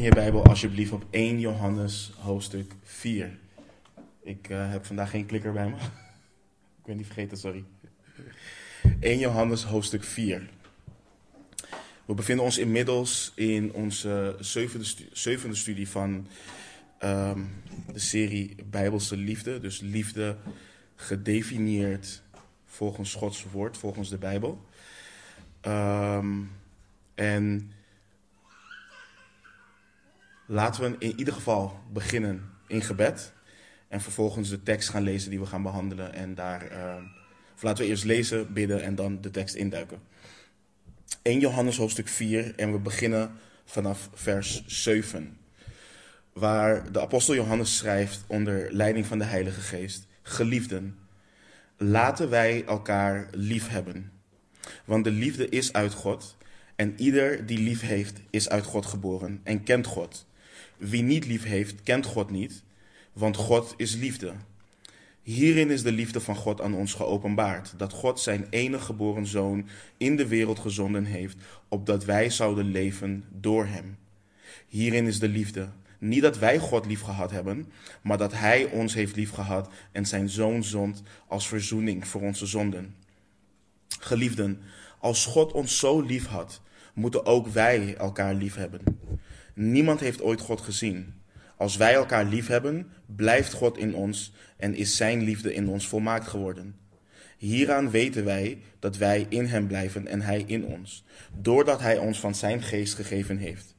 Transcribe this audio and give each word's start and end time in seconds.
Je 0.00 0.14
Bijbel 0.14 0.44
alsjeblieft 0.44 0.92
op 0.92 1.04
1 1.10 1.40
Johannes 1.40 2.12
hoofdstuk 2.18 2.72
4. 2.82 3.38
Ik 4.22 4.48
uh, 4.48 4.70
heb 4.70 4.86
vandaag 4.86 5.10
geen 5.10 5.26
klikker 5.26 5.52
bij 5.52 5.68
me. 5.68 5.74
Ik 6.80 6.86
ben 6.86 6.96
niet 6.96 7.06
vergeten, 7.06 7.36
sorry. 7.36 7.64
1 9.00 9.18
Johannes 9.18 9.64
hoofdstuk 9.64 10.04
4. 10.04 10.48
We 12.04 12.14
bevinden 12.14 12.44
ons 12.44 12.58
inmiddels 12.58 13.32
in 13.34 13.72
onze 13.72 14.36
zevende, 14.38 14.84
stu 14.84 15.08
zevende 15.12 15.56
studie 15.56 15.88
van 15.88 16.26
um, 17.04 17.50
de 17.92 17.98
serie 17.98 18.54
Bijbelse 18.70 19.16
Liefde. 19.16 19.60
Dus 19.60 19.80
liefde 19.80 20.36
gedefinieerd 20.94 22.22
volgens 22.64 23.14
Gods 23.14 23.44
woord, 23.52 23.76
volgens 23.76 24.08
de 24.08 24.18
Bijbel. 24.18 24.64
Um, 25.66 26.50
en 27.14 27.72
laten 30.50 30.82
we 30.82 30.96
in 30.98 31.18
ieder 31.18 31.34
geval 31.34 31.80
beginnen 31.92 32.50
in 32.66 32.82
gebed. 32.82 33.32
En 33.88 34.00
vervolgens 34.00 34.48
de 34.48 34.62
tekst 34.62 34.88
gaan 34.88 35.02
lezen 35.02 35.30
die 35.30 35.40
we 35.40 35.46
gaan 35.46 35.62
behandelen. 35.62 36.14
En 36.14 36.34
daar, 36.34 36.72
uh, 36.72 36.94
of 37.54 37.62
laten 37.62 37.84
we 37.84 37.90
eerst 37.90 38.04
lezen, 38.04 38.52
bidden 38.52 38.82
en 38.82 38.94
dan 38.94 39.20
de 39.20 39.30
tekst 39.30 39.54
induiken. 39.54 39.98
1 41.22 41.40
Johannes 41.40 41.76
hoofdstuk 41.76 42.08
4 42.08 42.54
en 42.56 42.72
we 42.72 42.78
beginnen 42.78 43.30
vanaf 43.64 44.10
vers 44.14 44.66
7. 44.66 45.38
Waar 46.32 46.92
de 46.92 47.00
apostel 47.00 47.34
Johannes 47.34 47.76
schrijft 47.76 48.24
onder 48.26 48.72
leiding 48.72 49.06
van 49.06 49.18
de 49.18 49.24
Heilige 49.24 49.60
Geest. 49.60 50.06
Geliefden, 50.22 50.98
laten 51.76 52.30
wij 52.30 52.64
elkaar 52.64 53.28
lief 53.30 53.68
hebben. 53.68 54.12
Want 54.84 55.04
de 55.04 55.10
liefde 55.10 55.48
is 55.48 55.72
uit 55.72 55.92
God 55.92 56.36
en 56.76 56.94
ieder 56.96 57.46
die 57.46 57.58
lief 57.58 57.80
heeft 57.80 58.20
is 58.30 58.48
uit 58.48 58.64
God 58.64 58.86
geboren 58.86 59.40
en 59.42 59.62
kent 59.62 59.86
God. 59.86 60.28
Wie 60.80 61.02
niet 61.02 61.26
lief 61.26 61.44
heeft, 61.44 61.82
kent 61.82 62.06
God 62.06 62.30
niet, 62.30 62.62
want 63.12 63.36
God 63.36 63.74
is 63.76 63.94
liefde. 63.94 64.32
Hierin 65.22 65.70
is 65.70 65.82
de 65.82 65.92
liefde 65.92 66.20
van 66.20 66.36
God 66.36 66.60
aan 66.60 66.74
ons 66.74 66.94
geopenbaard, 66.94 67.74
dat 67.76 67.92
God 67.92 68.20
zijn 68.20 68.46
enige 68.50 68.84
geboren 68.84 69.26
zoon 69.26 69.68
in 69.96 70.16
de 70.16 70.26
wereld 70.26 70.58
gezonden 70.58 71.04
heeft, 71.04 71.36
opdat 71.68 72.04
wij 72.04 72.30
zouden 72.30 72.70
leven 72.70 73.24
door 73.30 73.66
hem. 73.66 73.96
Hierin 74.68 75.06
is 75.06 75.18
de 75.18 75.28
liefde. 75.28 75.68
Niet 75.98 76.22
dat 76.22 76.38
wij 76.38 76.58
God 76.58 76.86
lief 76.86 77.00
gehad 77.00 77.30
hebben, 77.30 77.72
maar 78.02 78.18
dat 78.18 78.32
Hij 78.32 78.64
ons 78.64 78.94
heeft 78.94 79.16
lief 79.16 79.30
gehad 79.30 79.72
en 79.92 80.06
zijn 80.06 80.28
zoon 80.28 80.64
zond 80.64 81.02
als 81.26 81.48
verzoening 81.48 82.06
voor 82.08 82.20
onze 82.20 82.46
zonden. 82.46 82.94
Geliefden, 84.00 84.60
als 84.98 85.26
God 85.26 85.52
ons 85.52 85.78
zo 85.78 86.00
lief 86.00 86.26
had, 86.26 86.60
moeten 86.94 87.26
ook 87.26 87.46
wij 87.46 87.96
elkaar 87.96 88.34
lief 88.34 88.54
hebben. 88.54 88.80
Niemand 89.54 90.00
heeft 90.00 90.22
ooit 90.22 90.40
God 90.40 90.60
gezien. 90.60 91.14
Als 91.56 91.76
wij 91.76 91.94
elkaar 91.94 92.24
lief 92.24 92.46
hebben, 92.46 92.90
blijft 93.06 93.52
God 93.52 93.78
in 93.78 93.94
ons 93.94 94.32
en 94.56 94.74
is 94.74 94.96
Zijn 94.96 95.22
liefde 95.22 95.54
in 95.54 95.68
ons 95.68 95.88
volmaakt 95.88 96.28
geworden. 96.28 96.76
Hieraan 97.36 97.90
weten 97.90 98.24
wij 98.24 98.58
dat 98.78 98.96
wij 98.96 99.26
in 99.28 99.46
Hem 99.46 99.66
blijven 99.66 100.06
en 100.06 100.20
Hij 100.20 100.44
in 100.46 100.64
ons, 100.64 101.04
doordat 101.38 101.80
Hij 101.80 101.98
ons 101.98 102.20
van 102.20 102.34
Zijn 102.34 102.62
geest 102.62 102.94
gegeven 102.94 103.36
heeft. 103.36 103.74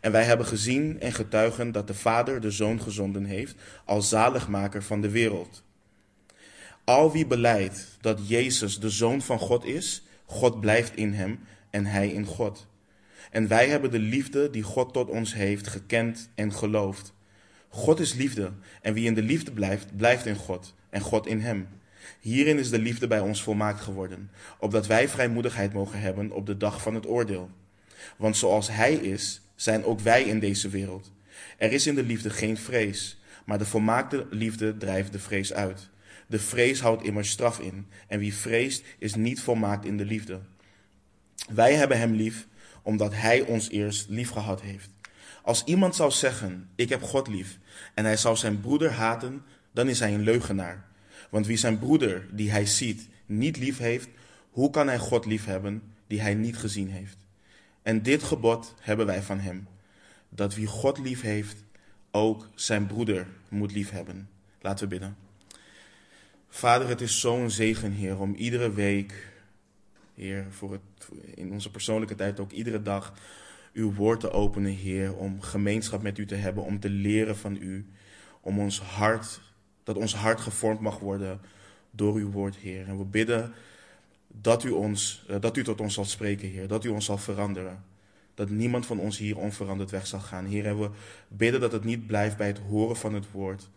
En 0.00 0.12
wij 0.12 0.24
hebben 0.24 0.46
gezien 0.46 1.00
en 1.00 1.12
getuigen 1.12 1.72
dat 1.72 1.86
de 1.86 1.94
Vader 1.94 2.40
de 2.40 2.50
Zoon 2.50 2.80
gezonden 2.80 3.24
heeft 3.24 3.54
als 3.84 4.08
zaligmaker 4.08 4.82
van 4.82 5.00
de 5.00 5.10
wereld. 5.10 5.62
Al 6.84 7.12
wie 7.12 7.26
beleidt 7.26 7.96
dat 8.00 8.28
Jezus 8.28 8.80
de 8.80 8.90
Zoon 8.90 9.22
van 9.22 9.38
God 9.38 9.64
is, 9.64 10.02
God 10.24 10.60
blijft 10.60 10.96
in 10.96 11.12
Hem 11.12 11.40
en 11.70 11.86
Hij 11.86 12.08
in 12.08 12.24
God. 12.24 12.66
En 13.30 13.48
wij 13.48 13.68
hebben 13.68 13.90
de 13.90 13.98
liefde 13.98 14.50
die 14.50 14.62
God 14.62 14.92
tot 14.92 15.08
ons 15.08 15.34
heeft 15.34 15.66
gekend 15.66 16.30
en 16.34 16.52
geloofd. 16.52 17.12
God 17.68 18.00
is 18.00 18.14
liefde 18.14 18.52
en 18.82 18.94
wie 18.94 19.06
in 19.06 19.14
de 19.14 19.22
liefde 19.22 19.52
blijft, 19.52 19.96
blijft 19.96 20.26
in 20.26 20.36
God 20.36 20.74
en 20.90 21.00
God 21.00 21.26
in 21.26 21.40
hem. 21.40 21.68
Hierin 22.20 22.58
is 22.58 22.70
de 22.70 22.78
liefde 22.78 23.06
bij 23.06 23.20
ons 23.20 23.42
volmaakt 23.42 23.80
geworden, 23.80 24.30
opdat 24.58 24.86
wij 24.86 25.08
vrijmoedigheid 25.08 25.72
mogen 25.72 26.00
hebben 26.00 26.30
op 26.30 26.46
de 26.46 26.56
dag 26.56 26.82
van 26.82 26.94
het 26.94 27.06
oordeel. 27.06 27.50
Want 28.16 28.36
zoals 28.36 28.70
Hij 28.70 28.94
is, 28.94 29.40
zijn 29.54 29.84
ook 29.84 30.00
wij 30.00 30.22
in 30.22 30.40
deze 30.40 30.68
wereld. 30.68 31.12
Er 31.56 31.72
is 31.72 31.86
in 31.86 31.94
de 31.94 32.02
liefde 32.02 32.30
geen 32.30 32.56
vrees, 32.56 33.20
maar 33.44 33.58
de 33.58 33.66
volmaakte 33.66 34.26
liefde 34.30 34.76
drijft 34.76 35.12
de 35.12 35.18
vrees 35.18 35.52
uit. 35.52 35.88
De 36.26 36.38
vrees 36.38 36.80
houdt 36.80 37.02
immers 37.02 37.30
straf 37.30 37.60
in, 37.60 37.86
en 38.06 38.18
wie 38.18 38.34
vreest 38.34 38.84
is 38.98 39.14
niet 39.14 39.40
volmaakt 39.40 39.84
in 39.84 39.96
de 39.96 40.04
liefde. 40.04 40.40
Wij 41.48 41.74
hebben 41.74 41.98
Hem 41.98 42.12
lief, 42.12 42.46
omdat 42.88 43.14
Hij 43.14 43.40
ons 43.40 43.70
eerst 43.70 44.08
lief 44.08 44.30
gehad 44.30 44.60
heeft. 44.60 44.90
Als 45.42 45.64
iemand 45.64 45.96
zou 45.96 46.10
zeggen, 46.10 46.68
ik 46.74 46.88
heb 46.88 47.02
God 47.02 47.28
lief, 47.28 47.58
en 47.94 48.04
hij 48.04 48.16
zou 48.16 48.36
zijn 48.36 48.60
broeder 48.60 48.90
haten, 48.90 49.44
dan 49.72 49.88
is 49.88 50.00
hij 50.00 50.14
een 50.14 50.22
leugenaar. 50.22 50.86
Want 51.30 51.46
wie 51.46 51.56
zijn 51.56 51.78
broeder, 51.78 52.26
die 52.30 52.50
hij 52.50 52.66
ziet, 52.66 53.08
niet 53.26 53.56
lief 53.56 53.78
heeft, 53.78 54.08
hoe 54.50 54.70
kan 54.70 54.86
hij 54.86 54.98
God 54.98 55.26
lief 55.26 55.44
hebben, 55.44 55.82
die 56.06 56.20
hij 56.20 56.34
niet 56.34 56.56
gezien 56.56 56.90
heeft? 56.90 57.16
En 57.82 58.02
dit 58.02 58.22
gebod 58.22 58.74
hebben 58.80 59.06
wij 59.06 59.22
van 59.22 59.38
hem, 59.38 59.68
dat 60.28 60.54
wie 60.54 60.66
God 60.66 60.98
lief 60.98 61.20
heeft, 61.20 61.64
ook 62.10 62.48
zijn 62.54 62.86
broeder 62.86 63.26
moet 63.48 63.72
lief 63.72 63.90
hebben. 63.90 64.28
Laten 64.60 64.84
we 64.84 64.90
bidden. 64.90 65.16
Vader, 66.48 66.88
het 66.88 67.00
is 67.00 67.20
zo'n 67.20 67.50
zegen, 67.50 67.92
Heer, 67.92 68.20
om 68.20 68.34
iedere 68.34 68.72
week, 68.72 69.26
Heer, 70.18 70.46
voor 70.50 70.72
het, 70.72 71.08
in 71.34 71.52
onze 71.52 71.70
persoonlijke 71.70 72.14
tijd 72.14 72.40
ook 72.40 72.52
iedere 72.52 72.82
dag 72.82 73.14
uw 73.72 73.94
woord 73.94 74.20
te 74.20 74.30
openen, 74.30 74.72
Heer, 74.72 75.16
om 75.16 75.40
gemeenschap 75.40 76.02
met 76.02 76.18
u 76.18 76.26
te 76.26 76.34
hebben, 76.34 76.64
om 76.64 76.80
te 76.80 76.90
leren 76.90 77.36
van 77.36 77.56
u, 77.56 77.86
om 78.40 78.58
ons 78.58 78.80
hart, 78.80 79.40
dat 79.82 79.96
ons 79.96 80.14
hart 80.14 80.40
gevormd 80.40 80.80
mag 80.80 80.98
worden 80.98 81.40
door 81.90 82.14
uw 82.14 82.30
woord, 82.30 82.56
Heer. 82.56 82.86
En 82.88 82.98
we 82.98 83.04
bidden 83.04 83.52
dat 84.28 84.64
u, 84.64 84.70
ons, 84.70 85.24
eh, 85.28 85.40
dat 85.40 85.56
u 85.56 85.64
tot 85.64 85.80
ons 85.80 85.94
zal 85.94 86.04
spreken, 86.04 86.48
Heer, 86.48 86.68
dat 86.68 86.84
u 86.84 86.88
ons 86.88 87.04
zal 87.04 87.18
veranderen. 87.18 87.84
Dat 88.34 88.50
niemand 88.50 88.86
van 88.86 88.98
ons 88.98 89.18
hier 89.18 89.38
onveranderd 89.38 89.90
weg 89.90 90.06
zal 90.06 90.20
gaan. 90.20 90.44
Heer, 90.44 90.66
en 90.66 90.80
we 90.80 90.90
bidden 91.28 91.60
dat 91.60 91.72
het 91.72 91.84
niet 91.84 92.06
blijft 92.06 92.36
bij 92.36 92.46
het 92.46 92.58
horen 92.58 92.96
van 92.96 93.14
het 93.14 93.30
woord, 93.30 93.68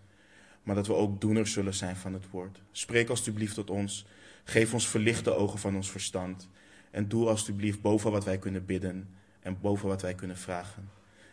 maar 0.64 0.76
dat 0.76 0.88
we 0.88 0.94
ook 0.94 1.22
doeners 1.22 1.52
zullen 1.52 1.74
zijn 1.74 1.96
van 1.96 2.14
het 2.14 2.30
woord. 2.30 2.62
Spreek 2.72 3.10
alstublieft 3.10 3.54
tot 3.54 3.70
ons. 3.70 4.06
Geef 4.44 4.74
ons 4.74 4.88
verlichte 4.88 5.36
ogen 5.36 5.60
van 5.60 5.76
ons 5.76 5.92
verstand. 5.92 6.50
En 6.92 7.08
doe 7.08 7.28
alstublieft 7.28 7.82
boven 7.82 8.12
wat 8.12 8.26
wij 8.26 8.38
kunnen 8.38 8.66
bidden 8.66 9.10
en 9.40 9.58
boven 9.62 9.88
wat 9.88 10.02
wij 10.02 10.16
kunnen 10.16 10.38
vragen. 10.38 10.90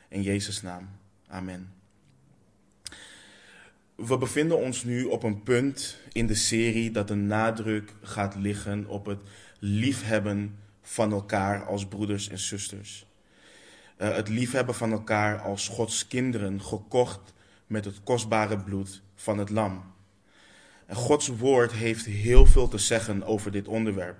In 0.08 0.22
Jezus' 0.22 0.62
naam. 0.62 0.88
Amen. 1.26 1.72
We 3.94 4.19
bevinden 4.19 4.58
ons 4.58 4.84
nu 4.84 5.04
op 5.04 5.22
een 5.22 5.42
punt 5.42 5.98
in 6.12 6.26
de 6.26 6.34
serie 6.34 6.91
dat 6.91 7.08
de 7.08 7.14
nadruk 7.14 7.94
gaat 8.02 8.34
liggen 8.34 8.86
op 8.86 9.06
het 9.06 9.20
liefhebben 9.58 10.58
van 10.82 11.12
elkaar 11.12 11.64
als 11.64 11.86
broeders 11.86 12.28
en 12.28 12.38
zusters. 12.38 13.06
Uh, 13.98 14.14
het 14.14 14.28
liefhebben 14.28 14.75
van 14.75 14.92
elkaar 14.92 15.40
als 15.40 15.69
Gods 15.69 16.06
kinderen, 16.06 16.62
gekocht 16.62 17.34
met 17.66 17.84
het 17.84 18.02
kostbare 18.02 18.58
bloed 18.58 19.02
van 19.14 19.38
het 19.38 19.50
lam. 19.50 19.82
En 20.88 20.97
Gods 20.97 21.28
woord 21.28 21.72
heeft 21.72 22.06
heel 22.06 22.47
veel 22.47 22.69
te 22.69 22.78
zeggen 22.78 23.25
over 23.25 23.50
dit 23.50 23.69
onderwerp. 23.69 24.19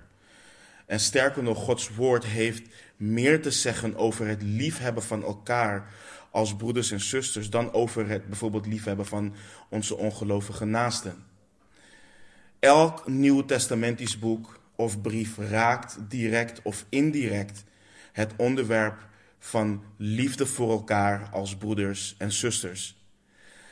En 0.85 0.99
sterker 0.99 1.43
nog, 1.43 1.57
Gods 1.63 1.95
woord 1.95 2.25
heeft 2.25 2.61
meer 2.97 3.41
te 3.41 3.51
zeggen 3.51 3.95
over 3.95 4.27
het 4.27 4.41
liefhebben 4.41 5.03
van 5.03 5.23
elkaar 5.23 5.93
als 6.31 6.55
broeders 6.55 6.91
en 6.91 6.99
zusters 6.99 7.49
dan 7.49 7.73
over 7.73 8.09
het 8.09 8.27
bijvoorbeeld 8.27 8.65
liefhebben 8.65 9.05
van 9.05 9.35
onze 9.69 9.97
ongelovige 9.97 10.65
naasten. 10.65 11.23
Elk 12.59 13.07
Nieuw 13.07 13.45
Testamentisch 13.45 14.19
boek 14.19 14.59
of 14.75 15.01
brief 15.01 15.37
raakt 15.37 15.97
direct 16.07 16.61
of 16.63 16.85
indirect 16.89 17.63
het 18.11 18.33
onderwerp 18.37 19.07
van 19.39 19.83
liefde 19.97 20.45
voor 20.45 20.71
elkaar 20.71 21.29
als 21.31 21.57
broeders 21.57 22.15
en 22.17 22.31
zusters. 22.31 22.98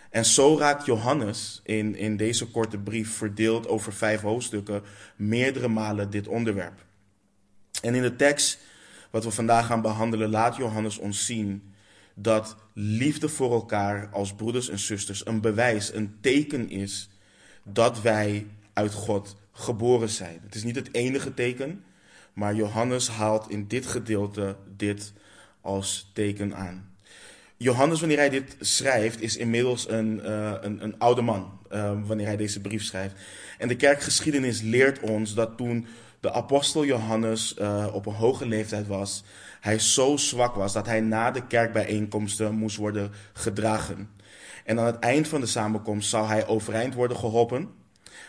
En 0.09 0.25
zo 0.25 0.57
raakt 0.57 0.85
Johannes 0.85 1.61
in, 1.63 1.95
in 1.95 2.17
deze 2.17 2.45
korte 2.45 2.77
brief, 2.77 3.15
verdeeld 3.15 3.67
over 3.67 3.93
vijf 3.93 4.21
hoofdstukken, 4.21 4.83
meerdere 5.15 5.67
malen 5.67 6.09
dit 6.09 6.27
onderwerp. 6.27 6.85
En 7.81 7.95
in 7.95 8.01
de 8.01 8.15
tekst 8.15 8.59
wat 9.11 9.23
we 9.23 9.31
vandaag 9.31 9.65
gaan 9.65 9.81
behandelen, 9.81 10.29
laat 10.29 10.55
Johannes 10.55 10.97
ons 10.97 11.25
zien 11.25 11.73
dat 12.13 12.55
liefde 12.73 13.29
voor 13.29 13.51
elkaar 13.51 14.09
als 14.11 14.33
broeders 14.33 14.69
en 14.69 14.79
zusters 14.79 15.25
een 15.25 15.41
bewijs, 15.41 15.93
een 15.93 16.17
teken 16.21 16.69
is 16.69 17.09
dat 17.63 18.01
wij 18.01 18.47
uit 18.73 18.93
God 18.93 19.35
geboren 19.51 20.09
zijn. 20.09 20.39
Het 20.43 20.55
is 20.55 20.63
niet 20.63 20.75
het 20.75 20.93
enige 20.93 21.33
teken, 21.33 21.83
maar 22.33 22.55
Johannes 22.55 23.07
haalt 23.07 23.49
in 23.49 23.67
dit 23.67 23.85
gedeelte 23.85 24.55
dit 24.75 25.13
als 25.61 26.11
teken 26.13 26.55
aan. 26.55 26.95
Johannes, 27.59 27.99
wanneer 27.99 28.17
hij 28.17 28.29
dit 28.29 28.55
schrijft, 28.59 29.21
is 29.21 29.37
inmiddels 29.37 29.89
een, 29.89 30.21
uh, 30.23 30.53
een, 30.61 30.83
een, 30.83 30.99
oude 30.99 31.21
man, 31.21 31.59
uh, 31.71 31.91
wanneer 32.05 32.25
hij 32.25 32.37
deze 32.37 32.61
brief 32.61 32.83
schrijft. 32.83 33.15
En 33.57 33.67
de 33.67 33.75
kerkgeschiedenis 33.75 34.61
leert 34.61 34.99
ons 34.99 35.33
dat 35.33 35.57
toen 35.57 35.87
de 36.19 36.31
apostel 36.31 36.85
Johannes 36.85 37.55
uh, 37.59 37.87
op 37.93 38.05
een 38.05 38.13
hoge 38.13 38.45
leeftijd 38.45 38.87
was, 38.87 39.23
hij 39.59 39.79
zo 39.79 40.17
zwak 40.17 40.55
was 40.55 40.73
dat 40.73 40.85
hij 40.85 41.01
na 41.01 41.31
de 41.31 41.47
kerkbijeenkomsten 41.47 42.55
moest 42.55 42.77
worden 42.77 43.11
gedragen. 43.33 44.09
En 44.65 44.79
aan 44.79 44.85
het 44.85 44.99
eind 44.99 45.27
van 45.27 45.41
de 45.41 45.47
samenkomst 45.47 46.09
zou 46.09 46.27
hij 46.27 46.47
overeind 46.47 46.93
worden 46.93 47.17
geholpen 47.17 47.69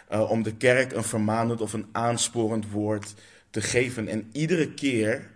om 0.09 0.43
de 0.43 0.57
kerk 0.57 0.93
een 0.93 1.05
vermanend 1.05 1.61
of 1.61 1.73
een 1.73 1.87
aansporend 1.93 2.71
woord 2.71 3.15
te 3.51 3.61
geven. 3.61 4.09
En 4.09 4.29
iedere 4.33 4.75
keer, 4.75 5.31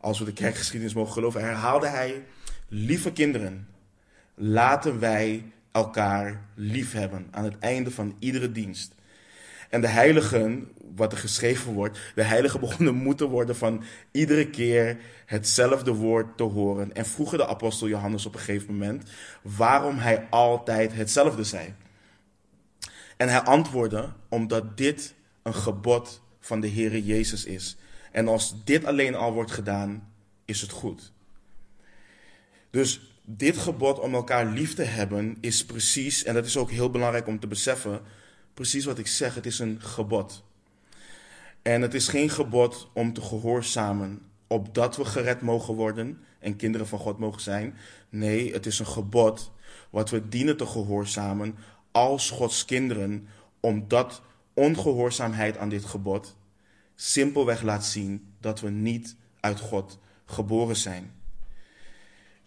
als 0.00 0.18
we 0.18 0.24
de 0.24 0.32
kerkgeschiedenis 0.32 0.94
mogen 0.94 1.12
geloven, 1.12 1.40
herhaalde 1.40 1.88
hij: 1.88 2.24
Lieve 2.68 3.12
kinderen, 3.12 3.68
laten 4.34 4.98
wij 4.98 5.52
elkaar 5.72 6.46
lief 6.54 6.92
hebben 6.92 7.28
aan 7.30 7.44
het 7.44 7.58
einde 7.58 7.90
van 7.90 8.16
iedere 8.18 8.52
dienst. 8.52 8.94
En 9.70 9.80
de 9.80 9.86
heiligen, 9.86 10.68
wat 10.94 11.12
er 11.12 11.18
geschreven 11.18 11.72
wordt, 11.72 11.98
de 12.14 12.22
heiligen 12.22 12.60
begonnen 12.66 12.94
moeten 12.94 13.28
worden 13.28 13.56
van 13.56 13.82
iedere 14.10 14.50
keer 14.50 14.98
hetzelfde 15.26 15.92
woord 15.92 16.36
te 16.36 16.42
horen. 16.42 16.94
En 16.94 17.06
vroegen 17.06 17.38
de 17.38 17.46
apostel 17.46 17.88
Johannes 17.88 18.26
op 18.26 18.34
een 18.34 18.40
gegeven 18.40 18.72
moment 18.72 19.10
waarom 19.42 19.98
hij 19.98 20.26
altijd 20.30 20.94
hetzelfde 20.94 21.44
zei. 21.44 21.74
En 23.16 23.28
hij 23.28 23.40
antwoordde 23.40 24.12
omdat 24.28 24.76
dit 24.76 25.14
een 25.42 25.54
gebod 25.54 26.22
van 26.40 26.60
de 26.60 26.70
Heere 26.70 27.04
Jezus 27.04 27.44
is. 27.44 27.76
En 28.12 28.28
als 28.28 28.64
dit 28.64 28.84
alleen 28.84 29.14
al 29.14 29.32
wordt 29.32 29.50
gedaan, 29.50 30.12
is 30.44 30.60
het 30.60 30.70
goed. 30.70 31.12
Dus 32.76 33.00
dit 33.24 33.56
gebod 33.56 33.98
om 33.98 34.14
elkaar 34.14 34.46
lief 34.46 34.74
te 34.74 34.82
hebben 34.82 35.36
is 35.40 35.64
precies, 35.64 36.24
en 36.24 36.34
dat 36.34 36.46
is 36.46 36.56
ook 36.56 36.70
heel 36.70 36.90
belangrijk 36.90 37.26
om 37.26 37.40
te 37.40 37.46
beseffen, 37.46 38.00
precies 38.54 38.84
wat 38.84 38.98
ik 38.98 39.06
zeg, 39.06 39.34
het 39.34 39.46
is 39.46 39.58
een 39.58 39.80
gebod. 39.80 40.44
En 41.62 41.82
het 41.82 41.94
is 41.94 42.08
geen 42.08 42.30
gebod 42.30 42.88
om 42.92 43.12
te 43.12 43.20
gehoorzamen, 43.20 44.22
opdat 44.46 44.96
we 44.96 45.04
gered 45.04 45.40
mogen 45.40 45.74
worden 45.74 46.18
en 46.38 46.56
kinderen 46.56 46.86
van 46.86 46.98
God 46.98 47.18
mogen 47.18 47.40
zijn. 47.40 47.74
Nee, 48.08 48.52
het 48.52 48.66
is 48.66 48.78
een 48.78 48.86
gebod 48.86 49.52
wat 49.90 50.10
we 50.10 50.28
dienen 50.28 50.56
te 50.56 50.66
gehoorzamen 50.66 51.56
als 51.92 52.30
Gods 52.30 52.64
kinderen, 52.64 53.28
omdat 53.60 54.22
ongehoorzaamheid 54.54 55.56
aan 55.56 55.68
dit 55.68 55.84
gebod 55.84 56.36
simpelweg 56.94 57.62
laat 57.62 57.84
zien 57.84 58.34
dat 58.40 58.60
we 58.60 58.70
niet 58.70 59.16
uit 59.40 59.60
God 59.60 59.98
geboren 60.24 60.76
zijn. 60.76 61.15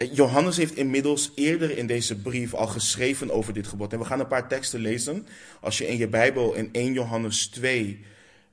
Johannes 0.07 0.57
heeft 0.57 0.75
inmiddels 0.75 1.31
eerder 1.35 1.77
in 1.77 1.87
deze 1.87 2.21
brief 2.21 2.53
al 2.53 2.67
geschreven 2.67 3.31
over 3.31 3.53
dit 3.53 3.67
gebod. 3.67 3.93
En 3.93 3.99
we 3.99 4.05
gaan 4.05 4.19
een 4.19 4.27
paar 4.27 4.47
teksten 4.47 4.79
lezen. 4.79 5.27
Als 5.61 5.77
je 5.77 5.87
in 5.87 5.97
je 5.97 6.07
Bijbel 6.07 6.53
in 6.53 6.69
1 6.71 6.93
Johannes 6.93 7.47
2, 7.47 8.05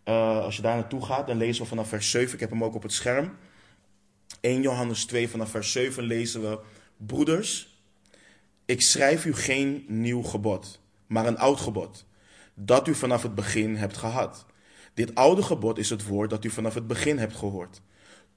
uh, 0.05 0.41
als 0.41 0.57
je 0.57 0.63
daar 0.63 0.75
naartoe 0.75 1.05
gaat, 1.05 1.27
dan 1.27 1.37
lezen 1.37 1.63
we 1.63 1.69
vanaf 1.69 1.89
vers 1.89 2.11
7. 2.11 2.35
Ik 2.35 2.41
heb 2.41 2.51
hem 2.51 2.65
ook 2.65 2.75
op 2.75 2.83
het 2.83 2.93
scherm. 2.93 3.37
1 4.41 4.63
Johannes 4.63 5.05
2 5.05 5.29
vanaf 5.29 5.51
vers 5.51 5.73
7 5.73 6.03
lezen 6.03 6.41
we: 6.41 6.59
Broeders, 6.97 7.81
ik 8.65 8.81
schrijf 8.81 9.25
u 9.25 9.35
geen 9.35 9.85
nieuw 9.89 10.23
gebod, 10.23 10.81
maar 11.07 11.27
een 11.27 11.39
oud 11.39 11.61
gebod, 11.61 12.05
dat 12.55 12.89
u 12.89 12.95
vanaf 12.95 13.23
het 13.23 13.35
begin 13.35 13.77
hebt 13.77 13.97
gehad. 13.97 14.47
Dit 14.95 15.15
oude 15.15 15.43
gebod 15.43 15.79
is 15.79 15.91
het 15.91 16.07
woord 16.07 16.31
dat 16.31 16.45
u 16.45 16.51
vanaf 16.51 16.75
het 16.75 16.87
begin 16.87 17.19
hebt 17.19 17.37
gehoord. 17.37 17.81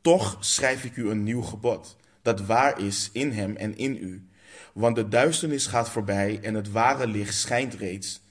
Toch 0.01 0.37
schrijf 0.39 0.83
ik 0.83 0.95
u 0.95 1.09
een 1.09 1.23
nieuw 1.23 1.41
gebod 1.41 1.97
dat 2.21 2.45
waar 2.45 2.79
is 2.79 3.09
in 3.13 3.31
hem 3.31 3.55
en 3.55 3.77
in 3.77 3.97
u. 4.01 4.27
Want 4.73 4.95
de 4.95 5.07
duisternis 5.07 5.67
gaat 5.67 5.89
voorbij 5.89 6.39
en 6.41 6.53
het 6.53 6.71
ware 6.71 7.07
licht 7.07 7.35
schijnt 7.35 7.73
reeds. 7.73 8.21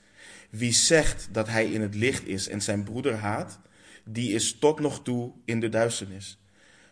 Wie 0.50 0.72
zegt 0.72 1.28
dat 1.32 1.48
hij 1.48 1.66
in 1.66 1.80
het 1.80 1.94
licht 1.94 2.26
is 2.26 2.48
en 2.48 2.60
zijn 2.60 2.82
broeder 2.82 3.14
haat, 3.14 3.60
die 4.04 4.32
is 4.32 4.58
tot 4.58 4.80
nog 4.80 5.02
toe 5.02 5.32
in 5.44 5.60
de 5.60 5.68
duisternis. 5.68 6.38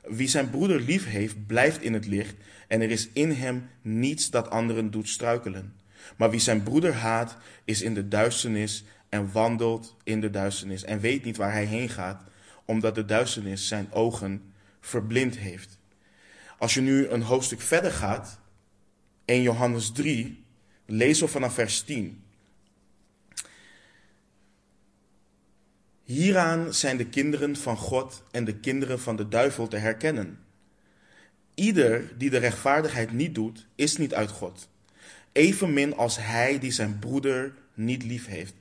Wie 0.02 0.28
zijn 0.28 0.50
broeder 0.50 0.80
lief 0.80 1.06
heeft, 1.06 1.46
blijft 1.46 1.82
in 1.82 1.92
het 1.92 2.06
licht 2.06 2.34
en 2.68 2.80
er 2.80 2.90
is 2.90 3.08
in 3.12 3.30
hem 3.30 3.68
niets 3.82 4.30
dat 4.30 4.50
anderen 4.50 4.90
doet 4.90 5.08
struikelen. 5.08 5.74
Maar 6.16 6.30
wie 6.30 6.40
zijn 6.40 6.62
broeder 6.62 6.94
haat, 6.94 7.36
is 7.64 7.82
in 7.82 7.94
de 7.94 8.08
duisternis 8.08 8.84
en 9.08 9.32
wandelt 9.32 9.96
in 10.04 10.20
de 10.20 10.30
duisternis 10.30 10.84
en 10.84 11.00
weet 11.00 11.24
niet 11.24 11.36
waar 11.36 11.52
hij 11.52 11.64
heen 11.64 11.88
gaat, 11.88 12.22
omdat 12.64 12.94
de 12.94 13.04
duisternis 13.04 13.68
zijn 13.68 13.92
ogen 13.92 14.52
verblind 14.80 15.38
heeft. 15.38 15.75
Als 16.58 16.74
je 16.74 16.80
nu 16.80 17.06
een 17.08 17.22
hoofdstuk 17.22 17.60
verder 17.60 17.92
gaat, 17.92 18.40
1 19.24 19.42
Johannes 19.42 19.92
3, 19.92 20.44
lees 20.86 21.20
we 21.20 21.28
vanaf 21.28 21.54
vers 21.54 21.82
10. 21.82 22.24
Hieraan 26.02 26.74
zijn 26.74 26.96
de 26.96 27.06
kinderen 27.06 27.56
van 27.56 27.76
God 27.76 28.22
en 28.30 28.44
de 28.44 28.56
kinderen 28.56 29.00
van 29.00 29.16
de 29.16 29.28
duivel 29.28 29.68
te 29.68 29.76
herkennen. 29.76 30.38
Ieder 31.54 32.18
die 32.18 32.30
de 32.30 32.38
rechtvaardigheid 32.38 33.12
niet 33.12 33.34
doet, 33.34 33.66
is 33.74 33.96
niet 33.96 34.14
uit 34.14 34.30
God. 34.30 34.68
Evenmin 35.32 35.96
als 35.96 36.16
hij 36.18 36.58
die 36.58 36.70
zijn 36.70 36.98
broeder 36.98 37.54
niet 37.74 38.04
lief 38.04 38.26
heeft. 38.26 38.54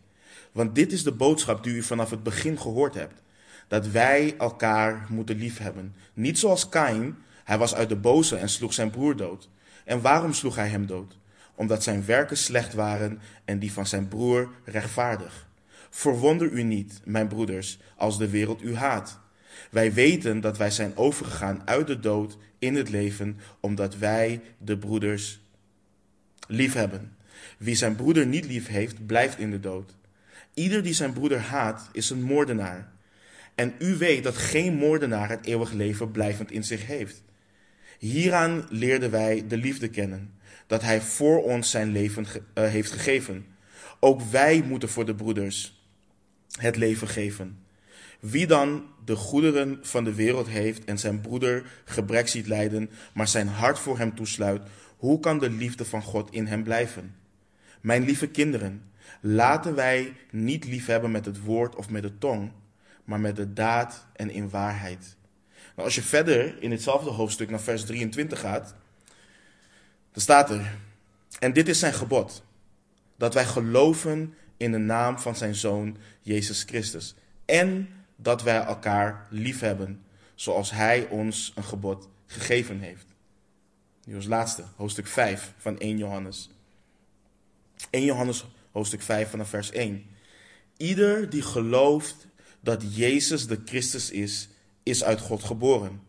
Want 0.52 0.76
dit 0.76 0.92
is 0.92 1.04
de 1.04 1.12
boodschap 1.12 1.64
die 1.64 1.74
u 1.74 1.84
vanaf 1.84 2.10
het 2.10 2.24
begin 2.24 2.60
gehoord 2.60 2.94
hebt: 2.94 3.22
dat 3.68 3.88
wij 3.88 4.36
elkaar 4.38 5.06
moeten 5.10 5.38
liefhebben. 5.38 5.96
Niet 6.14 6.40
zoals 6.40 6.70
Kain, 6.70 7.18
hij 7.46 7.58
was 7.58 7.76
uit 7.76 7.90
de 7.90 7.96
boze 7.96 8.36
en 8.36 8.50
sloeg 8.50 8.74
zijn 8.74 8.90
broer 8.90 9.16
dood. 9.16 9.50
En 9.84 10.02
waarom 10.02 10.34
sloeg 10.34 10.56
hij 10.56 10.68
hem 10.68 10.86
dood? 10.86 11.18
Omdat 11.56 11.84
zijn 11.84 12.06
werken 12.06 12.38
slecht 12.38 12.74
waren 12.74 13.20
en 13.46 13.60
die 13.60 13.72
van 13.72 13.88
zijn 13.88 14.08
broer 14.08 14.50
rechtvaardig. 14.64 15.48
Verwonder 15.90 16.52
u 16.52 16.64
niet, 16.64 17.02
mijn 17.04 17.28
broeders, 17.28 17.80
als 17.96 18.18
de 18.18 18.30
wereld 18.30 18.62
u 18.62 18.76
haat. 18.76 19.20
Wij 19.72 19.94
weten 19.94 20.42
dat 20.42 20.58
wij 20.58 20.72
zijn 20.72 20.98
overgegaan 20.98 21.62
uit 21.66 21.88
de 21.88 22.00
dood 22.00 22.38
in 22.60 22.76
het 22.76 22.90
leven, 22.90 23.38
omdat 23.60 23.98
wij 23.98 24.42
de 24.58 24.78
broeders 24.78 25.40
lief 26.48 26.74
hebben. 26.74 27.16
Wie 27.58 27.76
zijn 27.76 27.96
broeder 27.96 28.26
niet 28.26 28.46
lief 28.46 28.68
heeft, 28.68 29.06
blijft 29.06 29.40
in 29.40 29.52
de 29.52 29.60
dood. 29.60 29.96
Ieder 30.54 30.84
die 30.84 30.94
zijn 30.94 31.14
broeder 31.14 31.40
haat, 31.40 31.90
is 31.92 32.10
een 32.10 32.24
moordenaar. 32.24 32.92
En 33.56 33.74
u 33.80 33.96
weet 33.96 34.24
dat 34.24 34.38
geen 34.38 34.76
moordenaar 34.76 35.30
het 35.30 35.46
eeuwig 35.46 35.72
leven 35.72 36.12
blijvend 36.12 36.52
in 36.52 36.64
zich 36.64 36.86
heeft. 36.86 37.24
Hieraan 38.00 38.66
leerden 38.70 39.12
wij 39.12 39.48
de 39.48 39.58
liefde 39.58 39.88
kennen, 39.88 40.34
dat 40.68 40.82
Hij 40.82 41.02
voor 41.02 41.44
ons 41.44 41.70
zijn 41.70 41.92
leven 41.92 42.26
uh, 42.26 42.64
heeft 42.68 42.92
gegeven. 42.92 43.46
Ook 44.00 44.22
wij 44.22 44.62
moeten 44.68 44.90
voor 44.90 45.06
de 45.06 45.16
broeders 45.16 45.84
het 46.60 46.76
leven 46.76 47.08
geven. 47.08 47.60
Wie 48.20 48.48
dan 48.48 48.84
de 49.06 49.16
goederen 49.16 49.80
van 49.82 50.04
de 50.04 50.14
wereld 50.14 50.48
heeft 50.48 50.84
en 50.84 51.00
zijn 51.00 51.22
broeder 51.22 51.66
gebrek 51.86 52.28
ziet 52.28 52.48
lijden, 52.48 52.90
maar 53.14 53.28
zijn 53.28 53.48
hart 53.48 53.80
voor 53.80 53.98
hem 53.98 54.16
toesluit, 54.16 54.62
hoe 54.98 55.20
kan 55.20 55.40
de 55.40 55.50
liefde 55.50 55.86
van 55.86 56.02
God 56.02 56.32
in 56.32 56.46
hem 56.46 56.64
blijven? 56.64 57.16
Mijn 57.82 58.04
lieve 58.04 58.28
kinderen, 58.28 58.84
laten 59.22 59.76
wij 59.76 60.14
niet 60.32 60.66
liefhebben 60.66 61.12
met 61.12 61.26
het 61.26 61.42
woord 61.44 61.76
of 61.76 61.90
met 61.90 62.02
de 62.02 62.18
tong, 62.18 62.52
maar 63.04 63.20
met 63.20 63.36
de 63.36 63.54
daad 63.54 64.06
en 64.14 64.30
in 64.30 64.50
waarheid. 64.50 65.15
Maar 65.76 65.86
als 65.86 65.96
je 65.96 66.02
verder 66.02 66.62
in 66.62 66.72
hetzelfde 66.72 67.10
hoofdstuk 67.10 67.50
naar 67.50 67.62
vers 67.62 67.86
23 67.86 68.40
gaat, 68.40 68.76
dan 70.12 70.22
staat 70.22 70.50
er: 70.50 70.78
En 71.40 71.54
dit 71.54 71.68
is 71.68 71.80
zijn 71.80 71.94
gebod: 71.94 72.44
dat 73.18 73.34
wij 73.34 73.46
geloven 73.46 74.34
in 74.58 74.72
de 74.72 74.78
naam 74.78 75.20
van 75.20 75.36
zijn 75.36 75.56
zoon 75.56 75.98
Jezus 76.22 76.64
Christus. 76.64 77.16
En 77.46 77.90
dat 78.16 78.44
wij 78.44 78.64
elkaar 78.64 79.28
lief 79.30 79.60
hebben, 79.60 80.04
zoals 80.36 80.72
hij 80.72 81.08
ons 81.08 81.52
een 81.56 81.64
gebod 81.64 82.08
gegeven 82.26 82.80
heeft. 82.80 83.06
Nu 84.06 84.16
als 84.16 84.26
laatste, 84.26 84.64
hoofdstuk 84.76 85.08
5 85.08 85.54
van 85.58 85.80
1 85.80 85.98
Johannes. 85.98 86.50
1 87.90 88.06
Johannes, 88.06 88.46
hoofdstuk 88.72 89.02
5 89.02 89.30
vanaf 89.30 89.50
vers 89.50 89.72
1. 89.72 90.06
Ieder 90.78 91.30
die 91.30 91.42
gelooft 91.42 92.28
dat 92.60 92.96
Jezus 92.96 93.48
de 93.48 93.62
Christus 93.66 94.12
is, 94.12 94.50
is 94.86 95.04
uit 95.04 95.20
God 95.20 95.44
geboren. 95.44 96.02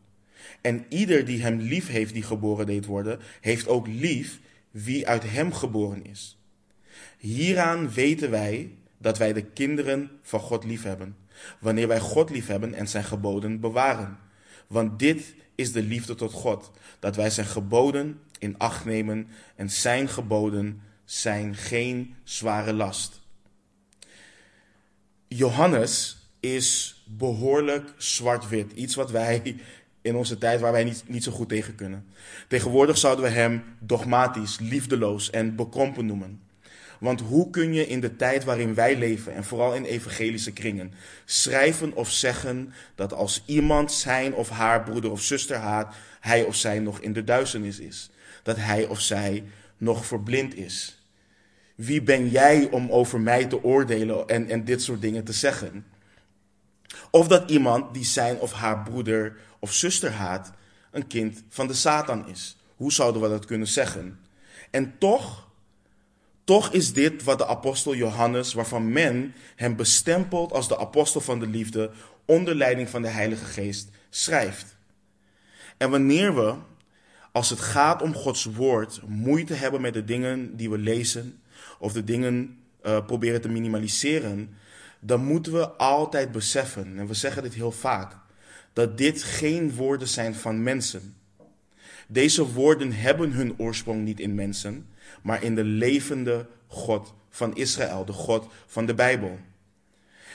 En 0.60 0.84
ieder 0.88 1.24
die 1.24 1.42
hem 1.42 1.58
lief 1.58 1.88
heeft 1.88 2.12
die 2.12 2.22
geboren 2.22 2.66
deed 2.66 2.86
worden, 2.86 3.20
heeft 3.40 3.68
ook 3.68 3.86
lief 3.86 4.40
wie 4.70 5.08
uit 5.08 5.22
hem 5.30 5.52
geboren 5.52 6.04
is. 6.04 6.38
Hieraan 7.18 7.90
weten 7.90 8.30
wij 8.30 8.74
dat 8.98 9.18
wij 9.18 9.32
de 9.32 9.44
kinderen 9.44 10.10
van 10.22 10.40
God 10.40 10.64
lief 10.64 10.82
hebben, 10.82 11.16
wanneer 11.60 11.88
wij 11.88 12.00
God 12.00 12.30
lief 12.30 12.46
hebben 12.46 12.74
en 12.74 12.88
zijn 12.88 13.04
geboden 13.04 13.60
bewaren. 13.60 14.18
Want 14.66 14.98
dit 14.98 15.34
is 15.54 15.72
de 15.72 15.82
liefde 15.82 16.14
tot 16.14 16.32
God, 16.32 16.70
dat 16.98 17.16
wij 17.16 17.30
zijn 17.30 17.46
geboden 17.46 18.20
in 18.38 18.58
acht 18.58 18.84
nemen 18.84 19.28
en 19.54 19.70
zijn 19.70 20.08
geboden 20.08 20.82
zijn 21.04 21.54
geen 21.54 22.14
zware 22.24 22.72
last. 22.72 23.20
Johannes 25.28 26.25
is 26.54 27.00
behoorlijk 27.04 27.92
zwart-wit. 27.96 28.72
Iets 28.72 28.94
wat 28.94 29.10
wij 29.10 29.56
in 30.02 30.16
onze 30.16 30.38
tijd 30.38 30.60
waar 30.60 30.72
wij 30.72 30.84
niet, 30.84 31.04
niet 31.06 31.24
zo 31.24 31.32
goed 31.32 31.48
tegen 31.48 31.74
kunnen. 31.74 32.04
Tegenwoordig 32.48 32.98
zouden 32.98 33.24
we 33.24 33.30
hem 33.30 33.64
dogmatisch, 33.78 34.58
liefdeloos 34.58 35.30
en 35.30 35.54
bekrompen 35.54 36.06
noemen. 36.06 36.40
Want 36.98 37.20
hoe 37.20 37.50
kun 37.50 37.72
je 37.72 37.86
in 37.86 38.00
de 38.00 38.16
tijd 38.16 38.44
waarin 38.44 38.74
wij 38.74 38.96
leven, 38.96 39.34
en 39.34 39.44
vooral 39.44 39.74
in 39.74 39.84
evangelische 39.84 40.52
kringen, 40.52 40.92
schrijven 41.24 41.94
of 41.94 42.10
zeggen 42.10 42.72
dat 42.94 43.12
als 43.12 43.42
iemand 43.46 43.92
zijn 43.92 44.34
of 44.34 44.48
haar 44.48 44.82
broeder 44.82 45.10
of 45.10 45.22
zuster 45.22 45.56
haat, 45.56 45.94
hij 46.20 46.42
of 46.42 46.54
zij 46.54 46.78
nog 46.78 47.00
in 47.00 47.12
de 47.12 47.24
duisternis 47.24 47.78
is? 47.78 48.10
Dat 48.42 48.56
hij 48.56 48.86
of 48.86 49.00
zij 49.00 49.44
nog 49.76 50.06
verblind 50.06 50.54
is? 50.54 51.00
Wie 51.74 52.02
ben 52.02 52.28
jij 52.28 52.68
om 52.70 52.90
over 52.90 53.20
mij 53.20 53.46
te 53.46 53.62
oordelen 53.62 54.28
en, 54.28 54.48
en 54.48 54.64
dit 54.64 54.82
soort 54.82 55.00
dingen 55.00 55.24
te 55.24 55.32
zeggen? 55.32 55.84
Of 57.10 57.28
dat 57.28 57.50
iemand 57.50 57.94
die 57.94 58.04
zijn 58.04 58.38
of 58.38 58.52
haar 58.52 58.82
broeder 58.82 59.36
of 59.58 59.72
zuster 59.72 60.12
haat, 60.12 60.52
een 60.90 61.06
kind 61.06 61.42
van 61.48 61.66
de 61.66 61.74
Satan 61.74 62.28
is. 62.28 62.56
Hoe 62.76 62.92
zouden 62.92 63.22
we 63.22 63.28
dat 63.28 63.44
kunnen 63.44 63.68
zeggen? 63.68 64.18
En 64.70 64.98
toch, 64.98 65.48
toch 66.44 66.72
is 66.72 66.92
dit 66.92 67.22
wat 67.22 67.38
de 67.38 67.46
apostel 67.46 67.94
Johannes, 67.94 68.52
waarvan 68.52 68.92
men 68.92 69.34
hem 69.56 69.76
bestempelt 69.76 70.52
als 70.52 70.68
de 70.68 70.78
apostel 70.78 71.20
van 71.20 71.40
de 71.40 71.46
liefde, 71.46 71.90
onder 72.24 72.54
leiding 72.54 72.88
van 72.88 73.02
de 73.02 73.08
Heilige 73.08 73.44
Geest, 73.44 73.90
schrijft. 74.10 74.76
En 75.76 75.90
wanneer 75.90 76.34
we, 76.34 76.54
als 77.32 77.50
het 77.50 77.60
gaat 77.60 78.02
om 78.02 78.14
Gods 78.14 78.44
woord, 78.44 79.00
moeite 79.06 79.54
hebben 79.54 79.80
met 79.80 79.94
de 79.94 80.04
dingen 80.04 80.56
die 80.56 80.70
we 80.70 80.78
lezen, 80.78 81.40
of 81.78 81.92
de 81.92 82.04
dingen 82.04 82.58
uh, 82.86 83.06
proberen 83.06 83.40
te 83.40 83.48
minimaliseren, 83.48 84.56
dan 85.00 85.24
moeten 85.24 85.52
we 85.52 85.68
altijd 85.68 86.32
beseffen, 86.32 86.98
en 86.98 87.06
we 87.06 87.14
zeggen 87.14 87.42
dit 87.42 87.54
heel 87.54 87.72
vaak, 87.72 88.16
dat 88.72 88.98
dit 88.98 89.22
geen 89.22 89.74
woorden 89.74 90.08
zijn 90.08 90.34
van 90.34 90.62
mensen. 90.62 91.16
Deze 92.08 92.52
woorden 92.52 92.92
hebben 92.92 93.32
hun 93.32 93.58
oorsprong 93.58 94.04
niet 94.04 94.20
in 94.20 94.34
mensen, 94.34 94.88
maar 95.22 95.42
in 95.42 95.54
de 95.54 95.64
levende 95.64 96.46
God 96.66 97.14
van 97.30 97.56
Israël, 97.56 98.04
de 98.04 98.12
God 98.12 98.46
van 98.66 98.86
de 98.86 98.94
Bijbel. 98.94 99.38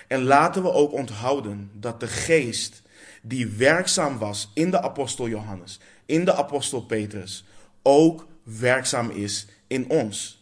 En 0.08 0.24
laten 0.24 0.64
we 0.64 0.72
ook 0.72 0.92
onthouden 0.92 1.72
dat 1.74 2.00
de 2.00 2.08
geest 2.08 2.82
die 3.22 3.48
werkzaam 3.48 4.18
was 4.18 4.52
in 4.54 4.72
de 4.72 4.82
apostel 4.82 5.28
Johannes, 5.28 5.80
in 6.06 6.26
de 6.26 6.34
apostel 6.34 6.82
Petrus, 6.82 7.46
ook 7.82 8.28
werkzaam 8.44 9.10
is 9.10 9.48
in 9.68 9.90
ons. 9.90 10.41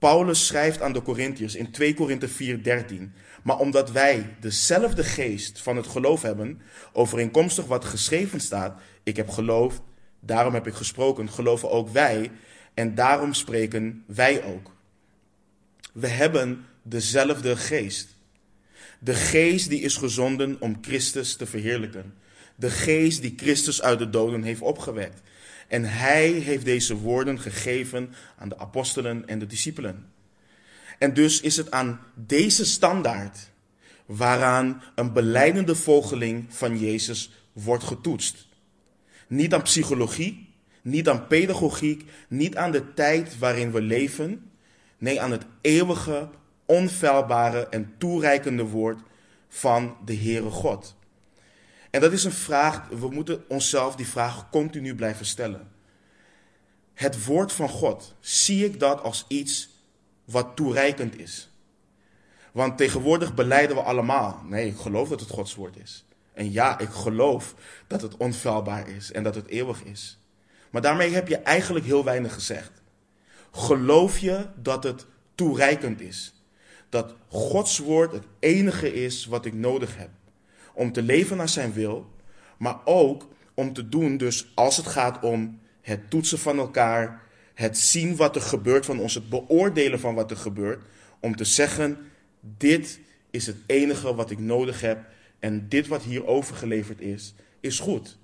Paulus 0.00 0.46
schrijft 0.46 0.82
aan 0.82 0.92
de 0.92 1.02
Corinthiërs 1.02 1.54
in 1.54 1.70
2 1.70 1.94
Korinthe 1.94 2.28
4:13, 2.28 3.12
maar 3.42 3.58
omdat 3.58 3.90
wij 3.90 4.36
dezelfde 4.40 5.04
geest 5.04 5.60
van 5.60 5.76
het 5.76 5.86
geloof 5.86 6.22
hebben, 6.22 6.60
overeenkomstig 6.92 7.66
wat 7.66 7.84
geschreven 7.84 8.40
staat, 8.40 8.80
ik 9.02 9.16
heb 9.16 9.28
geloofd, 9.28 9.80
daarom 10.20 10.54
heb 10.54 10.66
ik 10.66 10.74
gesproken, 10.74 11.30
geloven 11.30 11.70
ook 11.70 11.88
wij 11.88 12.30
en 12.74 12.94
daarom 12.94 13.34
spreken 13.34 14.04
wij 14.06 14.44
ook. 14.44 14.74
We 15.92 16.08
hebben 16.08 16.64
dezelfde 16.82 17.56
geest. 17.56 18.08
De 18.98 19.14
geest 19.14 19.68
die 19.68 19.80
is 19.80 19.96
gezonden 19.96 20.56
om 20.60 20.78
Christus 20.80 21.36
te 21.36 21.46
verheerlijken. 21.46 22.14
De 22.56 22.70
geest 22.70 23.22
die 23.22 23.34
Christus 23.36 23.82
uit 23.82 23.98
de 23.98 24.10
doden 24.10 24.42
heeft 24.42 24.60
opgewekt. 24.60 25.20
En 25.70 25.84
hij 25.84 26.28
heeft 26.30 26.64
deze 26.64 26.96
woorden 26.96 27.40
gegeven 27.40 28.14
aan 28.38 28.48
de 28.48 28.58
apostelen 28.58 29.28
en 29.28 29.38
de 29.38 29.46
discipelen. 29.46 30.06
En 30.98 31.14
dus 31.14 31.40
is 31.40 31.56
het 31.56 31.70
aan 31.70 32.00
deze 32.14 32.64
standaard 32.64 33.50
waaraan 34.06 34.82
een 34.94 35.12
beleidende 35.12 35.74
volgeling 35.74 36.44
van 36.48 36.78
Jezus 36.78 37.30
wordt 37.52 37.84
getoetst. 37.84 38.46
Niet 39.28 39.54
aan 39.54 39.62
psychologie, 39.62 40.48
niet 40.82 41.08
aan 41.08 41.26
pedagogiek, 41.26 42.04
niet 42.28 42.56
aan 42.56 42.70
de 42.70 42.94
tijd 42.94 43.38
waarin 43.38 43.72
we 43.72 43.80
leven. 43.80 44.50
Nee, 44.98 45.20
aan 45.20 45.30
het 45.30 45.44
eeuwige, 45.60 46.28
onfeilbare 46.66 47.68
en 47.68 47.94
toereikende 47.98 48.64
woord 48.64 48.98
van 49.48 49.96
de 50.04 50.14
Heere 50.14 50.50
God. 50.50 50.96
En 51.90 52.00
dat 52.00 52.12
is 52.12 52.24
een 52.24 52.32
vraag, 52.32 52.88
we 52.88 53.08
moeten 53.10 53.44
onszelf 53.48 53.96
die 53.96 54.06
vraag 54.06 54.50
continu 54.50 54.94
blijven 54.94 55.26
stellen. 55.26 55.68
Het 56.94 57.24
woord 57.24 57.52
van 57.52 57.68
God, 57.68 58.14
zie 58.20 58.64
ik 58.64 58.80
dat 58.80 59.02
als 59.02 59.24
iets 59.28 59.70
wat 60.24 60.56
toereikend 60.56 61.18
is? 61.18 61.50
Want 62.52 62.76
tegenwoordig 62.78 63.34
beleiden 63.34 63.76
we 63.76 63.82
allemaal, 63.82 64.42
nee, 64.44 64.66
ik 64.66 64.76
geloof 64.76 65.08
dat 65.08 65.20
het 65.20 65.30
Gods 65.30 65.54
woord 65.54 65.76
is. 65.76 66.04
En 66.32 66.52
ja, 66.52 66.78
ik 66.78 66.88
geloof 66.88 67.54
dat 67.86 68.02
het 68.02 68.16
onfeilbaar 68.16 68.88
is 68.88 69.12
en 69.12 69.22
dat 69.22 69.34
het 69.34 69.46
eeuwig 69.46 69.84
is. 69.84 70.18
Maar 70.70 70.82
daarmee 70.82 71.10
heb 71.10 71.28
je 71.28 71.36
eigenlijk 71.36 71.84
heel 71.84 72.04
weinig 72.04 72.34
gezegd. 72.34 72.70
Geloof 73.50 74.18
je 74.18 74.46
dat 74.56 74.82
het 74.84 75.06
toereikend 75.34 76.00
is? 76.00 76.34
Dat 76.88 77.14
Gods 77.28 77.78
woord 77.78 78.12
het 78.12 78.24
enige 78.38 78.92
is 78.92 79.26
wat 79.26 79.44
ik 79.44 79.54
nodig 79.54 79.96
heb 79.96 80.10
om 80.80 80.92
te 80.92 81.02
leven 81.02 81.36
naar 81.36 81.48
zijn 81.48 81.72
wil, 81.72 82.10
maar 82.58 82.76
ook 82.84 83.28
om 83.54 83.72
te 83.72 83.88
doen, 83.88 84.16
dus 84.16 84.52
als 84.54 84.76
het 84.76 84.86
gaat 84.86 85.22
om 85.24 85.60
het 85.80 86.10
toetsen 86.10 86.38
van 86.38 86.58
elkaar, 86.58 87.22
het 87.54 87.78
zien 87.78 88.16
wat 88.16 88.36
er 88.36 88.42
gebeurt 88.42 88.86
van 88.86 89.00
ons, 89.00 89.14
het 89.14 89.28
beoordelen 89.28 90.00
van 90.00 90.14
wat 90.14 90.30
er 90.30 90.36
gebeurt, 90.36 90.82
om 91.18 91.36
te 91.36 91.44
zeggen, 91.44 91.98
dit 92.40 93.00
is 93.30 93.46
het 93.46 93.56
enige 93.66 94.14
wat 94.14 94.30
ik 94.30 94.38
nodig 94.38 94.80
heb 94.80 95.04
en 95.38 95.68
dit 95.68 95.86
wat 95.86 96.02
hier 96.02 96.26
overgeleverd 96.26 97.00
is, 97.00 97.34
is 97.60 97.78
goed. 97.78 98.18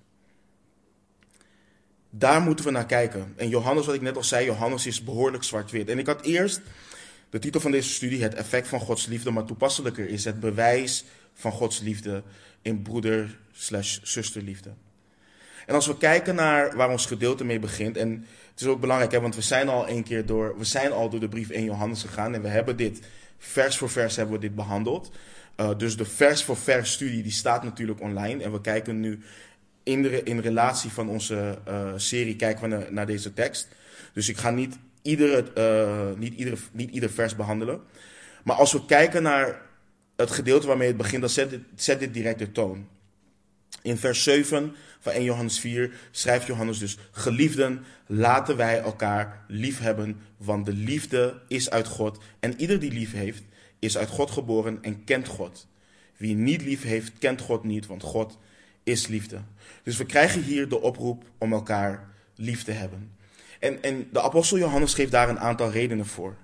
Daar 2.10 2.40
moeten 2.40 2.64
we 2.64 2.70
naar 2.70 2.86
kijken. 2.86 3.32
En 3.36 3.48
Johannes, 3.48 3.86
wat 3.86 3.94
ik 3.94 4.00
net 4.00 4.16
al 4.16 4.25
zei, 4.25 4.44
Johannes 4.44 4.86
is 4.86 5.04
behoorlijk 5.04 5.42
zwart-wit. 5.42 5.88
En 5.88 5.98
ik 5.98 6.06
had 6.06 6.22
eerst 6.22 6.60
de 7.30 7.38
titel 7.38 7.60
van 7.60 7.70
deze 7.70 7.90
studie, 7.90 8.22
Het 8.22 8.34
effect 8.34 8.68
van 8.68 8.80
Gods 8.80 9.06
liefde, 9.06 9.30
maar 9.30 9.44
toepasselijker 9.44 10.08
is 10.08 10.25
het 10.25 10.40
bewijs 10.40 11.04
van 11.37 11.52
Gods 11.52 11.81
liefde 11.81 12.23
in 12.62 12.83
broeder 12.83 13.38
slash 13.52 13.99
zusterliefde. 14.02 14.71
En 15.66 15.75
als 15.75 15.87
we 15.87 15.97
kijken 15.97 16.35
naar 16.35 16.76
waar 16.76 16.90
ons 16.90 17.07
gedeelte 17.07 17.45
mee 17.45 17.59
begint, 17.59 17.97
en 17.97 18.26
het 18.50 18.61
is 18.61 18.66
ook 18.66 18.81
belangrijk, 18.81 19.12
hè, 19.12 19.21
want 19.21 19.35
we 19.35 19.43
zijn 19.43 19.69
al 19.69 19.88
een 19.88 20.02
keer 20.02 20.26
door, 20.26 20.59
we 20.59 20.64
zijn 20.64 20.93
al 20.93 21.11
door 21.11 21.21
de 21.21 21.28
brief 21.28 21.50
1 21.50 21.64
Johannes 21.64 22.02
gegaan 22.02 22.35
en 22.35 22.43
we 22.43 22.49
hebben 22.49 22.76
dit, 22.76 23.00
vers 23.38 23.76
voor 23.76 23.90
vers 23.90 24.16
hebben 24.16 24.35
we 24.35 24.40
dit 24.40 24.55
behandeld. 24.55 25.11
Uh, 25.61 25.71
dus 25.76 25.97
de 25.97 26.05
vers 26.05 26.45
voor 26.45 26.57
vers 26.57 26.93
studie 26.93 27.23
die 27.23 27.33
staat 27.33 27.62
natuurlijk 27.62 28.00
online 28.00 28.45
en 28.45 28.52
we 28.52 28.61
kijken 28.61 29.00
nu 29.00 29.23
in, 29.83 30.02
de, 30.02 30.23
in 30.23 30.38
relatie 30.38 30.90
van 30.90 31.09
onze 31.09 31.59
uh, 31.69 31.93
serie 31.97 32.37
kijken 32.37 32.71
we 32.71 32.87
naar, 32.90 33.07
deze 33.07 33.33
tekst. 33.33 33.69
Dus 34.12 34.28
ik 34.28 34.37
ga 34.37 34.50
niet, 34.50 34.78
iedere, 35.02 35.45
uh, 35.59 36.19
niet, 36.19 36.35
iedere, 36.35 36.57
niet 36.73 36.90
ieder 36.90 37.11
vers 37.11 37.37
behandelen. 37.37 37.81
Maar 38.45 38.57
als 38.57 38.73
we 38.73 38.85
kijken 38.87 39.23
naar 39.23 39.61
het 40.16 40.30
gedeelte 40.30 40.66
waarmee 40.66 40.88
het 40.88 40.96
begint, 40.96 41.20
dan 41.20 41.30
zet 41.30 41.50
dit, 41.50 41.61
zet 41.75 41.99
dit 41.99 42.14
direct 42.14 42.38
de 42.38 42.52
toon. 42.52 42.87
In 43.82 43.96
vers 43.96 44.23
7 44.23 44.75
van 45.00 45.12
1 45.12 45.25
Johannes 45.25 45.58
4 45.58 45.92
schrijft 46.11 46.46
Johannes 46.46 46.78
dus: 46.78 46.99
Geliefden, 47.11 47.85
laten 48.06 48.56
wij 48.56 48.80
elkaar 48.80 49.44
lief 49.49 49.78
hebben, 49.78 50.20
want 50.37 50.66
de 50.66 50.73
liefde 50.73 51.40
is 51.49 51.70
uit 51.70 51.87
God. 51.87 52.18
En 52.40 52.61
ieder 52.61 52.80
die 52.80 52.92
lief 52.92 53.12
heeft, 53.12 53.42
is 53.78 53.96
uit 53.96 54.08
God 54.08 54.30
geboren 54.30 54.78
en 54.82 55.04
kent 55.04 55.28
God. 55.28 55.66
Wie 56.16 56.35
niet 56.35 56.62
lief 56.62 56.82
heeft, 56.82 57.12
kent 57.18 57.40
God 57.40 57.64
niet, 57.64 57.87
want 57.87 58.02
God 58.02 58.38
is 58.82 59.06
liefde. 59.06 59.40
Dus 59.82 59.96
we 59.96 60.06
krijgen 60.06 60.42
hier 60.42 60.68
de 60.68 60.80
oproep 60.80 61.25
om 61.38 61.52
elkaar 61.52 62.08
lief 62.35 62.64
te 62.64 62.73
hebben. 62.73 63.11
En, 63.61 63.82
en 63.82 64.08
de 64.12 64.23
apostel 64.23 64.58
Johannes 64.58 64.94
geeft 64.94 65.11
daar 65.11 65.28
een 65.28 65.38
aantal 65.38 65.70
redenen 65.70 66.06
voor. 66.06 66.37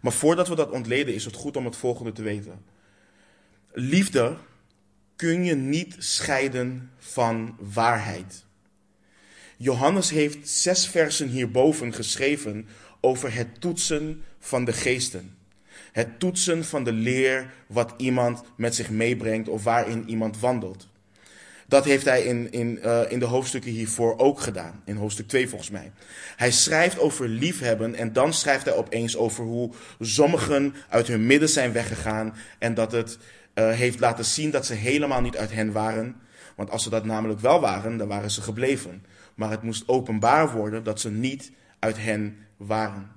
Maar 0.00 0.12
voordat 0.12 0.48
we 0.48 0.54
dat 0.54 0.70
ontleden, 0.70 1.14
is 1.14 1.24
het 1.24 1.34
goed 1.34 1.56
om 1.56 1.64
het 1.64 1.76
volgende 1.76 2.12
te 2.12 2.22
weten. 2.22 2.71
Liefde 3.74 4.36
kun 5.16 5.44
je 5.44 5.54
niet 5.54 5.94
scheiden 5.98 6.90
van 6.98 7.56
waarheid. 7.58 8.44
Johannes 9.56 10.10
heeft 10.10 10.48
zes 10.48 10.88
versen 10.88 11.28
hierboven 11.28 11.92
geschreven 11.94 12.66
over 13.00 13.34
het 13.34 13.60
toetsen 13.60 14.22
van 14.38 14.64
de 14.64 14.72
geesten. 14.72 15.36
Het 15.92 16.18
toetsen 16.18 16.64
van 16.64 16.84
de 16.84 16.92
leer 16.92 17.52
wat 17.66 17.94
iemand 17.96 18.42
met 18.56 18.74
zich 18.74 18.90
meebrengt 18.90 19.48
of 19.48 19.64
waarin 19.64 20.08
iemand 20.08 20.38
wandelt. 20.40 20.88
Dat 21.72 21.84
heeft 21.84 22.04
hij 22.04 22.22
in, 22.22 22.52
in, 22.52 22.78
uh, 22.84 23.00
in 23.08 23.18
de 23.18 23.24
hoofdstukken 23.24 23.70
hiervoor 23.70 24.18
ook 24.18 24.40
gedaan. 24.40 24.82
In 24.84 24.96
hoofdstuk 24.96 25.28
2 25.28 25.48
volgens 25.48 25.70
mij. 25.70 25.92
Hij 26.36 26.50
schrijft 26.50 26.98
over 26.98 27.28
liefhebben 27.28 27.94
en 27.94 28.12
dan 28.12 28.32
schrijft 28.32 28.64
hij 28.64 28.74
opeens 28.74 29.16
over 29.16 29.44
hoe 29.44 29.72
sommigen 30.00 30.74
uit 30.88 31.06
hun 31.06 31.26
midden 31.26 31.48
zijn 31.48 31.72
weggegaan. 31.72 32.34
En 32.58 32.74
dat 32.74 32.92
het 32.92 33.18
uh, 33.54 33.70
heeft 33.70 34.00
laten 34.00 34.24
zien 34.24 34.50
dat 34.50 34.66
ze 34.66 34.74
helemaal 34.74 35.20
niet 35.20 35.36
uit 35.36 35.52
hen 35.52 35.72
waren. 35.72 36.16
Want 36.56 36.70
als 36.70 36.82
ze 36.82 36.90
dat 36.90 37.04
namelijk 37.04 37.40
wel 37.40 37.60
waren, 37.60 37.96
dan 37.96 38.08
waren 38.08 38.30
ze 38.30 38.42
gebleven. 38.42 39.04
Maar 39.34 39.50
het 39.50 39.62
moest 39.62 39.88
openbaar 39.88 40.52
worden 40.52 40.84
dat 40.84 41.00
ze 41.00 41.10
niet 41.10 41.52
uit 41.78 41.96
hen 41.98 42.36
waren. 42.56 43.10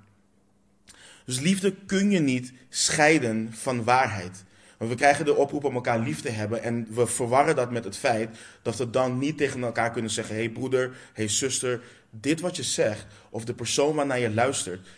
Dus 1.24 1.40
liefde 1.40 1.74
kun 1.86 2.10
je 2.10 2.20
niet 2.20 2.52
scheiden 2.68 3.52
van 3.52 3.84
waarheid. 3.84 4.44
Want 4.78 4.90
we 4.90 4.96
krijgen 4.96 5.24
de 5.24 5.34
oproep 5.34 5.64
om 5.64 5.74
elkaar 5.74 5.98
lief 5.98 6.20
te 6.20 6.28
hebben 6.28 6.62
en 6.62 6.86
we 6.90 7.06
verwarren 7.06 7.56
dat 7.56 7.70
met 7.70 7.84
het 7.84 7.96
feit 7.96 8.36
dat 8.62 8.76
we 8.76 8.90
dan 8.90 9.18
niet 9.18 9.38
tegen 9.38 9.62
elkaar 9.62 9.90
kunnen 9.90 10.10
zeggen: 10.10 10.34
hé 10.34 10.40
hey 10.40 10.50
broeder, 10.50 10.96
hey 11.12 11.28
zuster, 11.28 11.80
dit 12.10 12.40
wat 12.40 12.56
je 12.56 12.62
zegt, 12.62 13.06
of 13.30 13.44
de 13.44 13.54
persoon 13.54 13.94
waarnaar 13.94 14.18
je 14.18 14.30
luistert, 14.30 14.88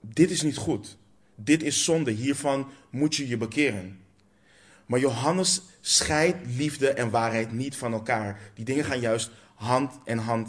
dit 0.00 0.30
is 0.30 0.42
niet 0.42 0.56
goed. 0.56 0.98
dit 1.34 1.62
is 1.62 1.84
zonde, 1.84 2.10
hiervan 2.10 2.68
moet 2.90 3.16
je 3.16 3.28
je 3.28 3.36
bekeren. 3.36 3.98
Maar 4.90 5.00
Johannes 5.00 5.62
scheidt 5.80 6.38
liefde 6.56 6.88
en 6.88 7.10
waarheid 7.10 7.52
niet 7.52 7.76
van 7.76 7.92
elkaar. 7.92 8.40
Die 8.54 8.64
dingen 8.64 8.84
gaan 8.84 9.00
juist 9.00 9.30
hand 9.54 9.98
in 10.04 10.18
hand 10.18 10.48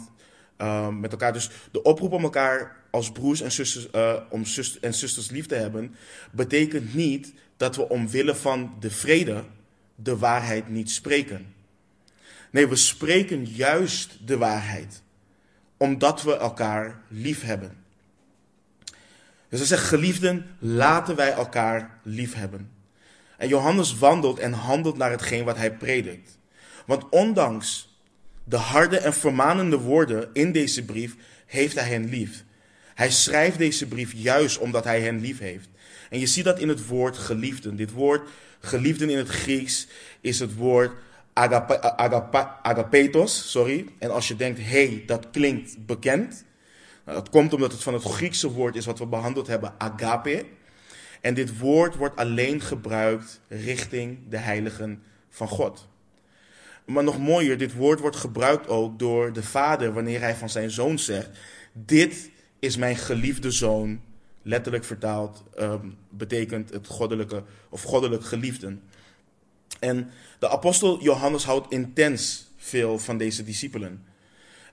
uh, 0.58 0.88
met 0.88 1.12
elkaar. 1.12 1.32
Dus 1.32 1.50
de 1.70 1.82
oproep 1.82 2.12
om 2.12 2.22
elkaar 2.22 2.76
als 2.90 3.12
broers 3.12 3.40
en 3.40 3.52
zusters, 3.52 3.88
uh, 3.94 4.16
om 4.30 4.44
zusters 4.44 5.26
en 5.28 5.34
lief 5.34 5.46
te 5.46 5.54
hebben, 5.54 5.94
betekent 6.32 6.94
niet 6.94 7.32
dat 7.56 7.76
we 7.76 7.88
omwille 7.88 8.34
van 8.34 8.76
de 8.80 8.90
vrede 8.90 9.44
de 9.94 10.16
waarheid 10.16 10.68
niet 10.68 10.90
spreken. 10.90 11.54
Nee, 12.50 12.68
we 12.68 12.76
spreken 12.76 13.44
juist 13.44 14.26
de 14.26 14.38
waarheid, 14.38 15.02
omdat 15.76 16.22
we 16.22 16.36
elkaar 16.36 17.00
lief 17.08 17.42
hebben. 17.42 17.76
Dus 19.48 19.58
hij 19.58 19.68
zegt, 19.68 19.84
geliefden, 19.84 20.46
laten 20.58 21.16
wij 21.16 21.32
elkaar 21.32 21.98
lief 22.02 22.34
hebben. 22.34 22.71
En 23.42 23.48
Johannes 23.48 23.98
wandelt 23.98 24.38
en 24.38 24.52
handelt 24.52 24.96
naar 24.96 25.10
hetgeen 25.10 25.44
wat 25.44 25.56
hij 25.56 25.76
predikt. 25.76 26.38
Want 26.86 27.08
ondanks 27.08 27.98
de 28.44 28.56
harde 28.56 28.98
en 28.98 29.14
vermanende 29.14 29.78
woorden 29.78 30.30
in 30.32 30.52
deze 30.52 30.84
brief, 30.84 31.16
heeft 31.46 31.74
hij 31.74 31.88
hen 31.88 32.08
lief. 32.08 32.44
Hij 32.94 33.10
schrijft 33.10 33.58
deze 33.58 33.86
brief 33.86 34.12
juist 34.12 34.58
omdat 34.58 34.84
hij 34.84 35.00
hen 35.00 35.20
lief 35.20 35.38
heeft. 35.38 35.68
En 36.10 36.18
je 36.18 36.26
ziet 36.26 36.44
dat 36.44 36.58
in 36.58 36.68
het 36.68 36.86
woord 36.86 37.18
geliefden. 37.18 37.76
Dit 37.76 37.92
woord 37.92 38.28
geliefden 38.60 39.10
in 39.10 39.18
het 39.18 39.28
Grieks 39.28 39.86
is 40.20 40.38
het 40.38 40.54
woord 40.54 40.92
agapetos, 42.62 43.50
sorry. 43.50 43.86
En 43.98 44.10
als 44.10 44.28
je 44.28 44.36
denkt, 44.36 44.58
hé, 44.58 44.86
hey, 44.86 45.02
dat 45.06 45.30
klinkt 45.30 45.86
bekend. 45.86 46.44
Nou, 47.04 47.18
dat 47.18 47.30
komt 47.30 47.52
omdat 47.52 47.72
het 47.72 47.82
van 47.82 47.94
het 47.94 48.02
Griekse 48.02 48.50
woord 48.50 48.76
is 48.76 48.86
wat 48.86 48.98
we 48.98 49.06
behandeld 49.06 49.46
hebben, 49.46 49.74
agape. 49.78 50.44
En 51.22 51.34
dit 51.34 51.58
woord 51.58 51.96
wordt 51.96 52.16
alleen 52.16 52.60
gebruikt 52.60 53.40
richting 53.48 54.18
de 54.28 54.36
heiligen 54.36 55.02
van 55.28 55.48
God. 55.48 55.88
Maar 56.84 57.04
nog 57.04 57.18
mooier, 57.18 57.58
dit 57.58 57.74
woord 57.74 58.00
wordt 58.00 58.16
gebruikt 58.16 58.68
ook 58.68 58.98
door 58.98 59.32
de 59.32 59.42
vader 59.42 59.92
wanneer 59.92 60.20
hij 60.20 60.34
van 60.34 60.48
zijn 60.48 60.70
zoon 60.70 60.98
zegt: 60.98 61.30
Dit 61.72 62.30
is 62.58 62.76
mijn 62.76 62.96
geliefde 62.96 63.50
zoon. 63.50 64.00
Letterlijk 64.42 64.84
vertaald 64.84 65.44
um, 65.58 65.96
betekent 66.10 66.70
het 66.70 66.86
goddelijke 66.86 67.42
of 67.68 67.82
goddelijk 67.82 68.24
geliefden. 68.24 68.82
En 69.80 70.10
de 70.38 70.48
apostel 70.48 71.02
Johannes 71.02 71.44
houdt 71.44 71.72
intens 71.72 72.50
veel 72.56 72.98
van 72.98 73.18
deze 73.18 73.44
discipelen. 73.44 74.04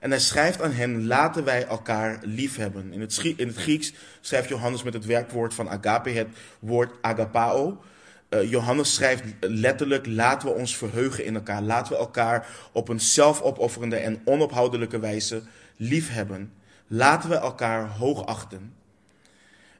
En 0.00 0.10
hij 0.10 0.20
schrijft 0.20 0.62
aan 0.62 0.72
hen, 0.72 1.06
laten 1.06 1.44
wij 1.44 1.66
elkaar 1.66 2.18
lief 2.22 2.56
hebben. 2.56 2.92
In 2.92 3.00
het, 3.00 3.18
in 3.36 3.46
het 3.46 3.56
Grieks 3.56 3.92
schrijft 4.20 4.48
Johannes 4.48 4.82
met 4.82 4.94
het 4.94 5.06
werkwoord 5.06 5.54
van 5.54 5.68
agape 5.68 6.10
het 6.10 6.28
woord 6.58 6.92
agapao. 7.00 7.82
Uh, 8.30 8.50
Johannes 8.50 8.94
schrijft 8.94 9.24
letterlijk, 9.40 10.06
laten 10.06 10.48
we 10.48 10.54
ons 10.54 10.76
verheugen 10.76 11.24
in 11.24 11.34
elkaar. 11.34 11.62
Laten 11.62 11.92
we 11.92 11.98
elkaar 11.98 12.46
op 12.72 12.88
een 12.88 13.00
zelfopofferende 13.00 13.96
en 13.96 14.20
onophoudelijke 14.24 14.98
wijze 14.98 15.42
lief 15.76 16.12
hebben. 16.12 16.52
Laten 16.86 17.30
we 17.30 17.36
elkaar 17.36 17.88
hoogachten. 17.88 18.74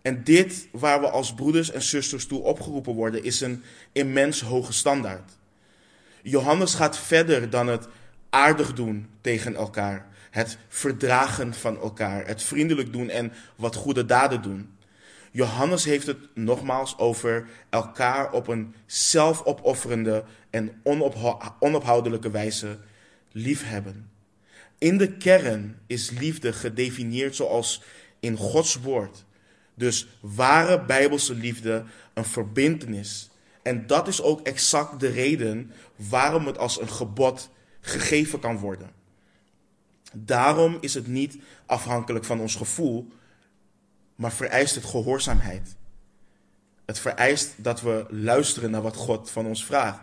En 0.03 0.25
dit 0.25 0.69
waar 0.73 1.01
we 1.01 1.11
als 1.11 1.35
broeders 1.35 1.71
en 1.71 1.83
zusters 1.83 2.27
toe 2.27 2.43
opgeroepen 2.43 2.95
worden, 2.95 3.25
is 3.25 3.41
een 3.41 3.63
immens 3.93 4.41
hoge 4.41 4.73
standaard. 4.73 5.31
Johannes 6.23 6.75
gaat 6.75 6.99
verder 6.99 7.51
dan 7.51 7.67
het 7.67 7.89
aardig 8.31 8.75
doen 8.75 9.09
tegen 9.21 9.55
elkaar, 9.55 10.07
het 10.31 10.59
verdragen 10.69 11.55
van 11.55 11.81
elkaar, 11.81 12.27
het 12.27 12.43
vriendelijk 12.43 12.93
doen 12.93 13.09
en 13.09 13.33
wat 13.57 13.75
goede 13.75 14.07
daden 14.07 14.43
doen. 14.43 14.79
Johannes 15.31 15.85
heeft 15.85 16.07
het 16.07 16.19
nogmaals 16.35 16.99
over 16.99 17.49
elkaar 17.69 18.33
op 18.33 18.49
een 18.49 18.75
zelfopofferende 18.87 20.25
en 20.51 20.83
onophoudelijke 21.59 22.31
wijze 22.31 22.79
liefhebben. 23.33 24.11
In 24.79 24.99
de 24.99 25.17
kern 25.17 25.79
is 25.87 26.11
liefde 26.11 26.53
gedefinieerd 26.53 27.37
zoals 27.37 27.83
in 28.21 28.37
Gods 28.37 28.75
woord. 28.75 29.25
Dus 29.75 30.09
ware 30.21 30.85
bijbelse 30.85 31.35
liefde 31.35 31.85
een 32.15 32.25
verbintenis. 32.25 33.31
En 33.63 33.87
dat 33.87 34.09
is 34.09 34.23
ook 34.23 34.41
exact 34.41 35.01
de 35.01 35.09
reden 35.09 35.73
waarom 35.97 36.47
het 36.47 36.59
als 36.59 36.81
een 36.81 36.89
gebod 36.89 37.51
gegeven 37.81 38.41
kan 38.41 38.59
worden. 38.59 39.00
Daarom 40.13 40.79
is 40.81 40.95
het 40.95 41.07
niet 41.07 41.39
afhankelijk 41.67 42.25
van 42.25 42.41
ons 42.41 42.55
gevoel, 42.55 43.13
maar 44.15 44.33
vereist 44.33 44.75
het 44.75 44.85
gehoorzaamheid. 44.85 45.77
Het 46.85 46.99
vereist 46.99 47.55
dat 47.57 47.81
we 47.81 48.07
luisteren 48.09 48.71
naar 48.71 48.83
wat 48.83 48.97
God 48.97 49.31
van 49.31 49.47
ons 49.47 49.65
vraagt. 49.65 50.01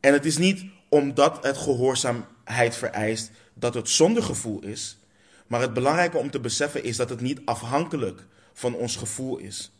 En 0.00 0.12
het 0.12 0.24
is 0.24 0.38
niet 0.38 0.64
omdat 0.88 1.44
het 1.44 1.56
gehoorzaamheid 1.56 2.76
vereist 2.76 3.30
dat 3.54 3.74
het 3.74 3.88
zonder 3.88 4.22
gevoel 4.22 4.62
is, 4.62 4.98
maar 5.46 5.60
het 5.60 5.72
belangrijke 5.72 6.18
om 6.18 6.30
te 6.30 6.40
beseffen 6.40 6.84
is 6.84 6.96
dat 6.96 7.08
het 7.08 7.20
niet 7.20 7.40
afhankelijk 7.44 8.26
van 8.52 8.74
ons 8.74 8.96
gevoel 8.96 9.36
is. 9.38 9.72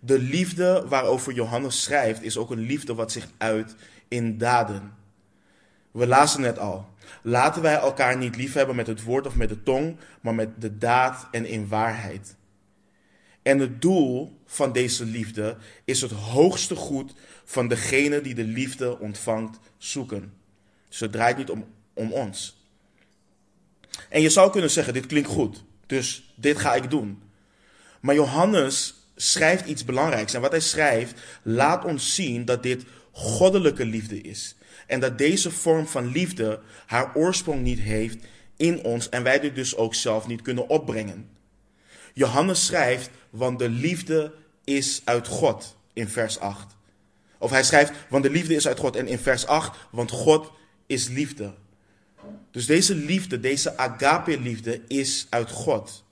De 0.00 0.18
liefde 0.18 0.84
waarover 0.88 1.32
Johannes 1.32 1.82
schrijft 1.82 2.22
is 2.22 2.36
ook 2.36 2.50
een 2.50 2.66
liefde 2.66 2.94
wat 2.94 3.12
zich 3.12 3.28
uit 3.38 3.74
in 4.08 4.38
daden. 4.38 4.94
We 5.90 6.06
lazen 6.06 6.40
net 6.40 6.58
al. 6.58 6.91
Laten 7.22 7.62
wij 7.62 7.74
elkaar 7.74 8.16
niet 8.16 8.36
liefhebben 8.36 8.76
met 8.76 8.86
het 8.86 9.02
woord 9.02 9.26
of 9.26 9.36
met 9.36 9.48
de 9.48 9.62
tong, 9.62 9.96
maar 10.20 10.34
met 10.34 10.60
de 10.60 10.78
daad 10.78 11.28
en 11.30 11.46
in 11.46 11.68
waarheid. 11.68 12.36
En 13.42 13.58
het 13.58 13.82
doel 13.82 14.40
van 14.46 14.72
deze 14.72 15.04
liefde 15.04 15.56
is 15.84 16.00
het 16.00 16.10
hoogste 16.10 16.76
goed 16.76 17.14
van 17.44 17.68
degene 17.68 18.20
die 18.20 18.34
de 18.34 18.44
liefde 18.44 18.98
ontvangt 18.98 19.58
zoeken. 19.78 20.32
Dus 20.88 21.00
het 21.00 21.12
draait 21.12 21.36
niet 21.36 21.50
om, 21.50 21.64
om 21.94 22.12
ons. 22.12 22.66
En 24.08 24.20
je 24.20 24.30
zou 24.30 24.50
kunnen 24.50 24.70
zeggen, 24.70 24.92
dit 24.92 25.06
klinkt 25.06 25.28
goed, 25.28 25.64
dus 25.86 26.34
dit 26.34 26.58
ga 26.58 26.74
ik 26.74 26.90
doen. 26.90 27.22
Maar 28.00 28.14
Johannes 28.14 28.94
schrijft 29.16 29.66
iets 29.66 29.84
belangrijks. 29.84 30.34
En 30.34 30.40
wat 30.40 30.50
hij 30.50 30.60
schrijft, 30.60 31.20
laat 31.42 31.84
ons 31.84 32.14
zien 32.14 32.44
dat 32.44 32.62
dit 32.62 32.84
goddelijke 33.12 33.84
liefde 33.84 34.20
is. 34.20 34.54
En 34.86 35.00
dat 35.00 35.18
deze 35.18 35.50
vorm 35.50 35.86
van 35.86 36.06
liefde 36.06 36.60
haar 36.86 37.14
oorsprong 37.14 37.62
niet 37.62 37.80
heeft 37.80 38.16
in 38.56 38.84
ons 38.84 39.08
en 39.08 39.22
wij 39.22 39.40
dit 39.40 39.54
dus 39.54 39.76
ook 39.76 39.94
zelf 39.94 40.26
niet 40.26 40.42
kunnen 40.42 40.68
opbrengen. 40.68 41.28
Johannes 42.14 42.66
schrijft, 42.66 43.10
want 43.30 43.58
de 43.58 43.68
liefde 43.68 44.34
is 44.64 45.02
uit 45.04 45.26
God 45.26 45.76
in 45.92 46.08
vers 46.08 46.38
8. 46.38 46.76
Of 47.38 47.50
hij 47.50 47.64
schrijft, 47.64 47.92
want 48.08 48.22
de 48.22 48.30
liefde 48.30 48.54
is 48.54 48.68
uit 48.68 48.78
God. 48.78 48.96
En 48.96 49.06
in 49.06 49.18
vers 49.18 49.46
8, 49.46 49.78
want 49.90 50.10
God 50.10 50.52
is 50.86 51.08
liefde. 51.08 51.54
Dus 52.50 52.66
deze 52.66 52.94
liefde, 52.94 53.40
deze 53.40 53.76
agape-liefde 53.76 54.80
is 54.86 55.26
uit 55.30 55.50
God. 55.50 56.04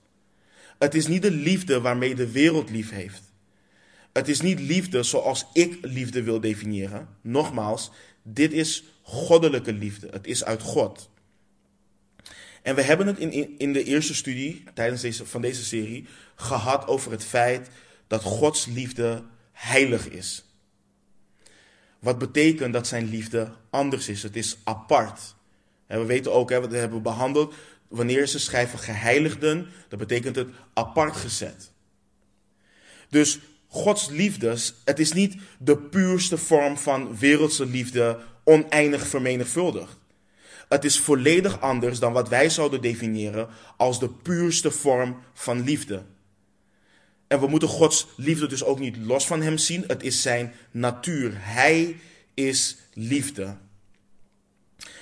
Het 0.79 0.95
is 0.95 1.07
niet 1.07 1.21
de 1.21 1.31
liefde 1.31 1.81
waarmee 1.81 2.15
de 2.15 2.31
wereld 2.31 2.69
lief 2.69 2.89
heeft. 2.89 3.21
Het 4.13 4.27
is 4.27 4.41
niet 4.41 4.59
liefde 4.59 5.03
zoals 5.03 5.45
ik 5.53 5.77
liefde 5.81 6.23
wil 6.23 6.39
definiëren. 6.39 7.07
Nogmaals, 7.21 7.91
dit 8.23 8.51
is 8.51 8.83
goddelijke 9.01 9.73
liefde. 9.73 10.07
Het 10.11 10.27
is 10.27 10.43
uit 10.43 10.61
God. 10.61 11.09
En 12.61 12.75
we 12.75 12.81
hebben 12.81 13.07
het 13.07 13.17
in, 13.17 13.57
in 13.57 13.73
de 13.73 13.83
eerste 13.83 14.15
studie 14.15 14.63
tijdens 14.73 15.01
deze, 15.01 15.25
van 15.25 15.41
deze 15.41 15.63
serie 15.63 16.07
gehad 16.35 16.87
over 16.87 17.11
het 17.11 17.23
feit 17.23 17.69
dat 18.07 18.23
Gods 18.23 18.65
liefde 18.65 19.23
heilig 19.51 20.09
is. 20.09 20.45
Wat 21.99 22.17
betekent 22.17 22.73
dat 22.73 22.87
zijn 22.87 23.09
liefde 23.09 23.51
anders 23.69 24.07
is. 24.07 24.23
Het 24.23 24.35
is 24.35 24.57
apart. 24.63 25.35
En 25.87 25.99
we 25.99 26.05
weten 26.05 26.33
ook, 26.33 26.49
hè, 26.49 26.69
we 26.69 26.77
hebben 26.77 27.01
behandeld, 27.01 27.53
wanneer 27.87 28.27
ze 28.27 28.39
schrijven 28.39 28.79
geheiligden, 28.79 29.67
dat 29.87 29.99
betekent 29.99 30.35
het 30.35 30.49
apart 30.73 31.15
gezet. 31.15 31.71
Dus 33.09 33.39
Gods 33.73 34.09
liefde, 34.09 34.57
het 34.85 34.99
is 34.99 35.13
niet 35.13 35.35
de 35.59 35.77
puurste 35.77 36.37
vorm 36.37 36.77
van 36.77 37.17
wereldse 37.17 37.65
liefde, 37.65 38.19
oneindig 38.43 39.07
vermenigvuldigd. 39.07 39.97
Het 40.69 40.83
is 40.83 40.99
volledig 40.99 41.61
anders 41.61 41.99
dan 41.99 42.13
wat 42.13 42.29
wij 42.29 42.49
zouden 42.49 42.81
definiëren 42.81 43.47
als 43.77 43.99
de 43.99 44.09
puurste 44.09 44.71
vorm 44.71 45.17
van 45.33 45.63
liefde. 45.63 46.03
En 47.27 47.39
we 47.39 47.47
moeten 47.47 47.69
Gods 47.69 48.07
liefde 48.15 48.47
dus 48.47 48.63
ook 48.63 48.79
niet 48.79 48.97
los 48.97 49.27
van 49.27 49.41
Hem 49.41 49.57
zien. 49.57 49.83
Het 49.87 50.03
is 50.03 50.21
Zijn 50.21 50.53
natuur. 50.71 51.31
Hij 51.35 51.99
is 52.33 52.77
liefde. 52.93 53.55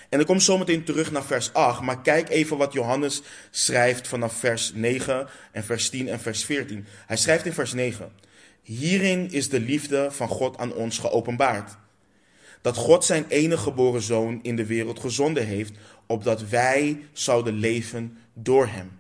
En 0.10 0.20
ik 0.20 0.26
kom 0.26 0.40
zo 0.40 0.58
meteen 0.58 0.84
terug 0.84 1.12
naar 1.12 1.26
vers 1.26 1.54
8, 1.54 1.82
maar 1.82 2.02
kijk 2.02 2.30
even 2.30 2.58
wat 2.58 2.74
Johannes 2.74 3.22
schrijft 3.52 4.08
vanaf 4.08 4.34
vers 4.34 4.72
9 4.74 5.28
en 5.52 5.64
vers 5.64 5.90
10 5.90 6.08
en 6.08 6.20
vers 6.20 6.46
14. 6.46 6.86
Hij 7.08 7.18
schrijft 7.18 7.46
in 7.46 7.54
vers 7.54 7.74
9: 7.74 8.12
Hierin 8.70 9.32
is 9.32 9.50
de 9.50 9.60
liefde 9.60 10.12
van 10.12 10.28
God 10.28 10.58
aan 10.58 10.74
ons 10.74 10.98
geopenbaard. 10.98 11.78
Dat 12.62 12.76
God 12.76 13.06
zijn 13.06 13.26
enige 13.28 13.62
geboren 13.62 14.02
zoon 14.02 14.40
in 14.42 14.56
de 14.56 14.66
wereld 14.66 15.00
gezonden 15.00 15.46
heeft, 15.46 15.72
opdat 16.06 16.50
wij 16.50 17.00
zouden 17.12 17.54
leven 17.54 18.18
door 18.34 18.68
hem. 18.68 18.92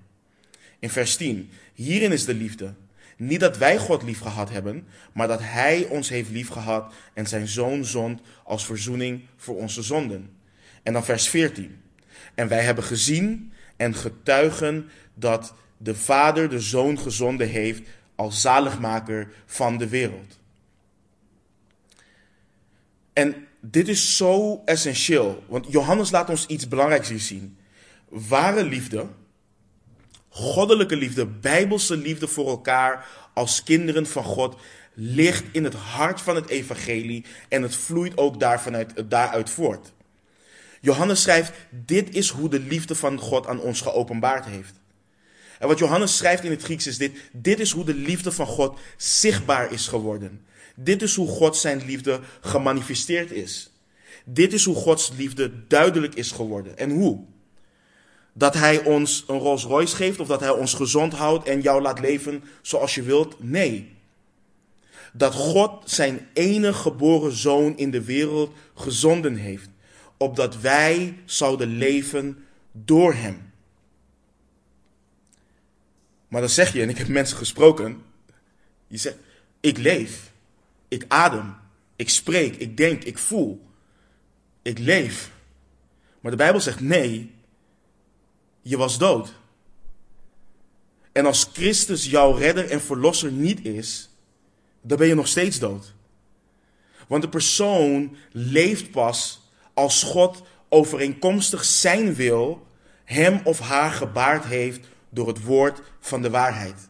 In 0.79 0.89
vers 0.89 1.15
10: 1.15 1.49
Hierin 1.73 2.12
is 2.12 2.25
de 2.25 2.34
liefde. 2.34 2.73
Niet 3.17 3.39
dat 3.39 3.58
wij 3.58 3.77
God 3.77 4.03
lief 4.03 4.19
gehad 4.19 4.49
hebben, 4.49 4.88
maar 5.13 5.27
dat 5.27 5.39
Hij 5.41 5.86
ons 5.86 6.10
heeft 6.10 6.29
lief 6.29 6.49
gehad 6.49 6.93
en 7.13 7.27
zijn 7.27 7.47
zoon 7.47 7.86
zond 7.86 8.21
als 8.43 8.65
verzoening 8.65 9.21
voor 9.36 9.55
onze 9.55 9.82
zonden. 9.82 10.29
En 10.84 10.93
dan 10.93 11.05
vers 11.05 11.29
14. 11.29 11.82
En 12.36 12.47
wij 12.47 12.63
hebben 12.63 12.84
gezien 12.84 13.51
en 13.77 13.95
getuigen 13.95 14.89
dat 15.13 15.53
de 15.77 15.95
Vader 15.95 16.49
de 16.49 16.60
Zoon 16.60 16.99
gezonden 16.99 17.49
heeft 17.49 17.82
als 18.19 18.41
zaligmaker 18.41 19.32
van 19.45 19.77
de 19.77 19.88
wereld. 19.88 20.39
En 23.13 23.47
dit 23.60 23.88
is 23.88 24.17
zo 24.17 24.62
essentieel, 24.65 25.43
want 25.47 25.65
Johannes 25.69 26.12
laat 26.12 26.29
ons 26.29 26.45
iets 26.45 26.67
belangrijks 26.67 27.10
hier 27.10 27.19
zien. 27.19 27.58
Ware 28.10 28.63
liefde, 28.63 29.08
goddelijke 30.29 30.95
liefde, 30.95 31.25
bijbelse 31.25 31.97
liefde 31.97 32.27
voor 32.27 32.47
elkaar 32.47 33.08
als 33.34 33.63
kinderen 33.63 34.05
van 34.05 34.23
God 34.23 34.55
ligt 34.93 35.45
in 35.51 35.63
het 35.63 35.73
hart 35.73 36.21
van 36.21 36.36
het 36.36 36.47
evangelie 36.47 37.25
en 37.49 37.62
het 37.62 37.75
vloeit 37.75 38.17
ook 38.17 38.39
daarvanuit, 38.39 39.10
daaruit 39.10 39.49
voort. 39.49 39.93
Johannes 40.82 41.21
schrijft, 41.21 41.51
dit 41.69 42.15
is 42.15 42.29
hoe 42.29 42.49
de 42.49 42.60
liefde 42.60 42.95
van 42.95 43.19
God 43.19 43.47
aan 43.47 43.60
ons 43.60 43.82
geopenbaard 43.82 44.45
heeft. 44.45 44.78
En 45.60 45.67
wat 45.67 45.80
Johannes 45.80 46.17
schrijft 46.17 46.43
in 46.43 46.52
het 46.52 46.63
Grieks 46.63 46.88
is 46.88 46.98
dit, 46.98 47.12
dit 47.32 47.60
is 47.60 47.72
hoe 47.72 47.86
de 47.86 47.93
liefde 47.93 48.32
van 48.32 48.45
God 48.45 48.80
zichtbaar 48.98 49.72
is 49.72 49.88
geworden. 49.88 50.45
Dit 50.76 51.02
is 51.02 51.15
hoe 51.15 51.28
God 51.28 51.58
zijn 51.58 51.86
liefde 51.86 52.19
gemanifesteerd 52.41 53.32
is. 53.32 53.72
Dit 54.26 54.54
is 54.54 54.65
hoe 54.65 54.76
Gods 54.76 55.12
liefde 55.17 55.52
duidelijk 55.67 56.15
is 56.15 56.32
geworden. 56.32 56.78
En 56.78 56.89
hoe? 56.89 57.24
Dat 58.34 58.54
hij 58.54 58.84
ons 58.84 59.24
een 59.28 59.39
Rolls 59.39 59.63
Royce 59.63 59.95
geeft 59.95 60.19
of 60.19 60.28
dat 60.28 60.39
hij 60.39 60.50
ons 60.50 60.74
gezond 60.74 61.13
houdt 61.13 61.48
en 61.48 61.62
jou 61.62 61.82
laat 61.82 62.00
leven 62.00 62.43
zoals 62.62 62.95
je 62.95 63.02
wilt? 63.02 63.43
Nee. 63.43 63.95
Dat 65.13 65.34
God 65.34 65.89
zijn 65.89 66.28
enige 66.34 66.80
geboren 66.80 67.32
zoon 67.32 67.78
in 67.78 67.91
de 67.91 68.04
wereld 68.04 68.54
gezonden 68.74 69.36
heeft, 69.36 69.69
opdat 70.17 70.62
wij 70.62 71.17
zouden 71.26 71.78
leven 71.78 72.45
door 72.72 73.13
hem. 73.13 73.48
Maar 76.29 76.41
dan 76.41 76.49
zeg 76.49 76.73
je, 76.73 76.81
en 76.81 76.89
ik 76.89 76.97
heb 76.97 77.07
mensen 77.07 77.37
gesproken, 77.37 78.01
je 78.87 78.97
zegt, 78.97 79.17
ik 79.59 79.77
leef, 79.77 80.31
ik 80.87 81.05
adem, 81.07 81.55
ik 81.95 82.09
spreek, 82.09 82.55
ik 82.55 82.77
denk, 82.77 83.03
ik 83.03 83.17
voel, 83.17 83.67
ik 84.61 84.79
leef. 84.79 85.31
Maar 86.19 86.31
de 86.31 86.37
Bijbel 86.37 86.61
zegt, 86.61 86.79
nee, 86.79 87.31
je 88.61 88.77
was 88.77 88.97
dood. 88.97 89.33
En 91.11 91.25
als 91.25 91.49
Christus 91.53 92.05
jouw 92.05 92.31
redder 92.31 92.69
en 92.69 92.81
verlosser 92.81 93.31
niet 93.31 93.65
is, 93.65 94.09
dan 94.81 94.97
ben 94.97 95.07
je 95.07 95.15
nog 95.15 95.27
steeds 95.27 95.59
dood. 95.59 95.93
Want 97.07 97.21
de 97.21 97.29
persoon 97.29 98.15
leeft 98.31 98.91
pas 98.91 99.41
als 99.73 100.03
God 100.03 100.43
overeenkomstig 100.69 101.65
zijn 101.65 102.13
wil 102.13 102.67
hem 103.05 103.41
of 103.43 103.59
haar 103.59 103.91
gebaard 103.91 104.45
heeft 104.45 104.87
door 105.10 105.28
het 105.28 105.43
woord 105.43 105.82
van 106.00 106.22
de 106.22 106.30
waarheid. 106.30 106.89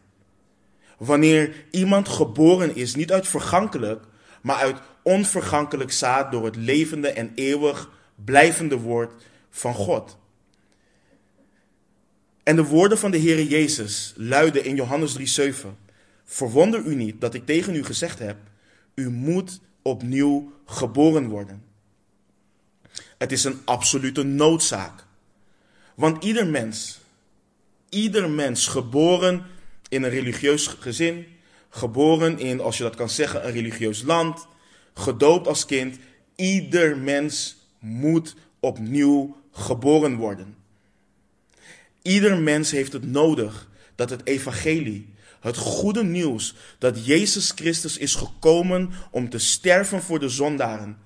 Wanneer 0.98 1.64
iemand 1.70 2.08
geboren 2.08 2.76
is, 2.76 2.94
niet 2.94 3.12
uit 3.12 3.28
vergankelijk, 3.28 4.04
maar 4.42 4.56
uit 4.56 4.80
onvergankelijk 5.02 5.92
zaad 5.92 6.32
door 6.32 6.44
het 6.44 6.56
levende 6.56 7.08
en 7.08 7.32
eeuwig 7.34 7.90
blijvende 8.24 8.78
woord 8.78 9.22
van 9.50 9.74
God. 9.74 10.18
En 12.42 12.56
de 12.56 12.64
woorden 12.64 12.98
van 12.98 13.10
de 13.10 13.18
Heere 13.18 13.48
Jezus 13.48 14.12
luiden 14.16 14.64
in 14.64 14.74
Johannes 14.74 15.38
3:7. 15.38 15.66
Verwonder 16.24 16.84
u 16.84 16.94
niet 16.94 17.20
dat 17.20 17.34
ik 17.34 17.46
tegen 17.46 17.74
u 17.74 17.84
gezegd 17.84 18.18
heb, 18.18 18.36
u 18.94 19.10
moet 19.10 19.60
opnieuw 19.82 20.52
geboren 20.64 21.28
worden. 21.28 21.62
Het 23.18 23.32
is 23.32 23.44
een 23.44 23.60
absolute 23.64 24.22
noodzaak. 24.22 25.04
Want 25.94 26.24
ieder 26.24 26.46
mens, 26.46 26.99
ieder 27.90 28.30
mens 28.30 28.66
geboren 28.66 29.46
in 29.88 30.02
een 30.02 30.10
religieus 30.10 30.66
gezin, 30.66 31.26
geboren 31.68 32.38
in, 32.38 32.60
als 32.60 32.76
je 32.76 32.82
dat 32.82 32.94
kan 32.94 33.10
zeggen, 33.10 33.46
een 33.46 33.52
religieus 33.52 34.02
land, 34.02 34.46
gedoopt 34.94 35.46
als 35.46 35.66
kind, 35.66 35.98
ieder 36.36 36.98
mens 36.98 37.56
moet 37.78 38.34
opnieuw 38.60 39.36
geboren 39.52 40.16
worden. 40.16 40.56
Ieder 42.02 42.38
mens 42.38 42.70
heeft 42.70 42.92
het 42.92 43.06
nodig 43.06 43.68
dat 43.94 44.10
het 44.10 44.26
evangelie, 44.26 45.14
het 45.40 45.56
goede 45.56 46.04
nieuws 46.04 46.54
dat 46.78 47.06
Jezus 47.06 47.50
Christus 47.50 47.98
is 47.98 48.14
gekomen 48.14 48.90
om 49.10 49.28
te 49.28 49.38
sterven 49.38 50.02
voor 50.02 50.18
de 50.18 50.28
zondaren 50.28 50.98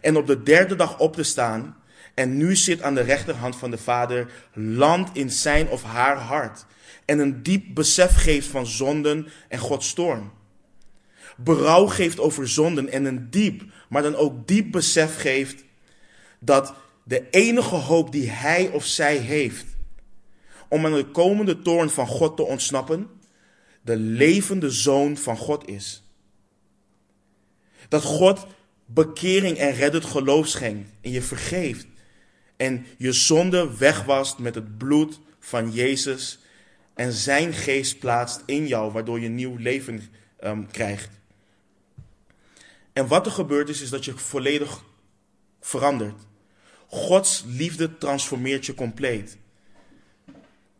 en 0.00 0.16
op 0.16 0.26
de 0.26 0.42
derde 0.42 0.76
dag 0.76 0.98
op 0.98 1.14
te 1.14 1.22
staan 1.22 1.76
en 2.14 2.36
nu 2.36 2.56
zit 2.56 2.82
aan 2.82 2.94
de 2.94 3.00
rechterhand 3.00 3.56
van 3.56 3.70
de 3.70 3.78
Vader, 3.78 4.30
land 4.52 5.10
in 5.12 5.30
zijn 5.30 5.68
of 5.68 5.82
haar 5.82 6.16
hart 6.16 6.64
en 7.04 7.18
een 7.18 7.42
diep 7.42 7.74
besef 7.74 8.14
geeft 8.14 8.46
van 8.46 8.66
zonden 8.66 9.28
en 9.48 9.58
Gods 9.58 9.92
toorn. 9.92 10.30
Berouw 11.36 11.86
geeft 11.86 12.20
over 12.20 12.48
zonden 12.48 12.88
en 12.88 13.04
een 13.04 13.30
diep, 13.30 13.62
maar 13.88 14.02
dan 14.02 14.14
ook 14.14 14.46
diep 14.48 14.72
besef 14.72 15.20
geeft 15.20 15.64
dat 16.38 16.74
de 17.04 17.30
enige 17.30 17.74
hoop 17.74 18.12
die 18.12 18.30
hij 18.30 18.68
of 18.68 18.84
zij 18.84 19.16
heeft 19.16 19.66
om 20.68 20.86
aan 20.86 20.94
de 20.94 21.06
komende 21.06 21.58
toorn 21.58 21.90
van 21.90 22.06
God 22.06 22.36
te 22.36 22.42
ontsnappen, 22.42 23.08
de 23.82 23.96
levende 23.96 24.70
zoon 24.70 25.16
van 25.16 25.36
God 25.36 25.68
is. 25.68 26.02
Dat 27.88 28.02
God 28.02 28.46
bekering 28.86 29.56
en 29.56 29.72
reddend 29.72 30.04
geloof 30.04 30.46
schenkt 30.46 30.90
en 31.00 31.10
je 31.10 31.22
vergeeft 31.22 31.86
en 32.62 32.86
je 32.98 33.12
zonde 33.12 33.76
wegwast 33.76 34.38
met 34.38 34.54
het 34.54 34.78
bloed 34.78 35.20
van 35.38 35.70
Jezus 35.70 36.38
en 36.94 37.12
zijn 37.12 37.52
geest 37.52 37.98
plaatst 37.98 38.42
in 38.46 38.66
jou, 38.66 38.92
waardoor 38.92 39.20
je 39.20 39.28
nieuw 39.28 39.56
leven 39.56 40.02
um, 40.44 40.70
krijgt. 40.70 41.10
En 42.92 43.06
wat 43.06 43.26
er 43.26 43.32
gebeurt 43.32 43.68
is, 43.68 43.80
is 43.80 43.90
dat 43.90 44.04
je 44.04 44.18
volledig 44.18 44.84
verandert. 45.60 46.20
Gods 46.86 47.44
liefde 47.46 47.98
transformeert 47.98 48.66
je 48.66 48.74
compleet. 48.74 49.36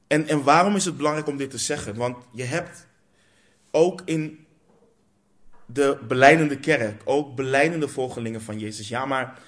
En, 0.07 0.29
en 0.29 0.42
waarom 0.42 0.77
is 0.77 0.85
het 0.85 0.97
belangrijk 0.97 1.27
om 1.27 1.37
dit 1.37 1.51
te 1.51 1.59
zeggen? 1.59 1.95
Want 1.97 2.16
je 2.33 2.45
hebt 2.45 2.87
ook 3.71 4.03
in 4.05 4.47
de 5.66 5.99
beleidende 6.09 6.59
kerk, 6.59 7.03
ook 7.05 7.35
beleidende 7.35 7.88
volgelingen 7.88 8.42
van 8.42 8.59
Jezus. 8.59 8.88
Ja, 8.88 9.07
maar 9.07 9.38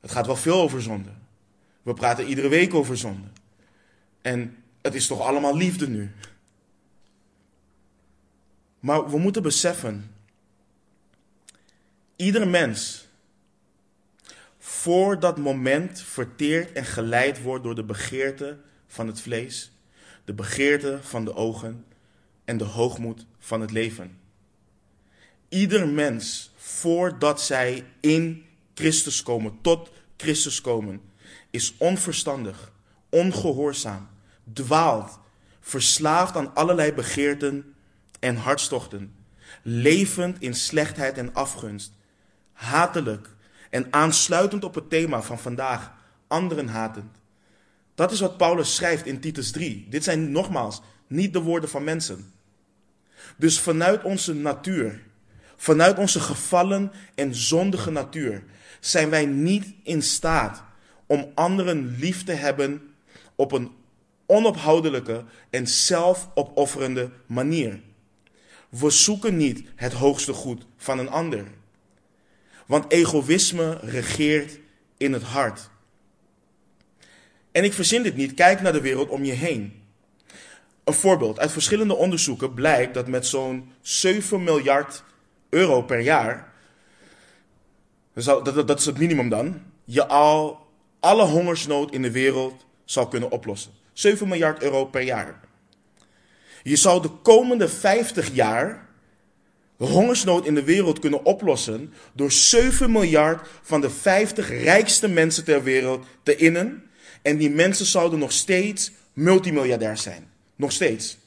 het 0.00 0.10
gaat 0.10 0.26
wel 0.26 0.36
veel 0.36 0.60
over 0.60 0.82
zonde. 0.82 1.10
We 1.86 1.94
praten 1.94 2.26
iedere 2.26 2.48
week 2.48 2.74
over 2.74 2.96
zonde. 2.96 3.28
En 4.22 4.56
het 4.82 4.94
is 4.94 5.06
toch 5.06 5.20
allemaal 5.20 5.56
liefde 5.56 5.88
nu. 5.88 6.10
Maar 8.80 9.10
we 9.10 9.18
moeten 9.18 9.42
beseffen, 9.42 10.14
ieder 12.16 12.48
mens 12.48 13.06
voor 14.58 15.20
dat 15.20 15.38
moment 15.38 16.00
verteerd 16.00 16.72
en 16.72 16.84
geleid 16.84 17.42
wordt 17.42 17.64
door 17.64 17.74
de 17.74 17.84
begeerte 17.84 18.58
van 18.86 19.06
het 19.06 19.20
vlees, 19.20 19.72
de 20.24 20.32
begeerte 20.32 20.98
van 21.02 21.24
de 21.24 21.34
ogen 21.34 21.84
en 22.44 22.56
de 22.56 22.64
hoogmoed 22.64 23.26
van 23.38 23.60
het 23.60 23.70
leven. 23.70 24.18
Ieder 25.48 25.88
mens, 25.88 26.52
voordat 26.56 27.40
zij 27.40 27.84
in 28.00 28.44
Christus 28.74 29.22
komen, 29.22 29.58
tot 29.60 29.90
Christus 30.16 30.60
komen, 30.60 31.00
is 31.56 31.74
onverstandig, 31.78 32.72
ongehoorzaam, 33.08 34.08
dwaalt, 34.52 35.18
verslaafd 35.60 36.36
aan 36.36 36.54
allerlei 36.54 36.92
begeerten 36.92 37.74
en 38.20 38.36
hartstochten, 38.36 39.14
levend 39.62 40.40
in 40.40 40.54
slechtheid 40.54 41.18
en 41.18 41.34
afgunst, 41.34 41.92
hatelijk 42.52 43.28
en 43.70 43.86
aansluitend 43.90 44.64
op 44.64 44.74
het 44.74 44.90
thema 44.90 45.22
van 45.22 45.38
vandaag, 45.38 45.92
anderen 46.26 46.68
hatend. 46.68 47.16
Dat 47.94 48.12
is 48.12 48.20
wat 48.20 48.36
Paulus 48.36 48.74
schrijft 48.74 49.06
in 49.06 49.20
Titus 49.20 49.50
3. 49.50 49.86
Dit 49.88 50.04
zijn 50.04 50.30
nogmaals 50.30 50.82
niet 51.06 51.32
de 51.32 51.40
woorden 51.40 51.70
van 51.70 51.84
mensen. 51.84 52.32
Dus 53.36 53.60
vanuit 53.60 54.02
onze 54.02 54.34
natuur, 54.34 55.02
vanuit 55.56 55.98
onze 55.98 56.20
gevallen 56.20 56.92
en 57.14 57.34
zondige 57.34 57.90
natuur, 57.90 58.44
zijn 58.80 59.10
wij 59.10 59.26
niet 59.26 59.74
in 59.82 60.02
staat 60.02 60.65
om 61.06 61.30
anderen 61.34 61.96
lief 61.98 62.24
te 62.24 62.32
hebben 62.32 62.94
op 63.34 63.52
een 63.52 63.70
onophoudelijke 64.26 65.24
en 65.50 65.66
zelfopofferende 65.66 67.10
manier. 67.26 67.80
We 68.68 68.90
zoeken 68.90 69.36
niet 69.36 69.62
het 69.74 69.92
hoogste 69.92 70.32
goed 70.32 70.66
van 70.76 70.98
een 70.98 71.10
ander. 71.10 71.44
Want 72.66 72.92
egoïsme 72.92 73.78
regeert 73.82 74.58
in 74.96 75.12
het 75.12 75.22
hart. 75.22 75.70
En 77.52 77.64
ik 77.64 77.72
verzin 77.72 78.02
dit 78.02 78.16
niet. 78.16 78.34
Kijk 78.34 78.60
naar 78.60 78.72
de 78.72 78.80
wereld 78.80 79.08
om 79.08 79.24
je 79.24 79.32
heen. 79.32 79.82
Een 80.84 80.92
voorbeeld. 80.92 81.38
Uit 81.38 81.52
verschillende 81.52 81.94
onderzoeken 81.94 82.54
blijkt 82.54 82.94
dat 82.94 83.06
met 83.06 83.26
zo'n 83.26 83.72
7 83.80 84.44
miljard 84.44 85.02
euro 85.48 85.82
per 85.82 86.00
jaar, 86.00 86.52
dat, 88.12 88.78
is 88.78 88.86
het 88.86 88.98
minimum 88.98 89.28
dan, 89.28 89.62
je 89.84 90.06
al 90.06 90.65
alle 91.00 91.24
hongersnood 91.24 91.92
in 91.92 92.02
de 92.02 92.10
wereld 92.10 92.66
zou 92.84 93.08
kunnen 93.08 93.30
oplossen. 93.30 93.72
7 93.92 94.28
miljard 94.28 94.62
euro 94.62 94.84
per 94.84 95.02
jaar. 95.02 95.40
Je 96.62 96.76
zou 96.76 97.02
de 97.02 97.10
komende 97.22 97.68
50 97.68 98.34
jaar 98.34 98.88
hongersnood 99.76 100.46
in 100.46 100.54
de 100.54 100.64
wereld 100.64 100.98
kunnen 100.98 101.24
oplossen 101.24 101.92
door 102.12 102.32
7 102.32 102.92
miljard 102.92 103.48
van 103.62 103.80
de 103.80 103.90
50 103.90 104.48
rijkste 104.48 105.08
mensen 105.08 105.44
ter 105.44 105.62
wereld 105.62 106.06
te 106.22 106.36
innen. 106.36 106.90
En 107.22 107.36
die 107.36 107.50
mensen 107.50 107.86
zouden 107.86 108.18
nog 108.18 108.32
steeds 108.32 108.92
multimiljardair 109.12 109.96
zijn. 109.96 110.30
Nog 110.56 110.72
steeds. 110.72 111.18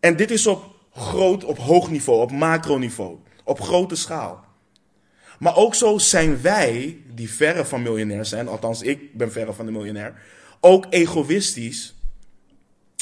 En 0.00 0.16
dit 0.16 0.30
is 0.30 0.46
op 0.46 0.64
groot, 0.92 1.44
op 1.44 1.58
hoog 1.58 1.90
niveau, 1.90 2.20
op 2.20 2.30
macroniveau, 2.30 3.18
op 3.44 3.60
grote 3.60 3.96
schaal. 3.96 4.44
Maar 5.40 5.56
ook 5.56 5.74
zo 5.74 5.98
zijn 5.98 6.42
wij, 6.42 7.02
die 7.14 7.30
verre 7.30 7.64
van 7.64 7.82
miljonair 7.82 8.24
zijn, 8.24 8.48
althans 8.48 8.82
ik 8.82 9.16
ben 9.16 9.32
verre 9.32 9.52
van 9.52 9.66
de 9.66 9.72
miljonair, 9.72 10.22
ook 10.60 10.86
egoïstisch. 10.90 11.94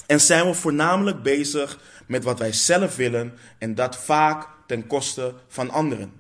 En 0.07 0.21
zijn 0.21 0.47
we 0.47 0.55
voornamelijk 0.55 1.23
bezig 1.23 1.81
met 2.07 2.25
wat 2.25 2.39
wij 2.39 2.53
zelf 2.53 2.97
willen 2.97 3.39
en 3.59 3.75
dat 3.75 3.97
vaak 3.97 4.49
ten 4.67 4.87
koste 4.87 5.35
van 5.49 5.71
anderen. 5.71 6.13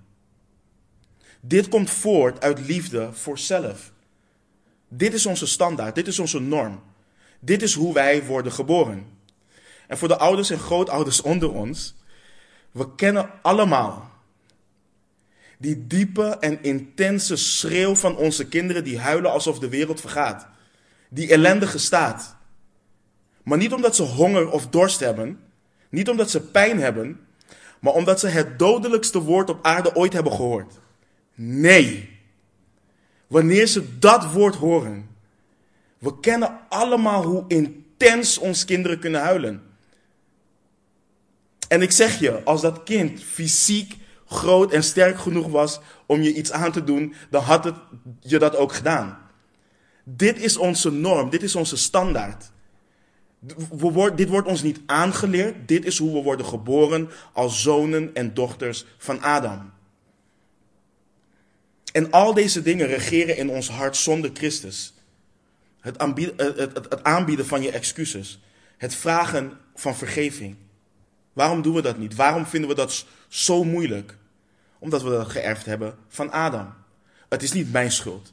Dit 1.40 1.68
komt 1.68 1.90
voort 1.90 2.40
uit 2.40 2.66
liefde 2.66 3.12
voor 3.12 3.38
zelf. 3.38 3.92
Dit 4.88 5.14
is 5.14 5.26
onze 5.26 5.46
standaard, 5.46 5.94
dit 5.94 6.06
is 6.06 6.18
onze 6.18 6.40
norm. 6.40 6.82
Dit 7.40 7.62
is 7.62 7.74
hoe 7.74 7.94
wij 7.94 8.24
worden 8.24 8.52
geboren. 8.52 9.06
En 9.86 9.98
voor 9.98 10.08
de 10.08 10.18
ouders 10.18 10.50
en 10.50 10.58
grootouders 10.58 11.22
onder 11.22 11.52
ons, 11.52 11.94
we 12.70 12.94
kennen 12.94 13.30
allemaal 13.42 14.17
die 15.58 15.86
diepe 15.86 16.36
en 16.40 16.62
intense 16.62 17.36
schreeuw 17.36 17.94
van 17.94 18.16
onze 18.16 18.48
kinderen 18.48 18.84
die 18.84 18.98
huilen 18.98 19.30
alsof 19.30 19.58
de 19.58 19.68
wereld 19.68 20.00
vergaat. 20.00 20.46
Die 21.08 21.30
ellendige 21.32 21.78
staat. 21.78 22.36
Maar 23.42 23.58
niet 23.58 23.72
omdat 23.72 23.96
ze 23.96 24.02
honger 24.02 24.50
of 24.50 24.66
dorst 24.66 25.00
hebben, 25.00 25.40
niet 25.88 26.08
omdat 26.08 26.30
ze 26.30 26.40
pijn 26.40 26.80
hebben, 26.80 27.20
maar 27.80 27.92
omdat 27.92 28.20
ze 28.20 28.28
het 28.28 28.58
dodelijkste 28.58 29.18
woord 29.18 29.50
op 29.50 29.58
aarde 29.64 29.96
ooit 29.96 30.12
hebben 30.12 30.32
gehoord. 30.32 30.74
Nee. 31.34 32.16
Wanneer 33.26 33.66
ze 33.66 33.98
dat 33.98 34.32
woord 34.32 34.54
horen, 34.54 35.08
we 35.98 36.20
kennen 36.20 36.58
allemaal 36.68 37.24
hoe 37.24 37.44
intens 37.48 38.38
ons 38.38 38.64
kinderen 38.64 38.98
kunnen 38.98 39.20
huilen. 39.20 39.62
En 41.68 41.82
ik 41.82 41.90
zeg 41.90 42.20
je, 42.20 42.42
als 42.42 42.60
dat 42.60 42.82
kind 42.82 43.22
fysiek 43.22 43.96
groot 44.28 44.72
en 44.72 44.82
sterk 44.82 45.18
genoeg 45.18 45.46
was 45.46 45.80
om 46.06 46.22
je 46.22 46.34
iets 46.34 46.52
aan 46.52 46.72
te 46.72 46.84
doen, 46.84 47.14
dan 47.30 47.42
had 47.42 47.64
het 47.64 47.74
je 48.20 48.38
dat 48.38 48.56
ook 48.56 48.72
gedaan. 48.72 49.18
Dit 50.04 50.38
is 50.38 50.56
onze 50.56 50.92
norm, 50.92 51.30
dit 51.30 51.42
is 51.42 51.56
onze 51.56 51.76
standaard. 51.76 52.50
We 53.70 54.12
dit 54.14 54.28
wordt 54.28 54.48
ons 54.48 54.62
niet 54.62 54.80
aangeleerd, 54.86 55.68
dit 55.68 55.84
is 55.84 55.98
hoe 55.98 56.12
we 56.12 56.22
worden 56.22 56.46
geboren 56.46 57.10
als 57.32 57.62
zonen 57.62 58.14
en 58.14 58.34
dochters 58.34 58.84
van 58.98 59.22
Adam. 59.22 59.72
En 61.92 62.10
al 62.10 62.34
deze 62.34 62.62
dingen 62.62 62.86
regeren 62.86 63.36
in 63.36 63.50
ons 63.50 63.68
hart 63.68 63.96
zonder 63.96 64.30
Christus. 64.34 64.94
Het, 65.80 66.02
het, 66.36 66.74
het 66.74 67.02
aanbieden 67.02 67.46
van 67.46 67.62
je 67.62 67.70
excuses. 67.70 68.40
Het 68.76 68.94
vragen 68.94 69.58
van 69.74 69.96
vergeving. 69.96 70.56
Waarom 71.38 71.62
doen 71.62 71.74
we 71.74 71.82
dat 71.82 71.98
niet? 71.98 72.14
Waarom 72.14 72.46
vinden 72.46 72.70
we 72.70 72.76
dat 72.76 73.06
zo 73.28 73.64
moeilijk? 73.64 74.16
Omdat 74.78 75.02
we 75.02 75.10
dat 75.10 75.28
geërfd 75.28 75.66
hebben 75.66 75.98
van 76.08 76.30
Adam. 76.30 76.74
Het 77.28 77.42
is 77.42 77.52
niet 77.52 77.72
mijn 77.72 77.92
schuld. 77.92 78.32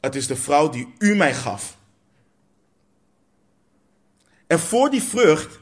Het 0.00 0.14
is 0.14 0.26
de 0.26 0.36
vrouw 0.36 0.68
die 0.68 0.94
u 0.98 1.14
mij 1.14 1.34
gaf. 1.34 1.76
En 4.46 4.58
voor 4.58 4.90
die 4.90 5.02
vrucht 5.02 5.58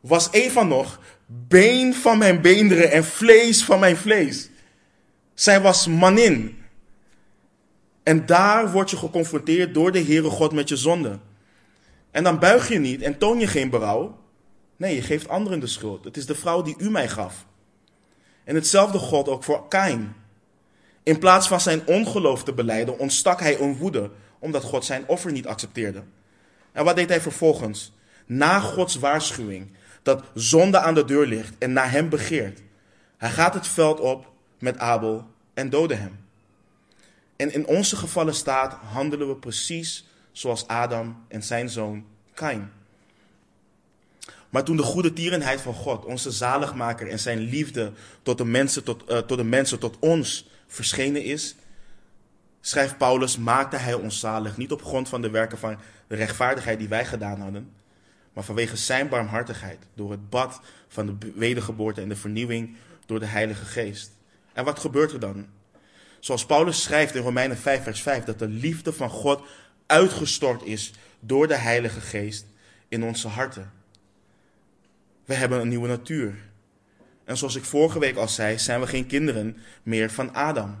was 0.00 0.30
Eva 0.30 0.62
nog 0.62 1.00
been 1.26 1.94
van 1.94 2.18
mijn 2.18 2.40
beenderen 2.40 2.90
en 2.90 3.04
vlees 3.04 3.64
van 3.64 3.80
mijn 3.80 3.96
vlees. 3.96 4.50
Zij 5.34 5.60
was 5.60 5.86
manin. 5.86 6.62
En 8.02 8.26
daar 8.26 8.72
word 8.72 8.90
je 8.90 8.96
geconfronteerd 8.96 9.74
door 9.74 9.92
de 9.92 10.04
Heere 10.04 10.30
God 10.30 10.52
met 10.52 10.68
je 10.68 10.76
zonde. 10.76 11.18
En 12.10 12.24
dan 12.24 12.38
buig 12.38 12.68
je 12.68 12.78
niet 12.78 13.02
en 13.02 13.18
toon 13.18 13.38
je 13.38 13.46
geen 13.46 13.70
berouw. 13.70 14.20
Nee, 14.82 14.94
je 14.94 15.02
geeft 15.02 15.28
anderen 15.28 15.60
de 15.60 15.66
schuld. 15.66 16.04
Het 16.04 16.16
is 16.16 16.26
de 16.26 16.34
vrouw 16.34 16.62
die 16.62 16.74
u 16.78 16.90
mij 16.90 17.08
gaf. 17.08 17.46
En 18.44 18.54
hetzelfde 18.54 18.98
God 18.98 19.28
ook 19.28 19.44
voor 19.44 19.68
Kain. 19.68 20.14
In 21.02 21.18
plaats 21.18 21.48
van 21.48 21.60
zijn 21.60 21.86
ongeloof 21.86 22.44
te 22.44 22.52
beleiden, 22.52 22.98
ontstak 22.98 23.40
hij 23.40 23.60
een 23.60 23.76
woede, 23.76 24.10
omdat 24.38 24.62
God 24.62 24.84
zijn 24.84 25.06
offer 25.06 25.32
niet 25.32 25.46
accepteerde. 25.46 26.02
En 26.72 26.84
wat 26.84 26.96
deed 26.96 27.08
hij 27.08 27.20
vervolgens? 27.20 27.92
Na 28.26 28.60
Gods 28.60 28.94
waarschuwing 28.94 29.70
dat 30.02 30.24
zonde 30.34 30.78
aan 30.78 30.94
de 30.94 31.04
deur 31.04 31.26
ligt 31.26 31.54
en 31.58 31.72
naar 31.72 31.90
hem 31.90 32.08
begeert. 32.08 32.60
Hij 33.16 33.30
gaat 33.30 33.54
het 33.54 33.66
veld 33.66 34.00
op 34.00 34.32
met 34.58 34.78
Abel 34.78 35.26
en 35.54 35.70
doodde 35.70 35.94
hem. 35.94 36.24
En 37.36 37.52
in 37.52 37.66
onze 37.66 37.96
gevallen 37.96 38.34
staat 38.34 38.72
handelen 38.72 39.28
we 39.28 39.36
precies 39.36 40.06
zoals 40.32 40.66
Adam 40.66 41.24
en 41.28 41.42
zijn 41.42 41.68
zoon 41.68 42.04
Kain. 42.34 42.81
Maar 44.52 44.64
toen 44.64 44.76
de 44.76 44.82
goede 44.82 45.12
tierenheid 45.12 45.60
van 45.60 45.74
God, 45.74 46.04
onze 46.04 46.30
zaligmaker 46.30 47.08
en 47.08 47.18
zijn 47.18 47.38
liefde 47.38 47.92
tot 48.22 48.38
de 48.38 48.44
mensen, 48.44 48.84
tot, 48.84 49.10
uh, 49.10 49.18
tot, 49.18 49.38
de 49.38 49.44
mensen, 49.44 49.78
tot 49.78 49.96
ons 49.98 50.48
verschenen 50.66 51.24
is, 51.24 51.56
schrijft 52.60 52.98
Paulus, 52.98 53.38
maakte 53.38 53.76
hij 53.76 53.94
ons 53.94 54.20
zalig, 54.20 54.56
niet 54.56 54.72
op 54.72 54.82
grond 54.82 55.08
van 55.08 55.22
de 55.22 55.30
werken 55.30 55.58
van 55.58 55.76
de 56.06 56.14
rechtvaardigheid 56.14 56.78
die 56.78 56.88
wij 56.88 57.04
gedaan 57.04 57.40
hadden, 57.40 57.72
maar 58.32 58.44
vanwege 58.44 58.76
zijn 58.76 59.08
barmhartigheid, 59.08 59.78
door 59.94 60.10
het 60.10 60.30
bad 60.30 60.60
van 60.88 61.06
de 61.06 61.32
wedergeboorte 61.34 62.00
en 62.00 62.08
de 62.08 62.16
vernieuwing 62.16 62.76
door 63.06 63.20
de 63.20 63.26
Heilige 63.26 63.64
Geest. 63.64 64.10
En 64.52 64.64
wat 64.64 64.78
gebeurt 64.78 65.12
er 65.12 65.20
dan? 65.20 65.46
Zoals 66.18 66.46
Paulus 66.46 66.82
schrijft 66.82 67.14
in 67.14 67.22
Romeinen 67.22 67.58
5, 67.58 67.82
vers 67.82 68.02
5, 68.02 68.24
dat 68.24 68.38
de 68.38 68.48
liefde 68.48 68.92
van 68.92 69.10
God 69.10 69.42
uitgestort 69.86 70.64
is 70.64 70.92
door 71.20 71.48
de 71.48 71.56
Heilige 71.56 72.00
Geest 72.00 72.46
in 72.88 73.04
onze 73.04 73.28
harten. 73.28 73.80
We 75.24 75.34
hebben 75.34 75.60
een 75.60 75.68
nieuwe 75.68 75.88
natuur. 75.88 76.34
En 77.24 77.36
zoals 77.36 77.54
ik 77.54 77.64
vorige 77.64 77.98
week 77.98 78.16
al 78.16 78.28
zei, 78.28 78.58
zijn 78.58 78.80
we 78.80 78.86
geen 78.86 79.06
kinderen 79.06 79.56
meer 79.82 80.10
van 80.10 80.34
Adam. 80.34 80.76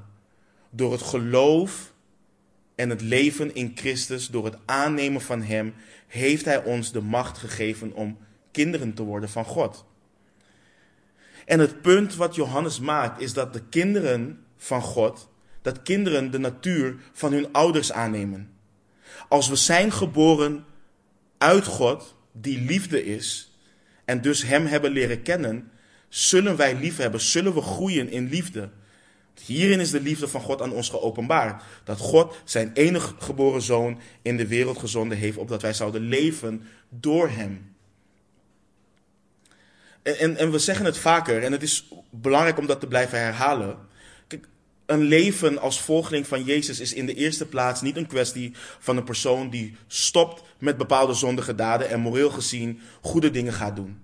Door 0.70 0.92
het 0.92 1.02
geloof 1.02 1.92
en 2.74 2.90
het 2.90 3.00
leven 3.00 3.54
in 3.54 3.72
Christus, 3.74 4.26
door 4.26 4.44
het 4.44 4.56
aannemen 4.64 5.20
van 5.20 5.42
Hem, 5.42 5.74
heeft 6.06 6.44
Hij 6.44 6.64
ons 6.64 6.92
de 6.92 7.00
macht 7.00 7.38
gegeven 7.38 7.92
om 7.92 8.18
kinderen 8.50 8.94
te 8.94 9.02
worden 9.02 9.28
van 9.28 9.44
God. 9.44 9.84
En 11.44 11.60
het 11.60 11.82
punt 11.82 12.14
wat 12.16 12.34
Johannes 12.34 12.80
maakt 12.80 13.20
is 13.20 13.32
dat 13.32 13.52
de 13.52 13.62
kinderen 13.68 14.44
van 14.56 14.82
God, 14.82 15.28
dat 15.62 15.82
kinderen 15.82 16.30
de 16.30 16.38
natuur 16.38 16.96
van 17.12 17.32
hun 17.32 17.52
ouders 17.52 17.92
aannemen. 17.92 18.52
Als 19.28 19.48
we 19.48 19.56
zijn 19.56 19.92
geboren 19.92 20.64
uit 21.38 21.64
God, 21.64 22.14
die 22.32 22.60
liefde 22.60 23.04
is, 23.04 23.51
en 24.04 24.20
dus 24.20 24.42
Hem 24.42 24.66
hebben 24.66 24.90
leren 24.90 25.22
kennen, 25.22 25.70
zullen 26.08 26.56
wij 26.56 26.74
lief 26.74 26.96
hebben, 26.96 27.20
zullen 27.20 27.54
we 27.54 27.60
groeien 27.60 28.10
in 28.10 28.28
liefde. 28.28 28.70
Hierin 29.44 29.80
is 29.80 29.90
de 29.90 30.00
liefde 30.00 30.28
van 30.28 30.40
God 30.40 30.62
aan 30.62 30.72
ons 30.72 30.88
geopenbaard. 30.88 31.62
Dat 31.84 31.98
God 31.98 32.36
zijn 32.44 32.70
enige 32.74 33.14
geboren 33.18 33.62
zoon 33.62 34.00
in 34.22 34.36
de 34.36 34.46
wereld 34.46 34.78
gezonden 34.78 35.18
heeft, 35.18 35.36
opdat 35.36 35.62
wij 35.62 35.72
zouden 35.72 36.02
leven 36.02 36.62
door 36.88 37.28
Hem. 37.28 37.74
En, 40.02 40.18
en, 40.18 40.36
en 40.36 40.50
we 40.50 40.58
zeggen 40.58 40.84
het 40.84 40.98
vaker, 40.98 41.42
en 41.42 41.52
het 41.52 41.62
is 41.62 41.88
belangrijk 42.10 42.58
om 42.58 42.66
dat 42.66 42.80
te 42.80 42.86
blijven 42.86 43.18
herhalen 43.18 43.76
een 44.86 45.02
leven 45.02 45.58
als 45.58 45.80
volgeling 45.80 46.26
van 46.26 46.44
Jezus 46.44 46.80
is 46.80 46.92
in 46.92 47.06
de 47.06 47.14
eerste 47.14 47.46
plaats 47.46 47.80
niet 47.80 47.96
een 47.96 48.06
kwestie 48.06 48.52
van 48.78 48.96
een 48.96 49.04
persoon 49.04 49.50
die 49.50 49.76
stopt 49.86 50.42
met 50.58 50.76
bepaalde 50.76 51.14
zondige 51.14 51.54
daden 51.54 51.88
en 51.88 52.00
moreel 52.00 52.30
gezien 52.30 52.80
goede 53.00 53.30
dingen 53.30 53.52
gaat 53.52 53.76
doen. 53.76 54.00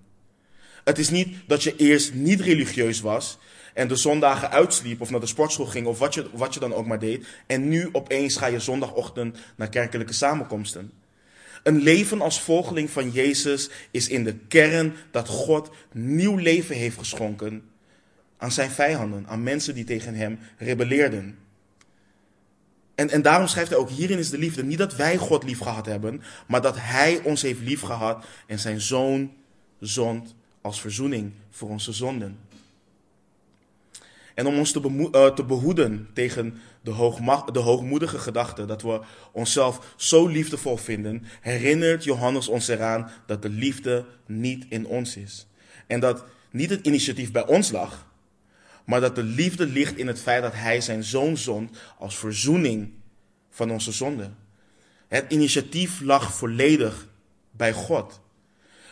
Het 0.83 0.99
is 0.99 1.09
niet 1.09 1.37
dat 1.47 1.63
je 1.63 1.75
eerst 1.75 2.13
niet 2.13 2.41
religieus 2.41 3.01
was 3.01 3.37
en 3.73 3.87
de 3.87 3.95
zondagen 3.95 4.51
uitsliep 4.51 5.01
of 5.01 5.09
naar 5.09 5.19
de 5.19 5.25
sportschool 5.25 5.65
ging 5.65 5.87
of 5.87 5.99
wat 5.99 6.13
je, 6.13 6.29
wat 6.33 6.53
je 6.53 6.59
dan 6.59 6.73
ook 6.73 6.85
maar 6.85 6.99
deed. 6.99 7.27
En 7.47 7.67
nu 7.67 7.89
opeens 7.91 8.35
ga 8.35 8.45
je 8.45 8.59
zondagochtend 8.59 9.37
naar 9.55 9.69
kerkelijke 9.69 10.13
samenkomsten. 10.13 10.91
Een 11.63 11.81
leven 11.81 12.21
als 12.21 12.41
volgeling 12.41 12.89
van 12.89 13.09
Jezus 13.09 13.69
is 13.91 14.07
in 14.07 14.23
de 14.23 14.35
kern 14.47 14.93
dat 15.11 15.27
God 15.27 15.69
nieuw 15.91 16.35
leven 16.35 16.75
heeft 16.75 16.97
geschonken 16.97 17.63
aan 18.39 18.51
zijn 18.51 18.71
vijanden, 18.71 19.27
aan 19.27 19.43
mensen 19.43 19.73
die 19.73 19.83
tegen 19.83 20.15
hem 20.15 20.39
rebelleerden. 20.57 21.37
En, 22.95 23.09
en 23.09 23.21
daarom 23.21 23.47
schrijft 23.47 23.69
hij 23.69 23.79
ook, 23.79 23.89
hierin 23.89 24.17
is 24.17 24.29
de 24.29 24.37
liefde. 24.37 24.63
Niet 24.63 24.77
dat 24.77 24.95
wij 24.95 25.17
God 25.17 25.43
lief 25.43 25.59
gehad 25.59 25.85
hebben, 25.85 26.21
maar 26.47 26.61
dat 26.61 26.75
hij 26.77 27.21
ons 27.23 27.41
heeft 27.41 27.59
lief 27.59 27.81
gehad 27.81 28.25
en 28.47 28.59
zijn 28.59 28.81
zoon 28.81 29.31
zond 29.79 30.35
als 30.61 30.81
verzoening 30.81 31.31
voor 31.49 31.69
onze 31.69 31.93
zonden. 31.93 32.39
En 34.35 34.47
om 34.47 34.57
ons 34.57 34.71
te, 34.71 35.09
uh, 35.11 35.27
te 35.27 35.43
behoeden 35.43 36.07
tegen 36.13 36.61
de, 36.81 37.43
de 37.51 37.59
hoogmoedige 37.59 38.19
gedachte 38.19 38.65
dat 38.65 38.81
we 38.81 39.01
onszelf 39.31 39.93
zo 39.97 40.27
liefdevol 40.27 40.77
vinden, 40.77 41.23
herinnert 41.41 42.03
Johannes 42.03 42.47
ons 42.47 42.67
eraan 42.67 43.11
dat 43.25 43.41
de 43.41 43.49
liefde 43.49 44.05
niet 44.25 44.65
in 44.69 44.87
ons 44.87 45.15
is. 45.15 45.47
En 45.87 45.99
dat 45.99 46.23
niet 46.51 46.69
het 46.69 46.85
initiatief 46.85 47.31
bij 47.31 47.47
ons 47.47 47.71
lag, 47.71 48.08
maar 48.89 49.01
dat 49.01 49.15
de 49.15 49.23
liefde 49.23 49.65
ligt 49.65 49.97
in 49.97 50.07
het 50.07 50.19
feit 50.19 50.41
dat 50.41 50.53
hij 50.53 50.81
zijn 50.81 51.03
zoon 51.03 51.37
zond 51.37 51.77
als 51.97 52.17
verzoening 52.17 52.91
van 53.49 53.71
onze 53.71 53.91
zonde. 53.91 54.29
Het 55.07 55.25
initiatief 55.31 56.01
lag 56.01 56.33
volledig 56.33 57.07
bij 57.51 57.73
God. 57.73 58.21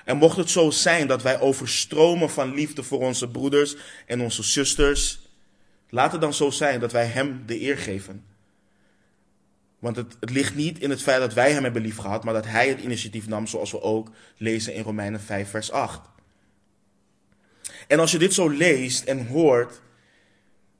En 0.05 0.17
mocht 0.17 0.37
het 0.37 0.49
zo 0.49 0.69
zijn 0.69 1.07
dat 1.07 1.21
wij 1.21 1.39
overstromen 1.39 2.29
van 2.29 2.53
liefde 2.53 2.83
voor 2.83 2.99
onze 2.99 3.29
broeders 3.29 3.75
en 4.05 4.21
onze 4.21 4.43
zusters, 4.43 5.19
laat 5.89 6.11
het 6.11 6.21
dan 6.21 6.33
zo 6.33 6.49
zijn 6.49 6.79
dat 6.79 6.91
wij 6.91 7.05
Hem 7.05 7.43
de 7.45 7.61
eer 7.61 7.77
geven. 7.77 8.25
Want 9.79 9.95
het, 9.95 10.17
het 10.19 10.29
ligt 10.29 10.55
niet 10.55 10.79
in 10.79 10.89
het 10.89 11.01
feit 11.01 11.19
dat 11.19 11.33
wij 11.33 11.51
Hem 11.51 11.63
hebben 11.63 11.81
liefgehad, 11.81 12.23
maar 12.23 12.33
dat 12.33 12.45
Hij 12.45 12.69
het 12.69 12.81
initiatief 12.81 13.27
nam, 13.27 13.47
zoals 13.47 13.71
we 13.71 13.81
ook 13.81 14.11
lezen 14.37 14.73
in 14.73 14.83
Romeinen 14.83 15.21
5, 15.21 15.49
vers 15.49 15.71
8. 15.71 16.01
En 17.87 17.99
als 17.99 18.11
je 18.11 18.17
dit 18.17 18.33
zo 18.33 18.49
leest 18.49 19.03
en 19.03 19.27
hoort, 19.27 19.81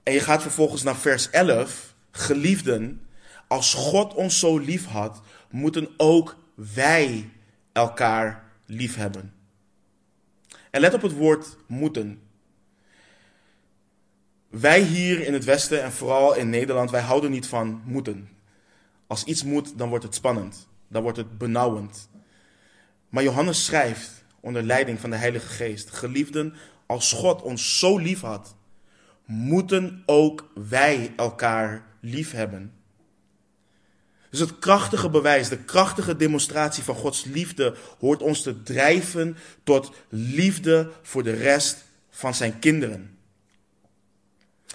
en 0.08 0.14
je 0.14 0.20
gaat 0.20 0.42
vervolgens 0.42 0.84
naar 0.84 0.96
vers 0.96 1.30
11, 1.30 1.96
geliefden, 2.12 3.08
als 3.48 3.74
God 3.74 4.14
ons 4.14 4.40
zo 4.40 4.58
lief 4.58 4.86
had, 4.86 5.22
moeten 5.50 5.90
ook 5.98 6.38
wij 6.54 7.30
elkaar 7.72 8.44
lief 8.66 8.96
hebben. 8.96 9.34
En 10.72 10.82
let 10.82 10.94
op 10.94 11.02
het 11.02 11.12
woord 11.12 11.58
moeten. 11.66 12.22
Wij 14.50 14.82
hier 14.82 15.20
in 15.20 15.34
het 15.34 15.44
Westen 15.44 15.84
en 15.84 15.92
vooral 15.92 16.36
in 16.36 16.50
Nederland, 16.50 16.92
wij 16.92 17.02
houden 17.02 17.32
niet 17.32 17.48
van 17.48 17.82
moeten. 17.86 18.30
Als 19.08 19.24
iets 19.24 19.44
moet, 19.44 19.78
dan 19.78 19.90
wordt 19.90 20.04
het 20.04 20.16
spannend. 20.16 20.68
Dan 20.88 21.02
wordt 21.02 21.18
het 21.18 21.38
benauwend. 21.38 22.10
Maar 23.10 23.24
Johannes 23.24 23.66
schrijft 23.66 24.24
onder 24.40 24.64
leiding 24.64 25.00
van 25.00 25.10
de 25.10 25.16
Heilige 25.16 25.48
Geest: 25.48 25.90
Geliefden, 25.90 26.54
als 26.86 27.12
God 27.12 27.42
ons 27.42 27.80
zo 27.80 27.98
lief 27.98 28.22
had, 28.22 28.56
moeten 29.28 30.04
ook 30.06 30.52
wij 30.70 31.14
elkaar 31.16 31.86
lief 32.00 32.32
hebben. 32.32 32.72
Dus 34.30 34.40
het 34.40 34.60
krachtige 34.60 35.10
bewijs, 35.10 35.50
de 35.50 35.58
krachtige 35.58 36.16
demonstratie 36.16 36.84
van 36.84 36.96
Gods 36.96 37.24
liefde 37.24 37.76
hoort 38.00 38.22
ons 38.22 38.42
te 38.42 38.64
drijven 38.64 39.38
tot 39.64 39.92
liefde 40.10 40.92
voor 41.02 41.24
de 41.24 41.34
rest 41.34 41.86
van 42.10 42.34
zijn 42.34 42.60
kinderen. 42.60 43.18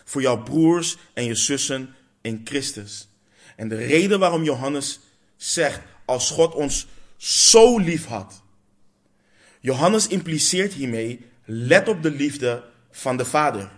Voor 0.05 0.23
jouw 0.23 0.43
broers 0.43 0.97
en 1.15 1.25
je 1.25 1.35
zussen 1.35 1.95
in 2.21 2.41
Christus. 2.45 3.09
En 3.57 3.69
de 3.69 3.77
reden 3.77 4.19
waarom 4.19 4.43
Johannes 4.43 5.01
zegt, 5.37 5.81
als 6.05 6.31
God 6.31 6.55
ons 6.55 6.87
zo 7.17 7.79
lief 7.79 8.07
had. 8.07 8.43
Johannes 9.61 10.07
impliceert 10.07 10.73
hiermee, 10.73 11.27
let 11.45 11.89
op 11.89 12.03
de 12.03 12.11
liefde 12.11 12.65
van 12.91 13.17
de 13.17 13.25
Vader. 13.25 13.71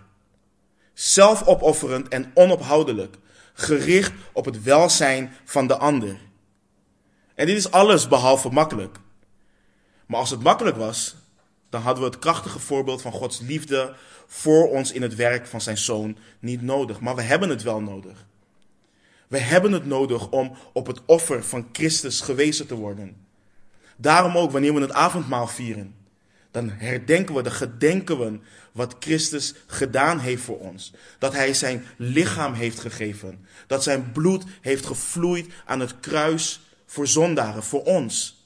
Zelfopofferend 0.95 2.07
en 2.07 2.31
onophoudelijk 2.33 3.15
gericht 3.53 4.11
op 4.33 4.45
het 4.45 4.63
welzijn 4.63 5.33
van 5.43 5.67
de 5.67 5.77
ander. 5.77 6.17
En 7.35 7.45
dit 7.45 7.57
is 7.57 7.71
alles 7.71 8.07
behalve 8.07 8.49
makkelijk. 8.49 8.97
Maar 10.05 10.19
als 10.19 10.29
het 10.29 10.43
makkelijk 10.43 10.77
was, 10.77 11.15
dan 11.69 11.81
hadden 11.81 12.03
we 12.03 12.09
het 12.09 12.19
krachtige 12.19 12.59
voorbeeld 12.59 13.01
van 13.01 13.11
Gods 13.11 13.39
liefde 13.39 13.95
voor 14.27 14.69
ons 14.69 14.91
in 14.91 15.01
het 15.01 15.15
werk 15.15 15.47
van 15.47 15.61
zijn 15.61 15.77
zoon 15.77 16.17
niet 16.39 16.61
nodig. 16.61 16.99
Maar 16.99 17.15
we 17.15 17.21
hebben 17.21 17.49
het 17.49 17.63
wel 17.63 17.81
nodig. 17.81 18.25
We 19.27 19.37
hebben 19.37 19.71
het 19.71 19.85
nodig 19.85 20.29
om 20.29 20.55
op 20.73 20.87
het 20.87 21.01
offer 21.05 21.43
van 21.43 21.67
Christus 21.71 22.21
gewezen 22.21 22.67
te 22.67 22.75
worden. 22.75 23.25
Daarom 23.97 24.37
ook 24.37 24.51
wanneer 24.51 24.73
we 24.73 24.81
het 24.81 24.91
avondmaal 24.91 25.47
vieren, 25.47 25.95
dan 26.55 26.69
herdenken 26.69 27.35
we, 27.35 27.41
dan 27.41 27.51
gedenken 27.51 28.19
we 28.19 28.39
wat 28.71 28.95
Christus 28.99 29.53
gedaan 29.67 30.19
heeft 30.19 30.43
voor 30.43 30.59
ons. 30.59 30.93
Dat 31.19 31.33
hij 31.33 31.53
zijn 31.53 31.85
lichaam 31.97 32.53
heeft 32.53 32.79
gegeven. 32.79 33.45
Dat 33.67 33.83
zijn 33.83 34.11
bloed 34.11 34.43
heeft 34.61 34.85
gevloeid 34.85 35.47
aan 35.65 35.79
het 35.79 35.99
kruis 35.99 36.59
voor 36.85 37.07
zondaren, 37.07 37.63
voor 37.63 37.83
ons. 37.83 38.43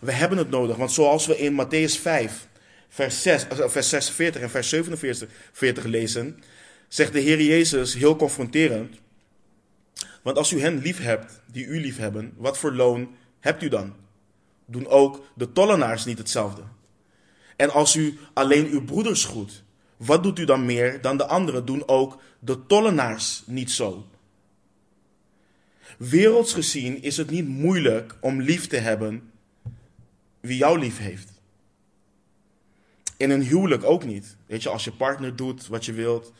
We 0.00 0.12
hebben 0.12 0.38
het 0.38 0.50
nodig, 0.50 0.76
want 0.76 0.92
zoals 0.92 1.26
we 1.26 1.38
in 1.38 1.64
Matthäus 1.64 2.00
5, 2.00 2.48
vers, 2.88 3.22
6, 3.22 3.46
eh, 3.48 3.68
vers 3.68 3.88
46 3.88 4.42
en 4.42 4.50
vers 4.50 4.68
47 4.68 5.84
lezen, 5.84 6.42
zegt 6.88 7.12
de 7.12 7.20
Heer 7.20 7.42
Jezus 7.42 7.94
heel 7.94 8.16
confronterend. 8.16 8.96
Want 10.22 10.36
als 10.36 10.52
u 10.52 10.60
hen 10.60 10.78
lief 10.78 10.98
hebt, 10.98 11.40
die 11.46 11.64
u 11.64 11.80
lief 11.80 11.96
hebben, 11.96 12.32
wat 12.36 12.58
voor 12.58 12.72
loon 12.72 13.16
hebt 13.40 13.62
u 13.62 13.68
dan? 13.68 14.01
Doen 14.72 14.86
ook 14.86 15.24
de 15.34 15.52
tollenaars 15.52 16.04
niet 16.04 16.18
hetzelfde. 16.18 16.62
En 17.56 17.70
als 17.70 17.96
u 17.96 18.18
alleen 18.32 18.66
uw 18.66 18.84
broeders 18.84 19.24
groet, 19.24 19.64
wat 19.96 20.22
doet 20.22 20.38
u 20.38 20.44
dan 20.44 20.64
meer 20.64 21.00
dan 21.00 21.16
de 21.16 21.26
anderen? 21.26 21.64
Doen 21.64 21.88
ook 21.88 22.20
de 22.38 22.66
tollenaars 22.66 23.42
niet 23.46 23.70
zo? 23.70 24.06
Werelds 25.98 26.52
gezien 26.52 27.02
is 27.02 27.16
het 27.16 27.30
niet 27.30 27.48
moeilijk 27.48 28.16
om 28.20 28.40
lief 28.40 28.66
te 28.66 28.76
hebben 28.76 29.30
wie 30.40 30.56
jou 30.56 30.78
lief 30.78 30.98
heeft. 30.98 31.30
In 33.16 33.30
een 33.30 33.42
huwelijk 33.42 33.84
ook 33.84 34.04
niet. 34.04 34.36
Weet 34.46 34.62
je, 34.62 34.68
als 34.68 34.84
je 34.84 34.92
partner 34.92 35.36
doet 35.36 35.66
wat 35.66 35.84
je 35.84 35.92
wilt 35.92 36.32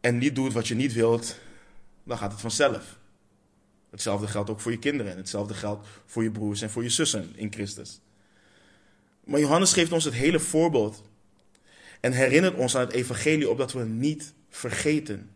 en 0.00 0.18
niet 0.18 0.34
doet 0.34 0.52
wat 0.52 0.68
je 0.68 0.74
niet 0.74 0.92
wilt, 0.92 1.38
dan 2.04 2.18
gaat 2.18 2.32
het 2.32 2.40
vanzelf. 2.40 2.98
Hetzelfde 3.90 4.26
geldt 4.26 4.50
ook 4.50 4.60
voor 4.60 4.72
je 4.72 4.78
kinderen 4.78 5.12
en 5.12 5.18
hetzelfde 5.18 5.54
geldt 5.54 5.86
voor 6.06 6.22
je 6.22 6.30
broers 6.30 6.62
en 6.62 6.70
voor 6.70 6.82
je 6.82 6.88
zussen 6.88 7.32
in 7.34 7.52
Christus. 7.52 8.00
Maar 9.24 9.40
Johannes 9.40 9.72
geeft 9.72 9.92
ons 9.92 10.04
het 10.04 10.14
hele 10.14 10.40
voorbeeld 10.40 11.02
en 12.00 12.12
herinnert 12.12 12.54
ons 12.54 12.76
aan 12.76 12.80
het 12.86 12.92
evangelie 12.92 13.50
opdat 13.50 13.72
we 13.72 13.84
niet 13.84 14.32
vergeten. 14.48 15.30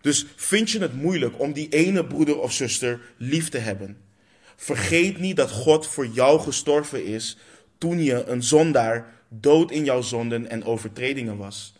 Dus 0.00 0.26
vind 0.36 0.70
je 0.70 0.78
het 0.78 0.94
moeilijk 0.94 1.40
om 1.40 1.52
die 1.52 1.68
ene 1.68 2.06
broeder 2.06 2.38
of 2.38 2.52
zuster 2.52 3.00
lief 3.16 3.48
te 3.48 3.58
hebben? 3.58 3.98
Vergeet 4.56 5.18
niet 5.18 5.36
dat 5.36 5.50
God 5.50 5.86
voor 5.86 6.06
jou 6.06 6.40
gestorven 6.40 7.04
is 7.04 7.36
toen 7.78 8.02
je 8.02 8.24
een 8.24 8.42
zondaar 8.42 9.14
dood 9.28 9.70
in 9.70 9.84
jouw 9.84 10.00
zonden 10.00 10.50
en 10.50 10.64
overtredingen 10.64 11.36
was. 11.36 11.74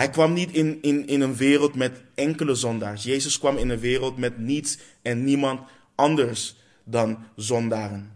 Hij 0.00 0.10
kwam 0.10 0.32
niet 0.32 0.52
in, 0.52 0.78
in, 0.82 1.06
in 1.06 1.20
een 1.20 1.36
wereld 1.36 1.74
met 1.74 2.02
enkele 2.14 2.54
zondaars. 2.54 3.04
Jezus 3.04 3.38
kwam 3.38 3.56
in 3.56 3.68
een 3.68 3.78
wereld 3.78 4.16
met 4.16 4.38
niets 4.38 4.78
en 5.02 5.24
niemand 5.24 5.60
anders 5.94 6.56
dan 6.84 7.24
zondaren. 7.36 8.12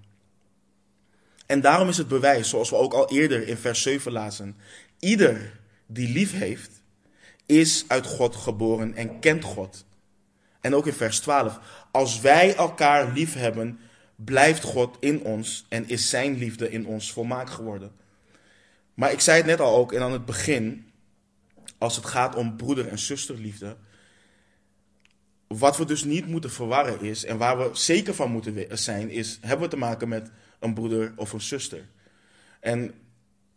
En 1.47 1.61
daarom 1.61 1.89
is 1.89 1.97
het 1.97 2.09
bewijs, 2.09 2.49
zoals 2.49 2.71
we 2.71 2.77
ook 2.77 2.93
al 2.93 3.11
eerder 3.11 3.49
in 3.49 3.57
vers 3.57 3.83
7 3.83 4.13
lazen. 4.13 4.57
Ieder 4.99 5.61
die 5.87 6.09
lief 6.09 6.33
heeft, 6.33 6.71
is 7.47 7.85
uit 7.89 8.07
God 8.07 8.37
geboren 8.37 8.95
en 8.95 9.21
kent 9.21 9.45
God. 9.45 9.85
En 10.61 10.75
ook 10.75 10.87
in 10.87 10.93
vers 10.93 11.21
12. 11.21 11.61
Als 11.91 12.21
wij 12.21 12.55
elkaar 12.57 13.13
lief 13.13 13.35
hebben, 13.35 13.79
blijft 14.17 14.63
God 14.63 14.97
in 15.01 15.23
ons 15.23 15.67
en 15.69 15.89
is 15.89 16.09
zijn 16.09 16.37
liefde 16.39 16.71
in 16.71 16.87
ons 16.87 17.13
volmaakt 17.13 17.51
geworden. 17.51 17.93
Maar 18.95 19.13
ik 19.13 19.21
zei 19.21 19.37
het 19.37 19.47
net 19.47 19.61
al 19.61 19.77
ook 19.77 19.93
en 19.93 20.03
aan 20.03 20.13
het 20.13 20.25
begin 20.25 20.93
als 21.79 21.97
het 21.97 22.07
gaat 22.07 22.35
om 22.35 22.57
broeder- 22.57 22.89
en 22.89 22.99
zusterliefde. 22.99 23.77
Wat 25.47 25.77
we 25.77 25.85
dus 25.85 26.05
niet 26.05 26.27
moeten 26.27 26.51
verwarren 26.51 27.01
is, 27.01 27.25
en 27.25 27.39
waar 27.39 27.59
we 27.59 27.71
zeker 27.73 28.15
van 28.15 28.31
moeten 28.31 28.79
zijn, 28.79 29.11
is: 29.11 29.39
hebben 29.41 29.65
we 29.65 29.75
te 29.75 29.81
maken 29.81 30.09
met 30.09 30.31
een 30.59 30.75
broeder 30.75 31.13
of 31.17 31.33
een 31.33 31.41
zuster? 31.41 31.89
En 32.61 32.95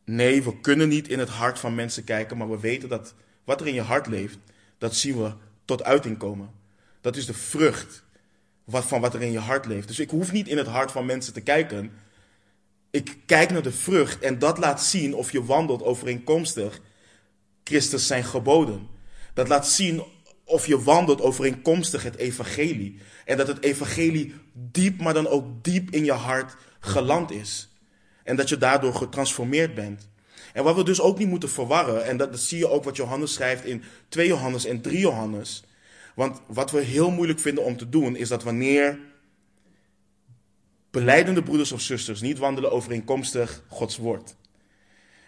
nee, 0.05 0.43
we 0.43 0.59
kunnen 0.59 0.89
niet 0.89 1.07
in 1.07 1.19
het 1.19 1.29
hart 1.29 1.59
van 1.59 1.75
mensen 1.75 2.03
kijken, 2.03 2.37
maar 2.37 2.49
we 2.49 2.59
weten 2.59 2.89
dat 2.89 3.13
wat 3.43 3.61
er 3.61 3.67
in 3.67 3.73
je 3.73 3.81
hart 3.81 4.07
leeft, 4.07 4.37
dat 4.77 4.95
zien 4.95 5.17
we 5.17 5.33
tot 5.65 5.83
uiting 5.83 6.17
komen. 6.17 6.49
Dat 7.01 7.15
is 7.15 7.25
de 7.25 7.33
vrucht 7.33 8.03
wat, 8.63 8.85
van 8.85 9.01
wat 9.01 9.13
er 9.13 9.21
in 9.21 9.31
je 9.31 9.39
hart 9.39 9.65
leeft. 9.65 9.87
Dus 9.87 9.99
ik 9.99 10.09
hoef 10.09 10.31
niet 10.31 10.47
in 10.47 10.57
het 10.57 10.67
hart 10.67 10.91
van 10.91 11.05
mensen 11.05 11.33
te 11.33 11.41
kijken. 11.41 11.91
Ik 12.91 13.17
kijk 13.25 13.49
naar 13.49 13.61
de 13.61 13.71
vrucht 13.71 14.19
en 14.19 14.39
dat 14.39 14.57
laat 14.57 14.83
zien 14.83 15.15
of 15.15 15.31
je 15.31 15.45
wandelt 15.45 15.83
overeenkomstig 15.83 16.81
Christus 17.67 18.07
zijn 18.07 18.23
geboden. 18.23 18.87
Dat 19.33 19.47
laat 19.47 19.67
zien 19.67 20.03
of 20.43 20.67
je 20.67 20.81
wandelt 20.83 21.21
overeenkomstig 21.21 22.03
het 22.03 22.15
evangelie. 22.15 22.99
En 23.25 23.37
dat 23.37 23.47
het 23.47 23.63
evangelie 23.63 24.33
diep, 24.53 25.01
maar 25.01 25.13
dan 25.13 25.27
ook 25.27 25.63
diep 25.63 25.91
in 25.91 26.05
je 26.05 26.11
hart 26.11 26.55
geland 26.79 27.31
is. 27.31 27.69
En 28.23 28.35
dat 28.35 28.49
je 28.49 28.57
daardoor 28.57 28.93
getransformeerd 28.93 29.75
bent. 29.75 30.09
En 30.53 30.63
wat 30.63 30.75
we 30.75 30.83
dus 30.83 31.01
ook 31.01 31.17
niet 31.17 31.27
moeten 31.27 31.49
verwarren, 31.49 32.05
en 32.05 32.17
dat, 32.17 32.31
dat 32.31 32.41
zie 32.41 32.57
je 32.57 32.69
ook 32.69 32.83
wat 32.83 32.95
Johannes 32.95 33.33
schrijft 33.33 33.65
in 33.65 33.83
2 34.09 34.27
Johannes 34.27 34.65
en 34.65 34.81
3 34.81 34.99
Johannes. 34.99 35.63
Want 36.15 36.41
wat 36.47 36.71
we 36.71 36.81
heel 36.81 37.11
moeilijk 37.11 37.39
vinden 37.39 37.63
om 37.63 37.77
te 37.77 37.89
doen, 37.89 38.15
is 38.15 38.29
dat 38.29 38.43
wanneer 38.43 38.99
beleidende 40.91 41.43
broeders 41.43 41.71
of 41.71 41.81
zusters 41.81 42.21
niet 42.21 42.37
wandelen 42.37 42.71
overeenkomstig 42.71 43.63
Gods 43.67 43.97
woord. 43.97 44.35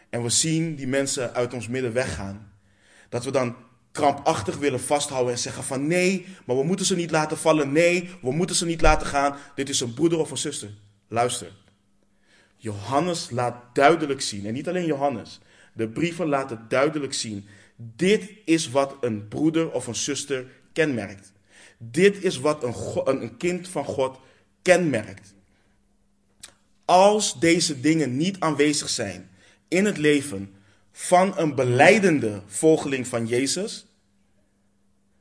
En 0.10 0.24
we 0.24 0.30
zien 0.30 0.76
die 0.76 0.88
mensen 0.88 1.34
uit 1.34 1.54
ons 1.54 1.68
midden 1.68 1.94
weggaan. 1.94 2.52
Dat 3.10 3.24
we 3.24 3.32
dan 3.32 3.56
krampachtig 3.92 4.58
willen 4.58 4.80
vasthouden 4.80 5.34
en 5.34 5.40
zeggen 5.40 5.64
van 5.64 5.88
nee, 5.88 6.26
maar 6.46 6.58
we 6.58 6.64
moeten 6.64 6.86
ze 6.86 6.96
niet 6.96 7.12
laten 7.12 7.38
vallen. 7.38 7.72
Nee, 7.72 8.10
we 8.22 8.32
moeten 8.32 8.56
ze 8.56 8.66
niet 8.66 8.82
laten 8.82 9.08
gaan. 9.08 9.36
Dit 9.56 9.70
is 9.70 9.80
een 9.80 9.94
broeder 9.94 10.20
of 10.20 10.32
een 10.32 10.38
zuster. 10.38 10.70
Luister. 11.08 11.52
Johannes 12.56 13.30
laat 13.30 13.56
duidelijk 13.74 14.22
zien, 14.22 14.46
en 14.46 14.54
niet 14.54 14.68
alleen 14.68 14.86
Johannes, 14.86 15.40
de 15.74 15.88
brieven 15.88 16.28
laten 16.28 16.66
duidelijk 16.68 17.14
zien. 17.14 17.48
Dit 17.76 18.32
is 18.46 18.70
wat 18.70 18.98
een 19.02 19.28
broeder 19.28 19.72
of 19.72 19.88
een 19.88 19.96
zuster 19.96 20.46
kenmerkt. 20.74 21.32
Dit 21.78 22.24
is 22.24 22.40
wat 22.40 22.64
een, 22.64 22.74
een 23.22 23.38
kind 23.38 23.68
van 23.68 23.86
God 23.86 24.20
kenmerkt. 24.62 25.34
Als 26.86 27.40
deze 27.40 27.80
dingen 27.80 28.18
niet 28.18 28.40
aanwezig 28.40 28.90
zijn 28.90 29.30
in 29.70 29.86
het 29.86 29.98
leven 29.98 30.54
van 30.92 31.38
een 31.38 31.56
beleidende 31.56 32.42
volgeling 32.46 33.08
van 33.08 33.28
Jezus, 33.28 33.86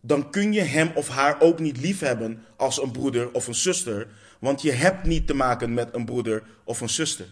dan 0.01 0.31
kun 0.31 0.53
je 0.53 0.61
hem 0.61 0.91
of 0.95 1.09
haar 1.09 1.41
ook 1.41 1.59
niet 1.59 1.81
liefhebben 1.81 2.45
als 2.57 2.83
een 2.83 2.91
broeder 2.91 3.33
of 3.33 3.47
een 3.47 3.55
zuster, 3.55 4.09
want 4.41 4.63
je 4.63 4.73
hebt 4.73 5.05
niet 5.05 5.27
te 5.27 5.35
maken 5.35 5.75
met 5.75 5.95
een 5.95 6.05
broeder 6.05 6.43
of 6.65 6.81
een 6.81 6.89
zuster. 6.89 7.27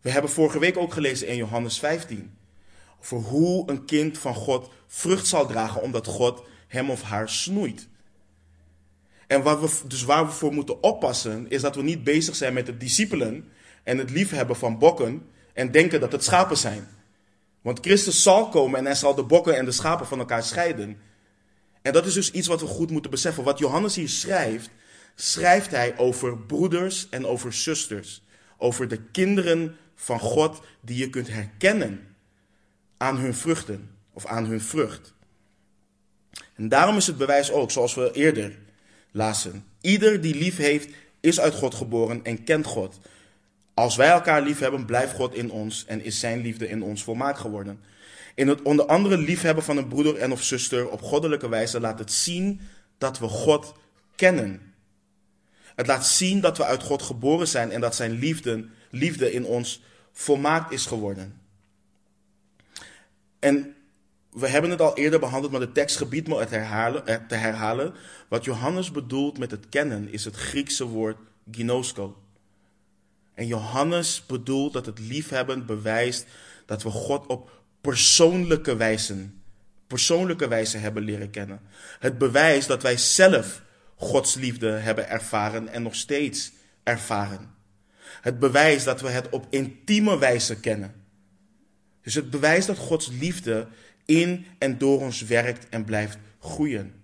We 0.00 0.10
hebben 0.10 0.30
vorige 0.30 0.58
week 0.58 0.76
ook 0.76 0.92
gelezen 0.92 1.26
in 1.26 1.36
Johannes 1.36 1.78
15 1.78 2.38
over 3.00 3.16
hoe 3.16 3.70
een 3.70 3.84
kind 3.84 4.18
van 4.18 4.34
God 4.34 4.70
vrucht 4.86 5.26
zal 5.26 5.46
dragen 5.46 5.82
omdat 5.82 6.06
God 6.06 6.42
hem 6.68 6.90
of 6.90 7.02
haar 7.02 7.28
snoeit. 7.28 7.88
En 9.26 9.42
wat 9.42 9.60
we, 9.60 9.88
dus 9.88 10.02
waar 10.02 10.26
we 10.26 10.32
voor 10.32 10.52
moeten 10.52 10.82
oppassen, 10.82 11.46
is 11.48 11.60
dat 11.60 11.76
we 11.76 11.82
niet 11.82 12.04
bezig 12.04 12.36
zijn 12.36 12.52
met 12.52 12.66
de 12.66 12.76
discipelen 12.76 13.48
en 13.82 13.98
het 13.98 14.10
liefhebben 14.10 14.56
van 14.56 14.78
bokken 14.78 15.22
en 15.60 15.70
denken 15.70 16.00
dat 16.00 16.12
het 16.12 16.24
schapen 16.24 16.56
zijn. 16.56 16.88
Want 17.60 17.78
Christus 17.80 18.22
zal 18.22 18.48
komen 18.48 18.78
en 18.78 18.84
hij 18.84 18.94
zal 18.94 19.14
de 19.14 19.22
bokken 19.22 19.56
en 19.56 19.64
de 19.64 19.72
schapen 19.72 20.06
van 20.06 20.18
elkaar 20.18 20.42
scheiden. 20.42 20.98
En 21.82 21.92
dat 21.92 22.06
is 22.06 22.14
dus 22.14 22.30
iets 22.30 22.46
wat 22.46 22.60
we 22.60 22.66
goed 22.66 22.90
moeten 22.90 23.10
beseffen. 23.10 23.44
Wat 23.44 23.58
Johannes 23.58 23.94
hier 23.94 24.08
schrijft, 24.08 24.70
schrijft 25.14 25.70
hij 25.70 25.98
over 25.98 26.38
broeders 26.38 27.08
en 27.08 27.26
over 27.26 27.52
zusters. 27.52 28.22
Over 28.58 28.88
de 28.88 28.96
kinderen 28.96 29.76
van 29.94 30.20
God 30.20 30.60
die 30.80 30.96
je 30.96 31.10
kunt 31.10 31.28
herkennen 31.28 32.16
aan 32.96 33.16
hun 33.16 33.34
vruchten 33.34 33.90
of 34.12 34.26
aan 34.26 34.44
hun 34.44 34.60
vrucht. 34.60 35.14
En 36.54 36.68
daarom 36.68 36.96
is 36.96 37.06
het 37.06 37.16
bewijs 37.16 37.50
ook, 37.50 37.70
zoals 37.70 37.94
we 37.94 38.12
eerder 38.12 38.58
lazen. 39.10 39.64
Ieder 39.80 40.20
die 40.20 40.34
lief 40.34 40.56
heeft, 40.56 40.88
is 41.20 41.40
uit 41.40 41.54
God 41.54 41.74
geboren 41.74 42.24
en 42.24 42.44
kent 42.44 42.66
God. 42.66 42.98
Als 43.74 43.96
wij 43.96 44.08
elkaar 44.08 44.42
lief 44.42 44.58
hebben, 44.58 44.84
blijft 44.84 45.14
God 45.14 45.34
in 45.34 45.50
ons 45.50 45.84
en 45.86 46.04
is 46.04 46.20
zijn 46.20 46.40
liefde 46.40 46.68
in 46.68 46.82
ons 46.82 47.02
volmaakt 47.02 47.38
geworden. 47.38 47.80
In 48.34 48.48
het 48.48 48.62
onder 48.62 48.86
andere 48.86 49.18
liefhebben 49.18 49.64
van 49.64 49.76
een 49.76 49.88
broeder 49.88 50.16
en 50.16 50.32
of 50.32 50.42
zuster 50.42 50.88
op 50.88 51.02
goddelijke 51.02 51.48
wijze 51.48 51.80
laat 51.80 51.98
het 51.98 52.12
zien 52.12 52.60
dat 52.98 53.18
we 53.18 53.28
God 53.28 53.74
kennen. 54.16 54.74
Het 55.74 55.86
laat 55.86 56.06
zien 56.06 56.40
dat 56.40 56.56
we 56.56 56.64
uit 56.64 56.82
God 56.82 57.02
geboren 57.02 57.48
zijn 57.48 57.70
en 57.70 57.80
dat 57.80 57.94
zijn 57.94 58.12
liefde, 58.12 58.68
liefde 58.90 59.32
in 59.32 59.44
ons 59.44 59.82
volmaakt 60.12 60.72
is 60.72 60.86
geworden. 60.86 61.40
En 63.38 63.74
we 64.30 64.48
hebben 64.48 64.70
het 64.70 64.80
al 64.80 64.96
eerder 64.96 65.20
behandeld, 65.20 65.52
maar 65.52 65.60
de 65.60 65.72
tekst 65.72 65.96
gebiedt 65.96 66.28
me 66.28 66.38
het 66.38 66.50
herhalen, 66.50 67.26
te 67.28 67.34
herhalen. 67.34 67.94
Wat 68.28 68.44
Johannes 68.44 68.90
bedoelt 68.90 69.38
met 69.38 69.50
het 69.50 69.68
kennen 69.68 70.12
is 70.12 70.24
het 70.24 70.36
Griekse 70.36 70.84
woord 70.84 71.16
ginosko. 71.50 72.16
En 73.40 73.46
Johannes 73.46 74.26
bedoelt 74.26 74.72
dat 74.72 74.86
het 74.86 74.98
liefhebben 74.98 75.66
bewijst 75.66 76.26
dat 76.66 76.82
we 76.82 76.90
God 76.90 77.26
op 77.26 77.62
persoonlijke 77.80 78.76
wijze, 78.76 79.30
persoonlijke 79.86 80.48
wijze 80.48 80.76
hebben 80.76 81.02
leren 81.02 81.30
kennen. 81.30 81.60
Het 81.98 82.18
bewijst 82.18 82.68
dat 82.68 82.82
wij 82.82 82.96
zelf 82.96 83.62
Gods 83.94 84.34
liefde 84.34 84.68
hebben 84.68 85.08
ervaren 85.08 85.68
en 85.68 85.82
nog 85.82 85.94
steeds 85.94 86.52
ervaren. 86.82 87.54
Het 88.20 88.38
bewijst 88.38 88.84
dat 88.84 89.00
we 89.00 89.08
het 89.08 89.28
op 89.28 89.46
intieme 89.50 90.18
wijze 90.18 90.60
kennen. 90.60 90.94
Dus 92.02 92.14
het 92.14 92.30
bewijst 92.30 92.66
dat 92.66 92.78
Gods 92.78 93.10
liefde 93.20 93.68
in 94.04 94.46
en 94.58 94.78
door 94.78 95.00
ons 95.00 95.22
werkt 95.22 95.68
en 95.68 95.84
blijft 95.84 96.18
groeien. 96.40 97.02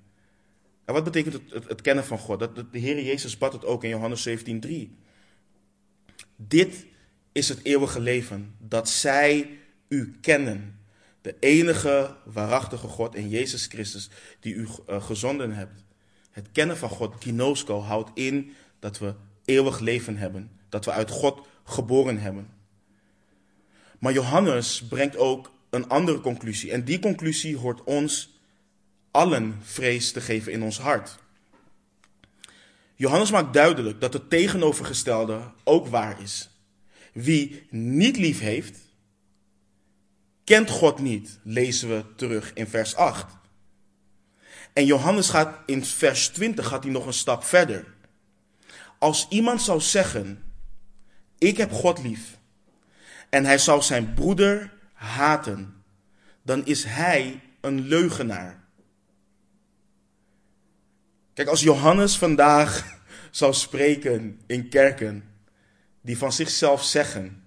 En 0.85 0.95
wat 0.95 1.05
betekent 1.05 1.35
het, 1.35 1.69
het, 1.69 1.81
kennen 1.81 2.05
van 2.05 2.19
God? 2.19 2.39
Dat, 2.39 2.57
de 2.57 2.79
Heer 2.79 3.03
Jezus 3.03 3.39
bad 3.39 3.53
het 3.53 3.65
ook 3.65 3.85
in 3.85 3.91
Johannes 3.91 4.29
17:3. 4.29 5.06
Dit 6.37 6.87
is 7.33 7.49
het 7.49 7.61
eeuwige 7.63 8.01
leven, 8.01 8.55
dat 8.59 8.89
zij 8.89 9.59
u 9.89 10.17
kennen. 10.21 10.81
De 11.21 11.37
enige 11.41 12.17
waarachtige 12.25 12.87
God 12.87 13.15
in 13.15 13.29
Jezus 13.29 13.67
Christus 13.67 14.11
die 14.41 14.55
u 14.55 14.69
uh, 14.89 15.03
gezonden 15.03 15.53
hebt. 15.53 15.85
Het 16.31 16.49
kennen 16.53 16.77
van 16.77 16.89
God, 16.89 17.15
ginosko, 17.19 17.81
houdt 17.81 18.11
in 18.15 18.53
dat 18.79 18.99
we 18.99 19.15
eeuwig 19.45 19.79
leven 19.79 20.17
hebben. 20.17 20.51
Dat 20.69 20.85
we 20.85 20.91
uit 20.91 21.11
God 21.11 21.47
geboren 21.65 22.19
hebben. 22.19 22.49
Maar 23.99 24.13
Johannes 24.13 24.83
brengt 24.89 25.17
ook 25.17 25.51
een 25.71 25.89
andere 25.89 26.21
conclusie. 26.21 26.73
En 26.73 26.85
die 26.85 26.99
conclusie 26.99 27.57
hoort 27.57 27.85
ons 27.85 28.41
allen 29.11 29.59
vrees 29.63 30.13
te 30.13 30.21
geven 30.21 30.53
in 30.53 30.63
ons 30.63 30.79
hart. 30.79 31.19
Johannes 32.99 33.31
maakt 33.31 33.53
duidelijk 33.53 34.01
dat 34.01 34.13
het 34.13 34.31
tegenovergestelde 34.31 35.53
ook 35.65 35.87
waar 35.87 36.23
is. 36.23 36.51
Wie 37.13 37.67
niet 37.71 38.17
lief 38.17 38.41
heeft, 38.41 38.79
kent 40.45 40.71
God 40.71 40.99
niet, 40.99 41.39
lezen 41.43 41.89
we 41.89 42.05
terug 42.15 42.53
in 42.53 42.67
vers 42.67 42.95
8. 42.95 43.37
En 44.73 44.87
Johannes 44.87 45.29
gaat 45.29 45.59
in 45.67 45.85
vers 45.85 46.29
20 46.29 46.67
gaat 46.67 46.83
hij 46.83 46.93
nog 46.93 47.07
een 47.07 47.13
stap 47.13 47.45
verder. 47.45 47.95
Als 48.99 49.27
iemand 49.29 49.63
zou 49.63 49.81
zeggen, 49.81 50.53
ik 51.39 51.57
heb 51.57 51.73
God 51.73 52.03
lief, 52.03 52.39
en 53.31 53.45
hij 53.45 53.59
zou 53.59 53.83
zijn 53.83 54.15
broeder 54.15 54.73
haten, 54.93 55.85
dan 56.43 56.67
is 56.67 56.85
hij 56.85 57.41
een 57.61 57.81
leugenaar. 57.81 58.66
Kijk, 61.37 61.49
als 61.49 61.61
Johannes 61.61 62.19
vandaag 62.19 62.99
zou 63.31 63.53
spreken 63.53 64.41
in 64.47 64.69
kerken 64.69 65.25
die 66.01 66.19
van 66.19 66.33
zichzelf 66.33 66.85
zeggen 66.85 67.43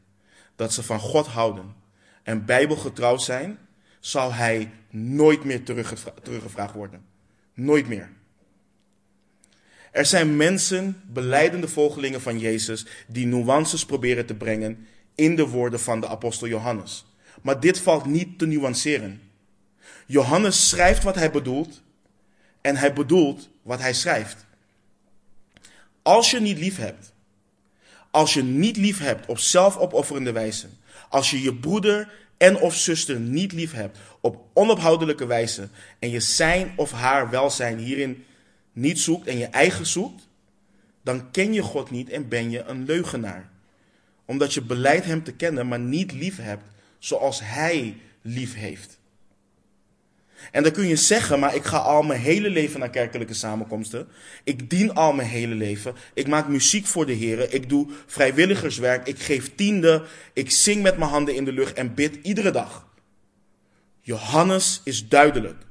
dat 0.56 0.74
ze 0.74 0.84
van 0.84 1.00
God 1.00 1.28
houden 1.28 1.76
en 2.24 2.46
bijbelgetrouw 2.46 3.18
zijn, 3.18 3.60
zal 4.00 4.34
hij 4.34 4.72
nooit 4.90 5.44
meer 5.44 5.64
teruggevraagd 5.64 6.74
worden. 6.74 7.06
Nooit 7.54 7.88
meer. 7.88 8.10
Er 9.92 10.06
zijn 10.06 10.38
mensen, 10.38 11.02
beleidende 11.06 11.68
volgelingen 11.68 12.22
van 12.22 12.40
Jezus, 12.40 12.86
die 13.08 13.26
nuances 13.26 13.86
proberen 13.86 14.26
te 14.26 14.36
brengen 14.36 14.88
in 15.16 15.36
de 15.36 15.48
woorden 15.48 15.80
van 15.80 16.00
de 16.00 16.08
apostel 16.08 16.48
Johannes. 16.48 17.06
Maar 17.42 17.60
dit 17.60 17.80
valt 17.80 18.06
niet 18.06 18.40
te 18.40 18.46
nuanceren. 18.46 19.22
Johannes 20.06 20.70
schrijft 20.70 21.04
wat 21.04 21.16
hij 21.16 21.32
bedoelt 21.32 21.82
en 22.62 22.76
hij 22.76 22.94
bedoelt 22.94 23.50
wat 23.70 23.80
hij 23.80 23.94
schrijft. 23.94 24.46
Als 26.02 26.32
je 26.32 26.40
niet 26.40 26.58
lief 26.58 26.78
hebt, 26.78 27.14
als 28.12 28.34
je 28.34 28.44
niet 28.44 28.78
lief 28.78 29.00
hebt 29.00 29.26
op 29.26 29.40
zelfopofferende 29.40 30.32
wijze, 30.32 30.68
als 31.10 31.32
je 31.32 31.42
je 31.42 31.56
broeder 31.56 32.12
en 32.38 32.58
of 32.58 32.76
zuster 32.76 33.20
niet 33.20 33.52
lief 33.52 33.72
hebt 33.72 33.98
op 34.22 34.46
onophoudelijke 34.54 35.26
wijze 35.26 35.70
en 36.00 36.10
je 36.10 36.20
zijn 36.20 36.74
of 36.76 36.92
haar 36.92 37.30
welzijn 37.30 37.78
hierin 37.78 38.26
niet 38.72 39.00
zoekt 39.00 39.28
en 39.28 39.38
je 39.38 39.48
eigen 39.48 39.86
zoekt, 39.86 40.28
dan 41.04 41.32
ken 41.32 41.54
je 41.54 41.62
God 41.62 41.92
niet 41.92 42.10
en 42.10 42.28
ben 42.28 42.50
je 42.50 42.64
een 42.64 42.86
leugenaar. 42.86 43.50
Omdat 44.26 44.54
je 44.54 44.62
beleidt 44.62 45.06
hem 45.06 45.24
te 45.24 45.34
kennen, 45.34 45.68
maar 45.68 45.80
niet 45.80 46.12
lief 46.12 46.38
hebt 46.38 46.64
zoals 47.00 47.40
hij 47.44 47.98
lief 48.22 48.56
heeft. 48.56 48.99
En 50.52 50.64
dan 50.64 50.72
kun 50.72 50.88
je 50.88 50.96
zeggen, 50.96 51.40
maar 51.40 51.56
ik 51.56 51.64
ga 51.64 51.78
al 51.78 52.02
mijn 52.02 52.20
hele 52.20 52.50
leven 52.50 52.80
naar 52.80 52.90
kerkelijke 52.90 53.34
samenkomsten. 53.34 54.08
Ik 54.44 54.70
dien 54.70 54.94
al 54.94 55.14
mijn 55.14 55.28
hele 55.28 55.56
leven. 55.56 55.96
Ik 56.14 56.28
maak 56.28 56.48
muziek 56.48 56.86
voor 56.86 57.06
de 57.06 57.14
Heer. 57.14 57.54
Ik 57.54 57.70
doe 57.70 57.88
vrijwilligerswerk. 58.06 59.08
Ik 59.08 59.20
geef 59.20 59.56
tiende. 59.56 60.04
Ik 60.34 60.52
zing 60.52 60.82
met 60.82 60.98
mijn 60.98 61.10
handen 61.10 61.36
in 61.36 61.46
de 61.46 61.52
lucht 61.52 61.74
en 61.74 61.94
bid 61.94 62.20
iedere 62.22 62.52
dag. 62.52 62.88
Johannes 64.02 64.82
is 64.84 65.08
duidelijk. 65.08 65.64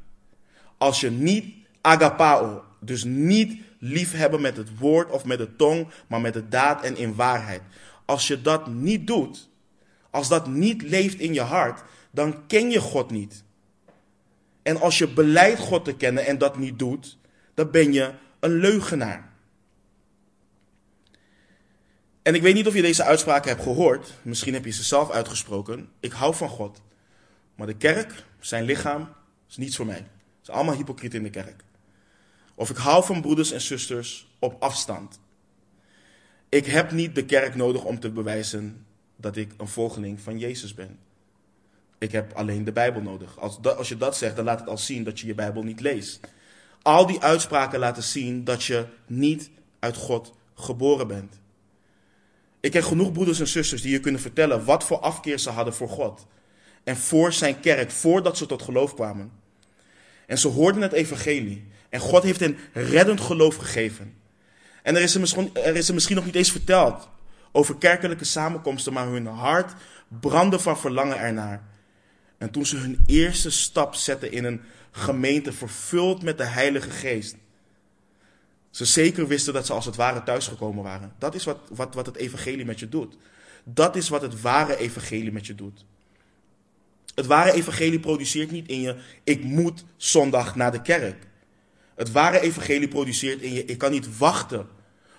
Als 0.79 1.01
je 1.01 1.11
niet 1.11 1.55
agapao, 1.81 2.63
dus 2.81 3.05
niet 3.05 3.61
liefhebben 3.79 4.41
met 4.41 4.57
het 4.57 4.79
woord 4.79 5.11
of 5.11 5.25
met 5.25 5.39
de 5.39 5.57
tong, 5.57 5.89
maar 6.07 6.21
met 6.21 6.33
de 6.33 6.49
daad 6.49 6.83
en 6.83 6.97
in 6.97 7.15
waarheid. 7.15 7.63
Als 8.05 8.27
je 8.27 8.43
dat 8.43 8.67
niet 8.67 9.07
doet, 9.07 9.49
als 10.11 10.29
dat 10.29 10.47
niet 10.47 10.83
leeft 10.83 11.21
in 11.21 11.35
je 11.35 11.41
hart, 11.41 11.83
dan 12.11 12.47
ken 12.47 12.71
je 12.71 12.81
God 12.81 13.11
niet. 13.11 13.45
En 14.69 14.81
als 14.81 14.99
je 14.99 15.09
beleidt 15.09 15.61
God 15.61 15.85
te 15.85 15.97
kennen 15.97 16.27
en 16.27 16.39
dat 16.39 16.59
niet 16.59 16.79
doet, 16.79 17.19
dan 17.55 17.71
ben 17.71 17.93
je 17.93 18.13
een 18.41 18.53
leugenaar. 18.53 19.33
En 22.23 22.35
ik 22.35 22.43
weet 22.43 22.55
niet 22.55 22.67
of 22.67 22.75
je 22.75 22.83
deze 22.83 23.03
uitspraken 23.03 23.51
hebt 23.51 23.63
gehoord. 23.63 24.15
Misschien 24.23 24.55
heb 24.55 24.65
je 24.65 24.71
ze 24.71 24.83
zelf 24.83 25.11
uitgesproken. 25.11 25.89
Ik 26.01 26.13
hou 26.13 26.35
van 26.35 26.49
God. 26.49 26.83
Maar 27.55 27.67
de 27.67 27.77
kerk, 27.77 28.25
zijn 28.41 28.65
lichaam, 28.65 29.09
is 29.49 29.57
niets 29.57 29.77
voor 29.77 29.87
mij. 29.87 29.97
Het 29.97 30.07
is 30.43 30.51
allemaal 30.51 30.77
hypocriet 30.77 31.15
in 31.15 31.23
de 31.23 31.31
kerk. 31.31 31.65
Of 32.55 32.71
ik 32.71 32.77
hou 32.77 33.05
van 33.05 33.21
broeders 33.21 33.51
en 33.51 33.61
zusters 33.61 34.29
op 34.39 34.63
afstand. 34.63 35.21
Ik 36.49 36.67
heb 36.67 36.91
niet 36.91 37.15
de 37.15 37.25
kerk 37.25 37.55
nodig 37.55 37.85
om 37.85 38.01
te 38.01 38.11
bewijzen 38.11 38.87
dat 39.17 39.37
ik 39.37 39.53
een 39.57 39.69
volgeling 39.69 40.21
van 40.21 40.39
Jezus 40.39 40.75
ben. 40.75 40.99
Ik 41.99 42.13
heb 42.13 42.33
alleen 42.33 42.65
de 42.65 42.73
Bijbel 42.73 43.03
nodig. 43.03 43.39
Als, 43.39 43.63
als 43.63 43.89
je 43.89 43.97
dat 43.97 44.17
zegt, 44.17 44.37
dan 44.37 44.45
laat 44.45 44.61
het 44.61 44.69
al 44.69 44.79
zien 44.79 45.05
dat 45.05 45.21
je 45.21 45.27
je 45.27 45.35
Bijbel 45.35 45.63
niet 45.63 45.81
leest. 45.81 46.21
Al 46.83 47.07
die 47.07 47.21
uitspraken 47.21 47.79
laten 47.79 48.03
zien 48.03 48.45
dat 48.45 48.65
je 48.65 48.87
niet 49.07 49.51
uit 49.79 49.97
God 49.97 50.35
geboren 50.55 51.07
bent. 51.07 51.41
Ik 52.61 52.71
ken 52.71 52.85
genoeg 52.85 53.13
broeders 53.13 53.41
en 53.41 53.49
zusters 53.49 53.83
die 53.83 53.93
je 53.93 54.01
kunnen 54.01 54.21
vertellen 54.21 54.65
wat 54.65 54.85
voor 54.85 54.99
afkeer 54.99 55.39
ze 55.39 55.51
hadden 55.51 55.75
voor 55.75 55.89
God. 55.89 56.27
En 56.85 56.97
voor 56.97 57.33
zijn 57.33 57.61
kerk, 57.61 57.91
voordat 57.91 58.37
ze 58.37 58.47
tot 58.47 58.63
geloof 58.63 58.95
kwamen. 58.95 59.33
En 60.27 60.39
ze 60.39 60.49
hoorden 60.49 60.83
het 60.83 60.93
evangelie. 60.93 61.67
En 61.89 62.01
God 62.01 62.23
heeft 62.23 62.41
hen 62.41 62.59
reddend 62.73 63.21
geloof 63.21 63.57
gegeven. 63.57 64.15
En 64.83 64.97
er 64.97 65.03
is 65.03 65.15
er 65.15 65.21
misschien, 65.21 65.55
er 65.55 65.77
is 65.77 65.91
misschien 65.91 66.17
nog 66.17 66.25
niet 66.25 66.35
eens 66.35 66.51
verteld 66.51 67.09
over 67.53 67.77
kerkelijke 67.77 68.25
samenkomsten, 68.25 68.93
maar 68.93 69.07
hun 69.07 69.27
hart 69.27 69.73
brandde 70.21 70.59
van 70.59 70.79
verlangen 70.79 71.19
ernaar. 71.19 71.63
En 72.39 72.51
toen 72.51 72.67
ze 72.67 72.77
hun 72.77 73.03
eerste 73.07 73.51
stap 73.51 73.95
zetten 73.95 74.33
in 74.33 74.45
een 74.45 74.61
gemeente 74.91 75.53
vervuld 75.53 76.23
met 76.23 76.39
de 76.39 76.45
Heilige 76.45 76.91
Geest, 76.91 77.37
ze 78.71 78.85
zeker 78.85 79.27
wisten 79.27 79.53
dat 79.53 79.67
ze 79.67 79.73
als 79.73 79.85
het 79.85 79.97
ware 79.97 80.23
thuisgekomen 80.23 80.85
waren. 80.85 81.13
Dat 81.19 81.35
is 81.35 81.45
wat, 81.45 81.59
wat, 81.69 81.95
wat 81.95 82.07
het 82.07 82.17
evangelie 82.17 82.65
met 82.65 82.79
je 82.79 82.89
doet. 82.89 83.17
Dat 83.65 83.97
is 83.97 84.09
wat 84.09 84.23
het 84.23 84.41
ware 84.41 84.77
evangelie 84.77 85.33
met 85.33 85.47
je 85.47 85.55
doet. 85.55 85.85
Het 87.15 87.27
ware 87.27 87.53
evangelie 87.53 88.01
produceert 88.01 88.51
niet 88.51 88.69
in 88.69 88.81
je, 88.81 88.97
ik 89.25 89.45
moet 89.45 89.85
zondag 89.97 90.57
naar 90.57 90.73
de 90.73 90.83
kerk. 90.83 91.27
Het 91.95 92.13
ware 92.13 92.41
evangelie 92.41 92.89
produceert 92.89 93.41
in 93.41 93.53
je, 93.53 93.65
ik 93.65 93.79
kan 93.79 93.91
niet 93.91 94.19
wachten 94.19 94.69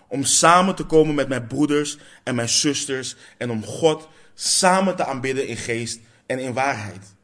om 0.07 0.23
samen 0.23 0.75
te 0.75 0.83
komen 0.83 1.15
met 1.15 1.27
mijn 1.27 1.47
broeders 1.47 1.97
en 2.23 2.35
mijn 2.35 2.49
zusters 2.49 3.15
en 3.37 3.51
om 3.51 3.63
God 3.63 4.07
samen 4.33 4.95
te 4.95 5.05
aanbidden 5.05 5.47
in 5.47 5.57
geest 5.57 5.99
en 6.29 6.39
in 6.39 6.53
waarheid. 6.53 7.15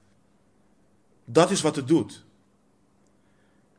Dat 1.26 1.52
is 1.52 1.62
wat 1.62 1.76
het 1.76 1.88
doet. 1.88 2.24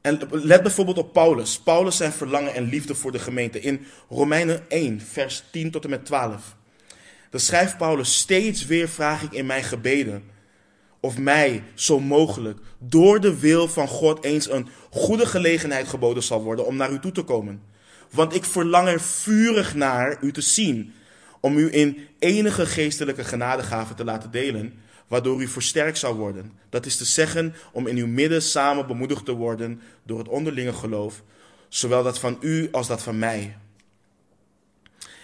En 0.01 0.19
let 0.31 0.63
bijvoorbeeld 0.63 0.99
op 0.99 1.13
Paulus. 1.13 1.59
Paulus 1.61 1.97
zijn 1.97 2.13
verlangen 2.13 2.55
en 2.55 2.65
liefde 2.65 2.95
voor 2.95 3.13
de 3.13 3.19
gemeente. 3.19 3.61
In 3.61 3.87
Romeinen 4.09 4.71
1, 4.71 5.01
vers 5.01 5.45
10 5.51 5.71
tot 5.71 5.85
en 5.85 5.91
met 5.91 6.05
12. 6.05 6.57
Dan 7.31 7.41
schrijft 7.41 7.77
Paulus: 7.77 8.19
Steeds 8.19 8.67
weer 8.67 8.89
vraag 8.89 9.23
ik 9.23 9.33
in 9.33 9.47
mijn 9.47 9.65
gebeden. 9.65 10.25
Of 11.01 11.19
mij, 11.19 11.63
zo 11.75 12.01
mogelijk, 12.01 12.59
door 12.79 13.21
de 13.21 13.39
wil 13.39 13.69
van 13.69 13.89
God 13.89 14.25
eens 14.25 14.51
een 14.51 14.69
goede 14.91 15.27
gelegenheid 15.27 15.89
geboden 15.89 16.23
zal 16.23 16.43
worden 16.43 16.67
om 16.67 16.77
naar 16.77 16.93
u 16.93 17.01
toe 17.01 17.13
te 17.13 17.23
komen. 17.23 17.63
Want 18.11 18.35
ik 18.35 18.45
verlang 18.45 18.89
er 18.89 19.01
vurig 19.01 19.75
naar 19.75 20.19
u 20.21 20.33
te 20.33 20.41
zien, 20.41 20.93
om 21.41 21.57
u 21.57 21.75
in 21.75 21.99
enige 22.19 22.67
geestelijke 22.67 23.25
genadegave 23.25 23.95
te 23.95 24.05
laten 24.05 24.31
delen, 24.31 24.81
waardoor 25.07 25.43
u 25.43 25.49
versterkt 25.49 25.99
zou 25.99 26.17
worden. 26.17 26.53
Dat 26.69 26.87
is 26.87 26.97
te 26.97 27.05
zeggen, 27.05 27.55
om 27.73 27.87
in 27.87 27.97
uw 27.97 28.07
midden 28.07 28.43
samen 28.43 28.87
bemoedigd 28.87 29.25
te 29.25 29.33
worden 29.33 29.81
door 30.03 30.19
het 30.19 30.29
onderlinge 30.29 30.73
geloof, 30.73 31.23
zowel 31.69 32.03
dat 32.03 32.19
van 32.19 32.39
u 32.41 32.69
als 32.71 32.87
dat 32.87 33.03
van 33.03 33.19
mij. 33.19 33.57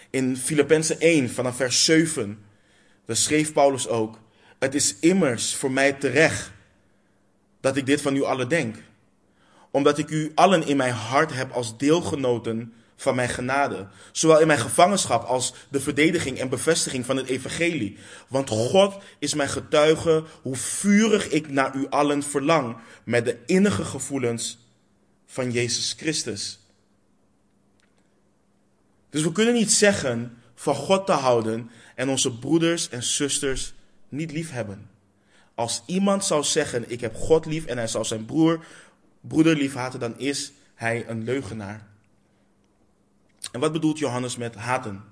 In 0.09 0.37
Filippenzen 0.37 0.99
1, 0.99 1.29
vanaf 1.29 1.55
vers 1.55 1.85
7, 1.85 2.39
daar 3.05 3.15
schreef 3.15 3.53
Paulus 3.53 3.87
ook, 3.87 4.19
het 4.59 4.75
is 4.75 4.95
immers 4.99 5.55
voor 5.55 5.71
mij 5.71 5.93
terecht 5.93 6.51
dat 7.61 7.75
ik 7.75 7.85
dit 7.85 8.01
van 8.01 8.15
u 8.15 8.23
allen 8.23 8.49
denk 8.49 8.75
omdat 9.73 9.97
ik 9.97 10.09
u 10.09 10.31
allen 10.35 10.67
in 10.67 10.77
mijn 10.77 10.93
hart 10.93 11.33
heb 11.33 11.51
als 11.51 11.77
deelgenoten 11.77 12.73
van 12.95 13.15
mijn 13.15 13.29
genade. 13.29 13.87
Zowel 14.11 14.39
in 14.39 14.47
mijn 14.47 14.59
gevangenschap 14.59 15.23
als 15.23 15.53
de 15.69 15.79
verdediging 15.79 16.39
en 16.39 16.49
bevestiging 16.49 17.05
van 17.05 17.17
het 17.17 17.27
evangelie. 17.27 17.97
Want 18.27 18.49
God 18.49 19.03
is 19.19 19.33
mijn 19.33 19.49
getuige 19.49 20.23
hoe 20.41 20.55
vurig 20.55 21.29
ik 21.29 21.49
naar 21.49 21.75
u 21.75 21.87
allen 21.89 22.23
verlang 22.23 22.77
met 23.03 23.25
de 23.25 23.37
innige 23.45 23.85
gevoelens 23.85 24.57
van 25.25 25.51
Jezus 25.51 25.93
Christus. 25.97 26.59
Dus 29.09 29.23
we 29.23 29.31
kunnen 29.31 29.53
niet 29.53 29.71
zeggen 29.71 30.37
van 30.55 30.75
God 30.75 31.05
te 31.05 31.11
houden 31.11 31.69
en 31.95 32.09
onze 32.09 32.37
broeders 32.37 32.89
en 32.89 33.03
zusters 33.03 33.73
niet 34.09 34.31
lief 34.31 34.51
hebben. 34.51 34.89
Als 35.55 35.83
iemand 35.85 36.25
zou 36.25 36.43
zeggen, 36.43 36.91
ik 36.91 37.01
heb 37.01 37.15
God 37.15 37.45
lief 37.45 37.65
en 37.65 37.77
hij 37.77 37.87
zou 37.87 38.05
zijn 38.05 38.25
broer 38.25 38.65
broeder 39.27 39.55
lief 39.55 39.73
haten, 39.73 39.99
dan 39.99 40.19
is 40.19 40.51
hij 40.75 41.07
een 41.07 41.23
leugenaar. 41.23 41.87
En 43.53 43.59
wat 43.59 43.71
bedoelt 43.71 43.99
Johannes 43.99 44.37
met 44.37 44.55
haten? 44.55 45.03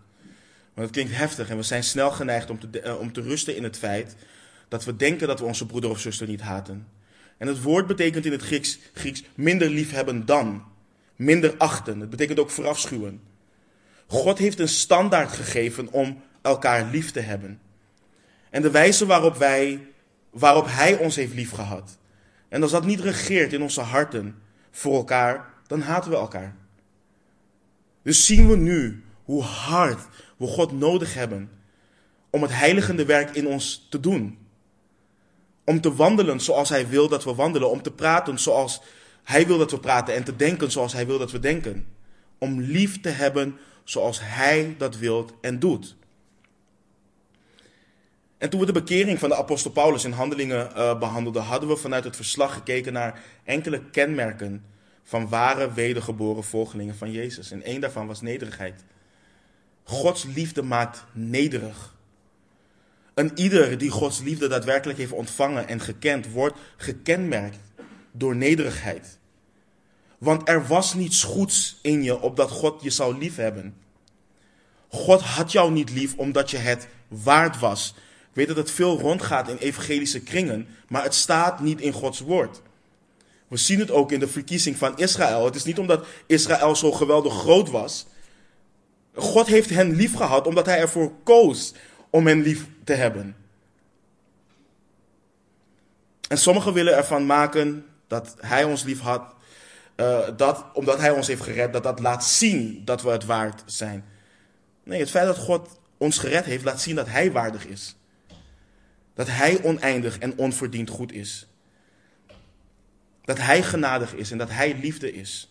Want 0.74 0.88
het 0.88 0.92
klinkt 0.92 1.16
heftig 1.16 1.50
en 1.50 1.58
we 1.58 1.64
zijn 1.64 1.84
snel 1.84 2.12
geneigd 2.12 2.50
om 2.50 2.60
te, 2.60 2.80
eh, 2.80 3.00
om 3.00 3.14
te 3.14 3.22
rusten 3.22 3.56
in 3.56 3.64
het 3.64 3.78
feit 3.78 4.16
dat 4.68 4.86
we 4.86 4.96
denken 4.96 5.28
dat 5.28 5.40
we 5.40 5.46
onze 5.46 5.66
broeder 5.66 5.90
of 5.90 6.00
zuster 6.00 6.28
niet 6.28 6.42
haten. 6.42 6.88
En 7.38 7.48
het 7.48 7.62
woord 7.62 7.88
betekent 7.88 8.26
in 8.26 8.32
het 8.32 8.42
Grieks, 8.42 8.80
Grieks 8.94 9.24
minder 9.36 9.70
lief 9.70 9.92
hebben 9.92 10.26
dan. 10.26 10.64
Minder 11.16 11.58
achten. 11.58 12.00
Het 12.00 12.10
betekent 12.10 12.40
ook 12.40 12.50
verafschuwen. 12.50 13.22
God 14.08 14.38
heeft 14.38 14.60
een 14.60 14.68
standaard 14.68 15.32
gegeven 15.32 15.92
om 15.92 16.22
elkaar 16.42 16.86
lief 16.92 17.12
te 17.12 17.20
hebben. 17.20 17.60
En 18.50 18.62
de 18.62 18.72
wijze 18.72 19.06
waarop, 19.06 19.38
wij, 19.38 19.88
waarop 20.30 20.66
Hij 20.68 20.98
ons 20.98 21.16
heeft 21.16 21.34
liefgehad, 21.34 21.98
en 22.50 22.62
als 22.62 22.72
dat 22.72 22.86
niet 22.86 23.00
regeert 23.00 23.54
in 23.54 23.62
onze 23.62 23.82
harten 23.82 24.36
voor 24.72 24.96
elkaar, 24.96 25.54
dan 25.68 25.82
haten 25.82 26.12
we 26.12 26.18
elkaar. 26.18 26.56
Dus 28.04 28.26
zien 28.26 28.50
we 28.50 28.58
nu 28.58 29.04
hoe 29.24 29.44
hard 29.44 30.08
we 30.38 30.48
God 30.48 30.72
nodig 30.72 31.14
hebben 31.14 31.50
om 32.30 32.42
het 32.42 32.52
heiligende 32.52 33.06
werk 33.06 33.36
in 33.36 33.48
ons 33.48 33.88
te 33.90 34.00
doen. 34.00 34.38
Om 35.66 35.82
te 35.82 35.96
wandelen 35.96 36.40
zoals 36.40 36.70
Hij 36.70 36.88
wil 36.88 37.08
dat 37.08 37.24
we 37.24 37.36
wandelen. 37.36 37.70
Om 37.70 37.82
te 37.82 37.92
praten 37.92 38.40
zoals 38.40 38.82
Hij 39.24 39.48
wil 39.48 39.58
dat 39.58 39.72
we 39.72 39.80
praten. 39.80 40.16
En 40.16 40.24
te 40.24 40.36
denken 40.36 40.72
zoals 40.72 40.94
Hij 40.94 41.06
wil 41.06 41.18
dat 41.18 41.32
we 41.32 41.40
denken. 41.40 41.88
Om 42.38 42.62
lief 42.62 43.02
te 43.02 43.10
hebben 43.10 43.58
zoals 43.84 44.20
Hij 44.22 44.76
dat 44.78 44.98
wilt 44.98 45.34
en 45.42 45.60
doet. 45.60 45.96
En 48.38 48.50
toen 48.50 48.60
we 48.60 48.66
de 48.66 48.72
bekering 48.72 49.20
van 49.20 49.30
de 49.30 49.36
apostel 49.36 49.72
Paulus 49.72 50.04
in 50.04 50.12
handelingen 50.12 50.72
uh, 50.76 51.00
behandelden, 51.00 51.44
hadden 51.44 51.70
we 51.70 51.76
vanuit 51.76 52.04
het 52.04 52.16
verslag 52.16 52.54
gekeken 52.54 52.94
naar 52.94 53.22
enkele 53.44 53.90
kenmerken 53.90 54.66
van 55.04 55.30
ware 55.30 55.74
wedergeboren 55.74 56.44
volgelingen 56.44 56.96
van 56.96 57.12
Jezus. 57.12 57.52
En 57.52 57.64
één 57.64 57.82
daarvan 57.82 58.08
was 58.08 58.22
nederigheid. 58.22 58.84
Gods 59.84 60.24
liefde 60.24 60.62
maakt 60.62 61.04
nederig. 61.12 61.96
Een 63.14 63.32
ieder 63.36 63.78
die 63.78 63.90
Gods 63.90 64.20
liefde 64.20 64.48
daadwerkelijk 64.48 65.00
heeft 65.00 65.12
ontvangen 65.12 65.68
en 65.68 65.80
gekend, 65.80 66.32
wordt 66.32 66.58
gekenmerkt 66.78 67.60
door 68.12 68.36
nederigheid. 68.36 69.20
Want 70.18 70.50
er 70.50 70.68
was 70.68 70.94
niets 70.94 71.24
goeds 71.24 71.80
in 71.82 72.04
je 72.04 72.22
opdat 72.22 72.50
God 72.50 72.84
je 72.84 72.90
zou 72.90 73.18
liefhebben. 73.18 73.76
God 74.88 75.22
had 75.22 75.52
jou 75.52 75.72
niet 75.72 75.90
lief 75.90 76.18
omdat 76.18 76.50
je 76.50 76.58
het 76.58 76.88
waard 77.08 77.60
was 77.60 77.94
weet 78.34 78.48
dat 78.48 78.58
het 78.58 78.72
veel 78.72 79.00
rondgaat 79.00 79.50
in 79.50 79.58
evangelische 79.58 80.20
kringen, 80.20 80.68
maar 80.88 81.04
het 81.04 81.14
staat 81.14 81.60
niet 81.60 81.82
in 81.82 81.92
Gods 81.94 82.20
woord. 82.20 82.62
We 83.52 83.58
zien 83.58 83.80
het 83.80 83.92
ook 83.92 84.12
in 84.12 84.20
de 84.20 84.28
verkiezing 84.28 84.78
van 84.78 84.98
Israël. 84.98 85.46
Het 85.46 85.56
is 85.56 85.64
niet 85.64 85.80
omdat 85.80 86.06
Israël 86.26 86.76
zo 86.76 86.92
geweldig 86.92 87.34
groot 87.34 87.70
was. 87.70 88.06
God 89.14 89.48
heeft 89.48 89.70
hen 89.70 89.96
lief 89.96 90.16
gehad 90.16 90.48
omdat 90.48 90.66
hij 90.66 90.80
ervoor 90.80 91.12
koos 91.24 91.74
om 92.10 92.28
hen 92.28 92.42
lief 92.42 92.66
te 92.84 92.94
hebben. 92.94 93.36
En 96.28 96.38
sommigen 96.38 96.74
willen 96.74 96.96
ervan 96.96 97.26
maken 97.26 97.86
dat 98.08 98.36
hij 98.40 98.64
ons 98.64 98.84
lief 98.84 99.00
had, 99.00 99.34
uh, 99.96 100.20
dat, 100.38 100.66
omdat 100.74 101.00
hij 101.00 101.12
ons 101.12 101.28
heeft 101.28 101.44
gered, 101.44 101.74
dat 101.74 101.84
dat 101.84 102.00
laat 102.00 102.26
zien 102.26 102.82
dat 102.86 103.02
we 103.02 103.10
het 103.10 103.26
waard 103.26 103.64
zijn. 103.66 104.06
Nee, 104.84 105.00
het 105.00 105.10
feit 105.10 105.26
dat 105.26 105.38
God 105.38 105.80
ons 105.98 106.18
gered 106.18 106.46
heeft, 106.46 106.64
laat 106.64 106.82
zien 106.82 106.96
dat 106.96 107.08
hij 107.08 107.32
waardig 107.32 107.66
is. 107.66 107.96
Dat 109.14 109.28
Hij 109.28 109.64
oneindig 109.64 110.18
en 110.18 110.38
onverdiend 110.38 110.90
goed 110.90 111.12
is. 111.12 111.51
Dat 113.24 113.38
Hij 113.38 113.64
genadig 113.64 114.14
is 114.14 114.32
en 114.32 114.38
dat 114.38 114.50
Hij 114.50 114.78
liefde 114.82 115.14
is. 115.14 115.50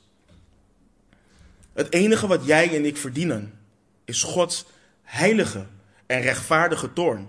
Het 1.73 1.93
enige 1.93 2.27
wat 2.27 2.45
jij 2.45 2.77
en 2.77 2.85
ik 2.85 2.97
verdienen 2.97 3.59
is 4.05 4.23
Gods 4.23 4.67
heilige 5.03 5.67
en 6.07 6.21
rechtvaardige 6.21 6.93
toorn. 6.93 7.29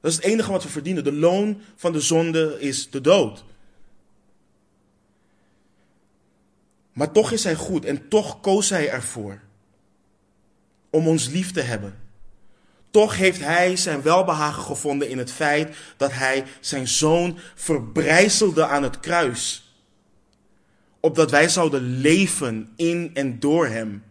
Dat 0.00 0.10
is 0.10 0.16
het 0.16 0.26
enige 0.26 0.50
wat 0.50 0.62
we 0.62 0.68
verdienen. 0.68 1.04
De 1.04 1.12
loon 1.12 1.60
van 1.76 1.92
de 1.92 2.00
zonde 2.00 2.56
is 2.60 2.90
de 2.90 3.00
dood. 3.00 3.44
Maar 6.92 7.12
toch 7.12 7.32
is 7.32 7.44
hij 7.44 7.54
goed 7.54 7.84
en 7.84 8.08
toch 8.08 8.40
koos 8.40 8.70
hij 8.70 8.90
ervoor 8.90 9.40
om 10.90 11.08
ons 11.08 11.28
lief 11.28 11.52
te 11.52 11.60
hebben. 11.60 11.98
Toch 12.90 13.16
heeft 13.16 13.40
hij 13.40 13.76
zijn 13.76 14.02
welbehagen 14.02 14.62
gevonden 14.62 15.08
in 15.08 15.18
het 15.18 15.32
feit 15.32 15.76
dat 15.96 16.12
hij 16.12 16.44
zijn 16.60 16.88
zoon 16.88 17.38
verbrijzelde 17.54 18.66
aan 18.66 18.82
het 18.82 19.00
kruis. 19.00 19.65
Opdat 21.00 21.30
wij 21.30 21.48
zouden 21.48 21.82
leven 21.82 22.72
in 22.76 23.10
en 23.14 23.38
door 23.38 23.66
hem. 23.66 24.04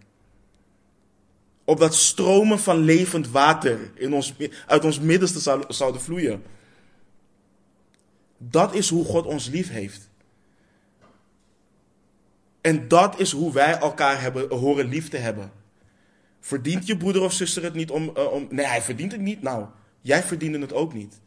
Opdat 1.63 1.95
stromen 1.95 2.59
van 2.59 2.77
levend 2.77 3.29
water 3.29 3.91
in 3.95 4.13
ons, 4.13 4.33
uit 4.67 4.85
ons 4.85 4.99
middenste 4.99 5.63
zouden 5.67 6.01
vloeien. 6.01 6.43
Dat 8.37 8.73
is 8.73 8.89
hoe 8.89 9.05
God 9.05 9.25
ons 9.25 9.47
lief 9.47 9.69
heeft. 9.69 10.09
En 12.61 12.87
dat 12.87 13.19
is 13.19 13.31
hoe 13.31 13.53
wij 13.53 13.77
elkaar 13.77 14.21
hebben, 14.21 14.49
horen 14.49 14.85
lief 14.85 15.09
te 15.09 15.17
hebben. 15.17 15.51
Verdient 16.39 16.87
je 16.87 16.97
broeder 16.97 17.21
of 17.21 17.33
zuster 17.33 17.63
het 17.63 17.73
niet 17.73 17.91
om, 17.91 18.11
uh, 18.17 18.31
om. 18.31 18.47
Nee, 18.49 18.65
hij 18.65 18.81
verdient 18.81 19.11
het 19.11 19.21
niet. 19.21 19.41
Nou, 19.41 19.65
jij 20.01 20.23
verdiende 20.23 20.59
het 20.59 20.73
ook 20.73 20.93
niet. 20.93 21.19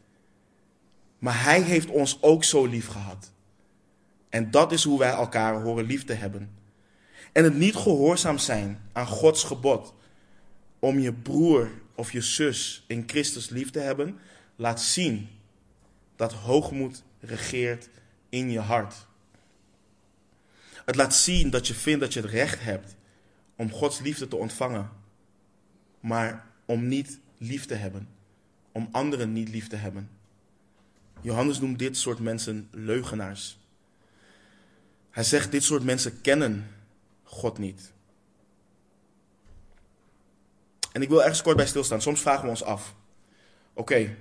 Maar 1.19 1.43
hij 1.43 1.61
heeft 1.61 1.89
ons 1.89 2.17
ook 2.21 2.43
zo 2.43 2.65
lief 2.65 2.87
gehad. 2.87 3.31
En 4.29 4.51
dat 4.51 4.71
is 4.71 4.83
hoe 4.83 4.99
wij 4.99 5.11
elkaar 5.11 5.61
horen 5.61 5.85
lief 5.85 6.05
te 6.05 6.13
hebben. 6.13 6.49
En 7.31 7.43
het 7.43 7.55
niet 7.55 7.75
gehoorzaam 7.75 8.37
zijn 8.37 8.81
aan 8.91 9.07
Gods 9.07 9.43
gebod 9.43 9.93
om 10.79 10.99
je 10.99 11.13
broer 11.13 11.71
of 11.95 12.11
je 12.11 12.21
zus 12.21 12.83
in 12.87 13.03
Christus 13.07 13.49
lief 13.49 13.71
te 13.71 13.79
hebben, 13.79 14.19
laat 14.55 14.81
zien 14.81 15.27
dat 16.15 16.33
hoogmoed 16.33 17.03
regeert 17.19 17.89
in 18.29 18.51
je 18.51 18.59
hart. 18.59 19.07
Het 20.85 20.95
laat 20.95 21.15
zien 21.15 21.49
dat 21.49 21.67
je 21.67 21.73
vindt 21.73 21.99
dat 21.99 22.13
je 22.13 22.21
het 22.21 22.29
recht 22.29 22.63
hebt 22.63 22.95
om 23.55 23.71
Gods 23.71 23.99
liefde 23.99 24.27
te 24.27 24.35
ontvangen, 24.35 24.89
maar 25.99 26.45
om 26.65 26.87
niet 26.87 27.19
lief 27.37 27.65
te 27.65 27.73
hebben, 27.73 28.07
om 28.71 28.89
anderen 28.91 29.33
niet 29.33 29.49
lief 29.49 29.67
te 29.67 29.75
hebben. 29.75 30.09
Johannes 31.21 31.59
noemt 31.59 31.79
dit 31.79 31.97
soort 31.97 32.19
mensen 32.19 32.67
leugenaars. 32.71 33.58
Hij 35.11 35.23
zegt, 35.23 35.51
dit 35.51 35.63
soort 35.63 35.83
mensen 35.83 36.21
kennen 36.21 36.67
God 37.23 37.57
niet. 37.57 37.91
En 40.91 41.01
ik 41.01 41.09
wil 41.09 41.21
ergens 41.21 41.41
kort 41.41 41.55
bij 41.55 41.67
stilstaan. 41.67 42.01
Soms 42.01 42.21
vragen 42.21 42.43
we 42.43 42.49
ons 42.49 42.63
af: 42.63 42.95
oké, 43.73 44.15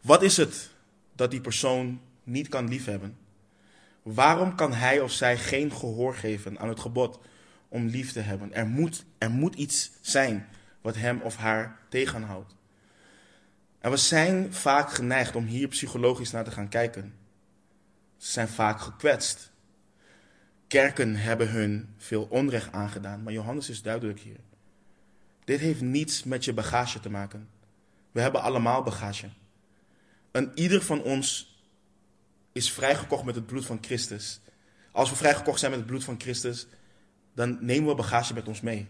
wat 0.00 0.22
is 0.22 0.36
het 0.36 0.70
dat 1.14 1.30
die 1.30 1.40
persoon 1.40 2.00
niet 2.22 2.48
kan 2.48 2.68
liefhebben? 2.68 3.16
Waarom 4.02 4.54
kan 4.54 4.72
hij 4.72 5.00
of 5.00 5.12
zij 5.12 5.38
geen 5.38 5.72
gehoor 5.72 6.14
geven 6.14 6.58
aan 6.58 6.68
het 6.68 6.80
gebod 6.80 7.18
om 7.68 7.86
lief 7.86 8.12
te 8.12 8.20
hebben? 8.20 8.52
Er 8.52 8.66
moet, 8.66 9.04
er 9.18 9.30
moet 9.30 9.54
iets 9.54 9.90
zijn 10.00 10.48
wat 10.80 10.94
hem 10.94 11.20
of 11.20 11.36
haar 11.36 11.78
tegenhoudt. 11.88 12.54
En 13.78 13.90
we 13.90 13.96
zijn 13.96 14.54
vaak 14.54 14.92
geneigd 14.92 15.36
om 15.36 15.44
hier 15.44 15.68
psychologisch 15.68 16.30
naar 16.30 16.44
te 16.44 16.50
gaan 16.50 16.68
kijken. 16.68 17.14
Zijn 18.16 18.48
vaak 18.48 18.80
gekwetst. 18.80 19.50
Kerken 20.66 21.16
hebben 21.16 21.50
hun 21.50 21.94
veel 21.96 22.26
onrecht 22.30 22.72
aangedaan, 22.72 23.22
maar 23.22 23.32
Johannes 23.32 23.70
is 23.70 23.82
duidelijk 23.82 24.20
hier. 24.20 24.40
Dit 25.44 25.60
heeft 25.60 25.80
niets 25.80 26.24
met 26.24 26.44
je 26.44 26.52
bagage 26.52 27.00
te 27.00 27.10
maken. 27.10 27.48
We 28.12 28.20
hebben 28.20 28.42
allemaal 28.42 28.82
bagage. 28.82 29.28
En 30.30 30.50
ieder 30.54 30.82
van 30.82 31.02
ons 31.02 31.56
is 32.52 32.72
vrijgekocht 32.72 33.24
met 33.24 33.34
het 33.34 33.46
bloed 33.46 33.64
van 33.64 33.78
Christus. 33.80 34.40
Als 34.92 35.10
we 35.10 35.16
vrijgekocht 35.16 35.58
zijn 35.58 35.70
met 35.70 35.80
het 35.80 35.88
bloed 35.88 36.04
van 36.04 36.20
Christus, 36.20 36.66
dan 37.34 37.58
nemen 37.60 37.88
we 37.88 37.94
bagage 37.94 38.34
met 38.34 38.48
ons 38.48 38.60
mee. 38.60 38.88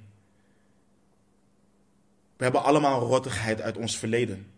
We 2.36 2.44
hebben 2.44 2.62
allemaal 2.62 3.00
rottigheid 3.00 3.60
uit 3.60 3.76
ons 3.76 3.98
verleden. 3.98 4.50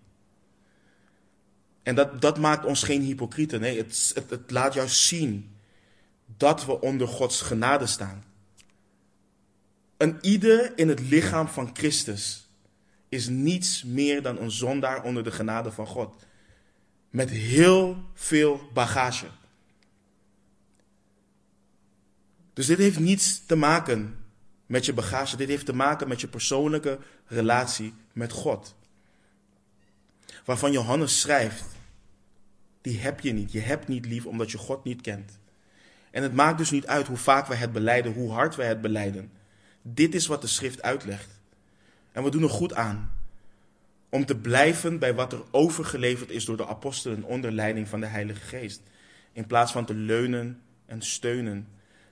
En 1.89 1.95
dat, 1.95 2.21
dat 2.21 2.39
maakt 2.39 2.65
ons 2.65 2.83
geen 2.83 3.03
hypocrieten. 3.03 3.61
Nee, 3.61 3.77
het, 3.77 4.13
het, 4.15 4.31
het 4.31 4.51
laat 4.51 4.75
juist 4.75 5.01
zien 5.01 5.57
dat 6.37 6.65
we 6.65 6.81
onder 6.81 7.09
Gods 7.09 7.41
genade 7.41 7.87
staan. 7.87 8.25
Een 9.97 10.19
ieder 10.21 10.79
in 10.79 10.89
het 10.89 11.01
lichaam 11.01 11.49
van 11.49 11.71
Christus 11.73 12.49
is 13.09 13.29
niets 13.29 13.85
meer 13.85 14.23
dan 14.23 14.39
een 14.39 14.51
zondaar 14.51 15.03
onder 15.03 15.25
de 15.25 15.31
genade 15.31 15.73
van 15.73 15.87
God. 15.87 16.27
Met 17.11 17.31
heel 17.31 17.97
veel 18.15 18.61
bagage. 18.73 19.27
Dus 22.53 22.67
dit 22.67 22.79
heeft 22.79 22.99
niets 22.99 23.47
te 23.47 23.57
maken 23.57 24.25
met 24.67 24.87
je 24.87 24.93
bagage. 24.93 25.37
Dit 25.37 25.49
heeft 25.49 25.67
te 25.67 25.75
maken 25.75 26.09
met 26.09 26.21
je 26.21 26.29
persoonlijke 26.29 26.99
relatie 27.27 27.95
met 28.13 28.33
God. 28.33 28.75
Waarvan 30.45 30.73
Johannes 30.73 31.21
schrijft, 31.21 31.77
die 32.81 33.01
heb 33.01 33.21
je 33.21 33.33
niet. 33.33 33.53
Je 33.53 33.61
hebt 33.61 33.89
niet 33.89 34.07
lief 34.07 34.27
omdat 34.27 34.51
je 34.51 34.59
God 34.59 34.85
niet 34.85 35.01
kent. 35.01 35.39
En 36.11 36.23
het 36.23 36.35
maakt 36.35 36.59
dus 36.59 36.71
niet 36.71 36.87
uit 36.87 37.07
hoe 37.07 37.17
vaak 37.17 37.47
we 37.47 37.55
het 37.55 37.73
beleiden, 37.73 38.13
hoe 38.13 38.31
hard 38.31 38.57
we 38.57 38.63
het 38.63 38.81
beleiden. 38.81 39.31
Dit 39.83 40.15
is 40.15 40.27
wat 40.27 40.41
de 40.41 40.47
schrift 40.47 40.83
uitlegt. 40.83 41.41
En 42.13 42.23
we 42.23 42.31
doen 42.31 42.43
er 42.43 42.51
goed 42.51 42.75
aan 42.75 43.13
om 44.09 44.25
te 44.25 44.37
blijven 44.37 44.99
bij 44.99 45.15
wat 45.15 45.33
er 45.33 45.43
overgeleverd 45.51 46.31
is 46.31 46.45
door 46.45 46.57
de 46.57 46.67
apostelen 46.67 47.23
onder 47.23 47.53
leiding 47.53 47.89
van 47.89 48.01
de 48.01 48.07
Heilige 48.07 48.41
Geest. 48.41 48.83
In 49.33 49.47
plaats 49.47 49.73
van 49.73 49.85
te 49.85 49.95
leunen 49.95 50.61
en 50.87 51.03
steunen 51.03 51.69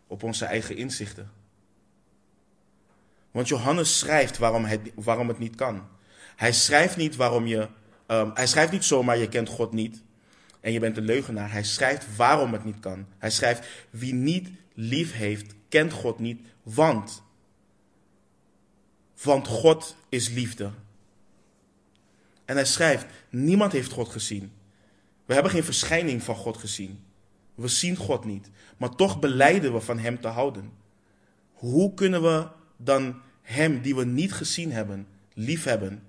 op 0.06 0.22
onze 0.22 0.44
eigen 0.44 0.76
inzichten. 0.76 1.30
Want 3.30 3.48
Johannes 3.48 3.98
schrijft 3.98 4.38
waarom 4.38 4.64
het, 4.64 4.80
waarom 4.94 5.28
het 5.28 5.38
niet 5.38 5.54
kan. 5.54 5.88
Hij 6.36 6.52
schrijft 6.52 6.96
niet 6.96 7.16
waarom 7.16 7.46
je. 7.46 7.68
Um, 8.06 8.30
hij 8.34 8.46
schrijft 8.46 8.72
niet 8.72 8.84
zomaar 8.84 9.18
je 9.18 9.28
kent 9.28 9.48
God 9.48 9.72
niet 9.72 10.02
en 10.66 10.72
je 10.72 10.80
bent 10.80 10.96
een 10.96 11.04
leugenaar. 11.04 11.52
Hij 11.52 11.64
schrijft 11.64 12.16
waarom 12.16 12.52
het 12.52 12.64
niet 12.64 12.80
kan. 12.80 13.06
Hij 13.18 13.30
schrijft 13.30 13.66
wie 13.90 14.14
niet 14.14 14.48
lief 14.74 15.12
heeft, 15.12 15.54
kent 15.68 15.92
God 15.92 16.18
niet, 16.18 16.40
want 16.62 17.22
want 19.22 19.46
God 19.46 19.96
is 20.08 20.28
liefde. 20.28 20.70
En 22.44 22.54
hij 22.54 22.64
schrijft: 22.64 23.06
Niemand 23.30 23.72
heeft 23.72 23.92
God 23.92 24.08
gezien. 24.08 24.52
We 25.24 25.34
hebben 25.34 25.52
geen 25.52 25.64
verschijning 25.64 26.22
van 26.22 26.34
God 26.34 26.56
gezien. 26.56 27.04
We 27.54 27.68
zien 27.68 27.96
God 27.96 28.24
niet. 28.24 28.50
Maar 28.76 28.94
toch 28.94 29.18
beleiden 29.18 29.72
we 29.72 29.80
van 29.80 29.98
Hem 29.98 30.20
te 30.20 30.28
houden. 30.28 30.72
Hoe 31.52 31.94
kunnen 31.94 32.22
we 32.22 32.48
dan 32.76 33.20
Hem, 33.42 33.80
die 33.80 33.94
we 33.94 34.04
niet 34.04 34.32
gezien 34.32 34.72
hebben, 34.72 35.06
lief 35.34 35.64
hebben? 35.64 36.02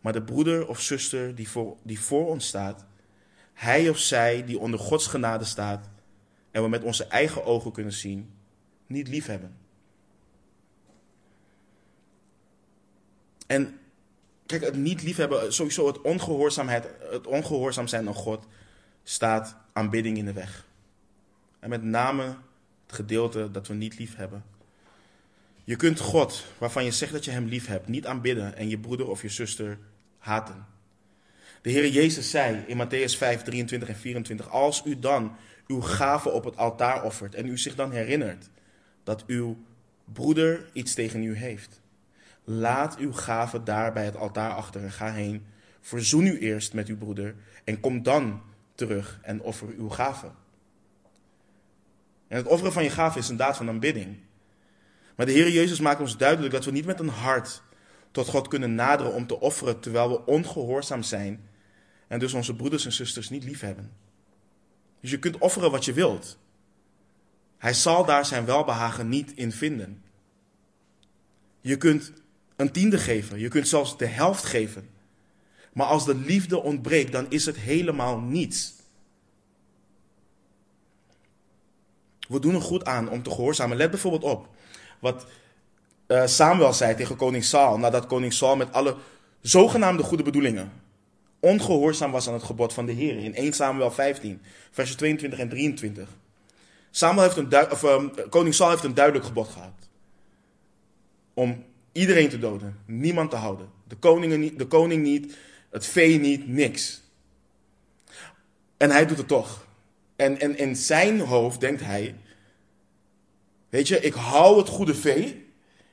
Maar 0.00 0.12
de 0.12 0.22
broeder 0.22 0.68
of 0.68 0.80
zuster 0.80 1.34
die 1.34 1.48
voor, 1.48 1.76
die 1.82 2.00
voor 2.00 2.28
ons 2.28 2.46
staat, 2.46 2.84
hij 3.52 3.88
of 3.88 3.98
zij 3.98 4.44
die 4.44 4.58
onder 4.58 4.80
Gods 4.80 5.06
genade 5.06 5.44
staat 5.44 5.88
en 6.50 6.62
we 6.62 6.68
met 6.68 6.82
onze 6.82 7.04
eigen 7.04 7.44
ogen 7.44 7.72
kunnen 7.72 7.92
zien, 7.92 8.30
niet 8.86 9.08
lief 9.08 9.26
hebben. 9.26 9.56
En 13.46 13.78
kijk, 14.46 14.62
het 14.62 14.76
niet 14.76 15.02
liefhebben, 15.02 15.52
sowieso 15.52 15.86
het, 15.86 16.00
ongehoorzaamheid, 16.00 16.86
het 17.10 17.26
ongehoorzaam 17.26 17.86
zijn 17.86 18.08
aan 18.08 18.14
God, 18.14 18.46
staat 19.02 19.56
aanbidding 19.72 20.16
in 20.16 20.24
de 20.24 20.32
weg. 20.32 20.66
En 21.58 21.68
met 21.68 21.82
name 21.82 22.22
het 22.86 22.94
gedeelte 22.94 23.50
dat 23.50 23.66
we 23.66 23.74
niet 23.74 23.98
lief 23.98 24.16
hebben. 24.16 24.44
Je 25.64 25.76
kunt 25.76 26.00
God, 26.00 26.46
waarvan 26.58 26.84
je 26.84 26.90
zegt 26.90 27.12
dat 27.12 27.24
je 27.24 27.30
hem 27.30 27.46
lief 27.46 27.66
hebt, 27.66 27.88
niet 27.88 28.06
aanbidden 28.06 28.56
en 28.56 28.68
je 28.68 28.78
broeder 28.78 29.08
of 29.08 29.22
je 29.22 29.28
zuster 29.28 29.78
haten. 30.18 30.66
De 31.62 31.70
Heer 31.70 31.88
Jezus 31.88 32.30
zei 32.30 32.64
in 32.66 32.76
Matthäus 32.76 33.16
5, 33.16 33.42
23 33.42 33.88
en 33.88 33.96
24: 33.96 34.50
Als 34.50 34.82
u 34.84 34.98
dan 34.98 35.36
uw 35.66 35.80
gave 35.80 36.30
op 36.30 36.44
het 36.44 36.56
altaar 36.56 37.04
offert 37.04 37.34
en 37.34 37.48
u 37.48 37.58
zich 37.58 37.74
dan 37.74 37.92
herinnert 37.92 38.50
dat 39.04 39.24
uw 39.26 39.56
broeder 40.04 40.70
iets 40.72 40.94
tegen 40.94 41.22
u 41.22 41.36
heeft, 41.36 41.82
Laat 42.44 42.96
uw 42.96 43.12
gave 43.12 43.62
daar 43.62 43.92
bij 43.92 44.04
het 44.04 44.16
altaar 44.16 44.50
achter 44.50 44.82
en 44.82 44.90
ga 44.90 45.12
heen. 45.12 45.46
Verzoen 45.80 46.26
u 46.26 46.38
eerst 46.38 46.74
met 46.74 46.88
uw 46.88 46.96
broeder 46.96 47.34
en 47.64 47.80
kom 47.80 48.02
dan 48.02 48.42
terug 48.74 49.18
en 49.22 49.42
offer 49.42 49.68
uw 49.68 49.88
gave. 49.88 50.30
En 52.28 52.36
het 52.36 52.46
offeren 52.46 52.72
van 52.72 52.82
je 52.82 52.90
gave 52.90 53.18
is 53.18 53.28
een 53.28 53.36
daad 53.36 53.56
van 53.56 53.68
aanbidding. 53.68 54.16
Maar 55.16 55.26
de 55.26 55.32
Heer 55.32 55.50
Jezus 55.50 55.80
maakt 55.80 56.00
ons 56.00 56.16
duidelijk 56.16 56.52
dat 56.52 56.64
we 56.64 56.70
niet 56.70 56.86
met 56.86 57.00
een 57.00 57.08
hart 57.08 57.62
tot 58.10 58.28
God 58.28 58.48
kunnen 58.48 58.74
naderen 58.74 59.12
om 59.12 59.26
te 59.26 59.40
offeren 59.40 59.80
terwijl 59.80 60.08
we 60.08 60.26
ongehoorzaam 60.26 61.02
zijn 61.02 61.48
en 62.12 62.18
dus 62.18 62.32
onze 62.32 62.54
broeders 62.54 62.84
en 62.84 62.92
zusters 62.92 63.30
niet 63.30 63.44
lief 63.44 63.60
hebben. 63.60 63.92
Dus 65.00 65.10
je 65.10 65.18
kunt 65.18 65.38
offeren 65.38 65.70
wat 65.70 65.84
je 65.84 65.92
wilt. 65.92 66.38
Hij 67.58 67.74
zal 67.74 68.04
daar 68.04 68.26
zijn 68.26 68.44
welbehagen 68.44 69.08
niet 69.08 69.32
in 69.34 69.52
vinden. 69.52 70.02
Je 71.60 71.76
kunt 71.76 72.12
een 72.56 72.72
tiende 72.72 72.98
geven. 72.98 73.38
Je 73.38 73.48
kunt 73.48 73.68
zelfs 73.68 73.98
de 73.98 74.06
helft 74.06 74.44
geven. 74.44 74.88
Maar 75.72 75.86
als 75.86 76.04
de 76.04 76.14
liefde 76.14 76.62
ontbreekt, 76.62 77.12
dan 77.12 77.26
is 77.28 77.46
het 77.46 77.56
helemaal 77.56 78.18
niets. 78.18 78.74
We 82.28 82.40
doen 82.40 82.54
er 82.54 82.62
goed 82.62 82.84
aan 82.84 83.10
om 83.10 83.22
te 83.22 83.30
gehoorzamen. 83.30 83.76
Let 83.76 83.90
bijvoorbeeld 83.90 84.24
op 84.24 84.48
wat 84.98 85.26
uh, 86.06 86.26
Samuel 86.26 86.72
zei 86.72 86.96
tegen 86.96 87.16
koning 87.16 87.44
Saul, 87.44 87.78
nadat 87.78 88.06
koning 88.06 88.32
Saul 88.32 88.56
met 88.56 88.72
alle 88.72 88.96
zogenaamde 89.40 90.02
goede 90.02 90.22
bedoelingen 90.22 90.81
ongehoorzaam 91.42 92.10
was 92.10 92.28
aan 92.28 92.34
het 92.34 92.42
gebod 92.42 92.72
van 92.72 92.86
de 92.86 92.92
Heer. 92.92 93.18
In 93.18 93.34
1 93.34 93.52
Samuel 93.52 93.90
15, 93.90 94.42
vers 94.70 94.94
22 94.94 95.38
en 95.38 95.48
23. 95.48 96.08
Samuel 96.90 97.22
heeft 97.22 97.36
een 97.36 97.70
of, 97.70 97.82
um, 97.82 98.28
koning 98.28 98.54
Saul 98.54 98.70
heeft 98.70 98.84
een 98.84 98.94
duidelijk 98.94 99.24
gebod 99.24 99.48
gehad. 99.48 99.88
Om 101.34 101.64
iedereen 101.92 102.28
te 102.28 102.38
doden, 102.38 102.78
niemand 102.86 103.30
te 103.30 103.36
houden. 103.36 103.68
De, 103.88 103.96
koningen 103.96 104.40
niet, 104.40 104.58
de 104.58 104.66
koning 104.66 105.02
niet, 105.02 105.36
het 105.70 105.86
vee 105.86 106.20
niet, 106.20 106.48
niks. 106.48 107.02
En 108.76 108.90
hij 108.90 109.06
doet 109.06 109.18
het 109.18 109.28
toch. 109.28 109.66
En, 110.16 110.40
en 110.40 110.58
in 110.58 110.76
zijn 110.76 111.20
hoofd 111.20 111.60
denkt 111.60 111.80
hij, 111.80 112.14
weet 113.68 113.88
je, 113.88 114.00
ik 114.00 114.14
hou 114.14 114.58
het 114.58 114.68
goede 114.68 114.94
vee 114.94 115.46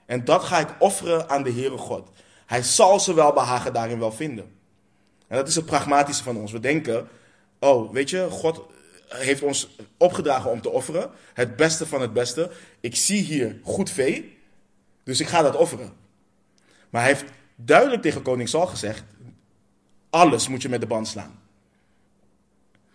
en 0.06 0.26
dat 0.26 0.44
ga 0.44 0.60
ik 0.60 0.76
offeren 0.80 1.30
aan 1.30 1.44
de 1.44 1.52
Heere 1.52 1.78
God. 1.78 2.10
Hij 2.46 2.64
zal 2.64 3.00
ze 3.00 3.14
wel 3.14 3.34
behagen 3.34 3.74
daarin 3.74 4.00
wel 4.00 4.12
vinden. 4.12 4.59
En 5.30 5.38
dat 5.38 5.48
is 5.48 5.56
het 5.56 5.66
pragmatische 5.66 6.24
van 6.24 6.38
ons. 6.38 6.52
We 6.52 6.60
denken, 6.60 7.08
oh, 7.60 7.92
weet 7.92 8.10
je, 8.10 8.28
God 8.30 8.62
heeft 9.08 9.42
ons 9.42 9.76
opgedragen 9.98 10.52
om 10.52 10.62
te 10.62 10.70
offeren. 10.70 11.10
Het 11.34 11.56
beste 11.56 11.86
van 11.86 12.02
het 12.02 12.14
beste. 12.14 12.52
Ik 12.80 12.96
zie 12.96 13.22
hier 13.22 13.60
goed 13.64 13.90
vee, 13.90 14.38
dus 15.04 15.20
ik 15.20 15.28
ga 15.28 15.42
dat 15.42 15.56
offeren. 15.56 15.94
Maar 16.90 17.02
hij 17.02 17.12
heeft 17.12 17.32
duidelijk 17.56 18.02
tegen 18.02 18.22
koning 18.22 18.50
Saul 18.50 18.68
gezegd, 18.68 19.04
alles 20.10 20.48
moet 20.48 20.62
je 20.62 20.70
met 20.70 20.82
de 20.82 20.88
band 20.88 21.08
slaan. 21.08 21.40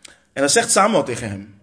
En 0.04 0.40
dan 0.42 0.48
zegt 0.48 0.70
Samuel 0.70 1.04
tegen 1.04 1.28
hem. 1.28 1.60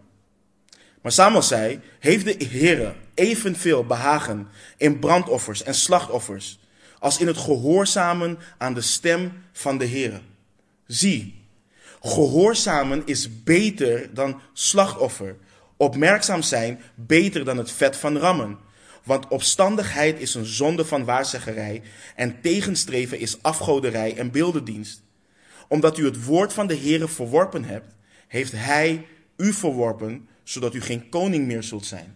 Maar 1.01 1.11
Samuel 1.11 1.41
zei, 1.41 1.79
heeft 1.99 2.25
de 2.25 2.45
Heere 2.45 2.95
evenveel 3.13 3.85
behagen 3.85 4.49
in 4.77 4.99
brandoffers 4.99 5.63
en 5.63 5.73
slachtoffers 5.73 6.59
als 6.99 7.19
in 7.19 7.27
het 7.27 7.37
gehoorzamen 7.37 8.39
aan 8.57 8.73
de 8.73 8.81
stem 8.81 9.43
van 9.51 9.77
de 9.77 9.87
Heere. 9.87 10.21
Zie, 10.91 11.45
gehoorzamen 12.01 13.01
is 13.05 13.43
beter 13.43 14.13
dan 14.13 14.41
slachtoffer. 14.53 15.35
Opmerkzaam 15.77 16.41
zijn 16.41 16.81
beter 16.95 17.45
dan 17.45 17.57
het 17.57 17.71
vet 17.71 17.97
van 17.97 18.17
rammen. 18.17 18.57
Want 19.03 19.27
opstandigheid 19.27 20.19
is 20.19 20.33
een 20.33 20.45
zonde 20.45 20.85
van 20.85 21.05
waarzeggerij 21.05 21.81
en 22.15 22.41
tegenstreven 22.41 23.19
is 23.19 23.43
afgoderij 23.43 24.17
en 24.17 24.31
beeldendienst. 24.31 25.01
Omdat 25.67 25.97
u 25.97 26.05
het 26.05 26.25
woord 26.25 26.53
van 26.53 26.67
de 26.67 26.77
Heere 26.77 27.07
verworpen 27.07 27.63
hebt, 27.63 27.95
heeft 28.27 28.51
hij 28.51 29.07
u 29.37 29.53
verworpen, 29.53 30.27
zodat 30.43 30.73
u 30.73 30.81
geen 30.81 31.09
koning 31.09 31.47
meer 31.47 31.63
zult 31.63 31.85
zijn. 31.85 32.15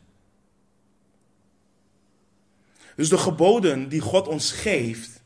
Dus 2.95 3.09
de 3.09 3.17
geboden 3.17 3.89
die 3.89 4.01
God 4.01 4.27
ons 4.27 4.51
geeft, 4.51 5.21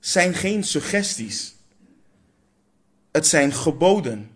zijn 0.00 0.34
geen 0.34 0.64
suggesties. 0.64 1.53
Het 3.14 3.26
zijn 3.26 3.52
geboden. 3.52 4.30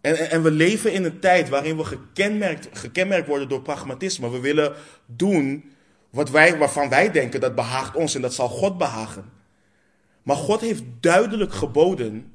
En, 0.00 0.30
en, 0.30 0.42
we 0.42 0.50
leven 0.50 0.92
in 0.92 1.04
een 1.04 1.20
tijd 1.20 1.48
waarin 1.48 1.76
we 1.76 1.84
gekenmerkt, 1.84 2.78
gekenmerkt 2.78 3.26
worden 3.26 3.48
door 3.48 3.62
pragmatisme. 3.62 4.30
We 4.30 4.40
willen 4.40 4.74
doen 5.06 5.72
wat 6.10 6.30
wij, 6.30 6.58
waarvan 6.58 6.88
wij 6.88 7.10
denken 7.10 7.40
dat 7.40 7.54
behaagt 7.54 7.96
ons 7.96 8.14
en 8.14 8.20
dat 8.22 8.34
zal 8.34 8.48
God 8.48 8.78
behagen. 8.78 9.24
Maar 10.22 10.36
God 10.36 10.60
heeft 10.60 10.82
duidelijk 11.00 11.52
geboden 11.52 12.32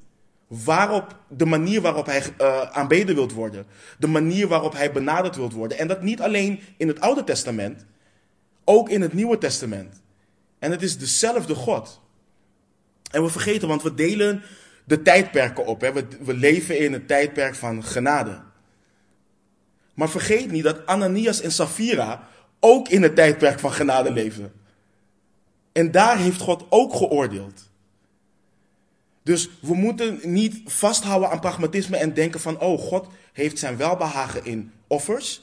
waarop, 0.48 1.20
de 1.30 1.46
manier 1.46 1.82
waarop 1.82 2.06
hij 2.06 2.24
uh, 2.42 2.62
aanbeden 2.62 3.16
wilt 3.16 3.34
worden. 3.34 3.66
De 4.00 4.08
manier 4.08 4.48
waarop 4.48 4.74
hij 4.74 4.92
benaderd 4.92 5.36
wilt 5.36 5.54
worden. 5.54 5.78
En 5.78 5.88
dat 5.88 6.02
niet 6.02 6.22
alleen 6.22 6.60
in 6.78 6.88
het 6.88 7.00
Oude 7.00 7.24
Testament, 7.24 7.86
ook 8.64 8.90
in 8.90 9.02
het 9.02 9.14
Nieuwe 9.14 9.38
Testament. 9.38 10.02
En 10.60 10.72
het 10.72 10.82
is 10.82 10.98
dezelfde 10.98 11.56
God. 11.56 12.02
En 13.12 13.24
we 13.24 13.30
vergeten, 13.30 13.68
want 13.68 13.84
we 13.84 13.94
delen 13.94 14.44
de 14.86 15.02
tijdperken 15.02 15.66
op. 15.66 15.82
Hè. 15.82 15.94
We, 15.94 16.08
we 16.20 16.34
leven 16.34 16.80
in 16.80 16.94
een 16.94 17.06
tijdperk 17.06 17.56
van 17.56 17.84
genade. 17.84 18.42
Maar 19.94 20.10
vergeet 20.10 20.52
niet 20.52 20.64
dat 20.64 20.86
Ananias 20.86 21.42
en 21.42 21.52
Safira 21.52 22.28
ook 22.60 22.90
in 22.90 23.04
het 23.04 23.16
tijdperk 23.16 23.60
van 23.60 23.72
genade 23.72 24.12
leven. 24.12 24.54
En 25.72 25.92
daar 25.92 26.18
heeft 26.18 26.40
God 26.40 26.66
ook 26.70 26.96
geoordeeld. 26.96 27.70
Dus 29.24 29.50
we 29.60 29.74
moeten 29.74 30.20
niet 30.24 30.62
vasthouden 30.66 31.30
aan 31.30 31.40
pragmatisme 31.40 31.98
en 31.98 32.14
denken 32.14 32.40
van, 32.40 32.60
oh, 32.60 32.80
God 32.80 33.08
heeft 33.34 33.60
zijn 33.60 33.78
welbehagen 33.78 34.46
in 34.46 34.72
offers. 34.88 35.42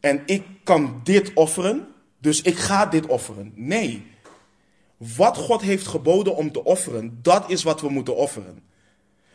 En 0.00 0.22
ik 0.26 0.44
kan 0.64 1.00
dit 1.04 1.32
offeren, 1.34 1.86
dus 2.18 2.42
ik 2.42 2.56
ga 2.56 2.86
dit 2.86 3.06
offeren. 3.06 3.52
Nee. 3.54 4.06
Wat 5.16 5.36
God 5.36 5.62
heeft 5.62 5.86
geboden 5.86 6.36
om 6.36 6.52
te 6.52 6.64
offeren, 6.64 7.18
dat 7.22 7.50
is 7.50 7.62
wat 7.62 7.80
we 7.80 7.88
moeten 7.88 8.16
offeren. 8.16 8.62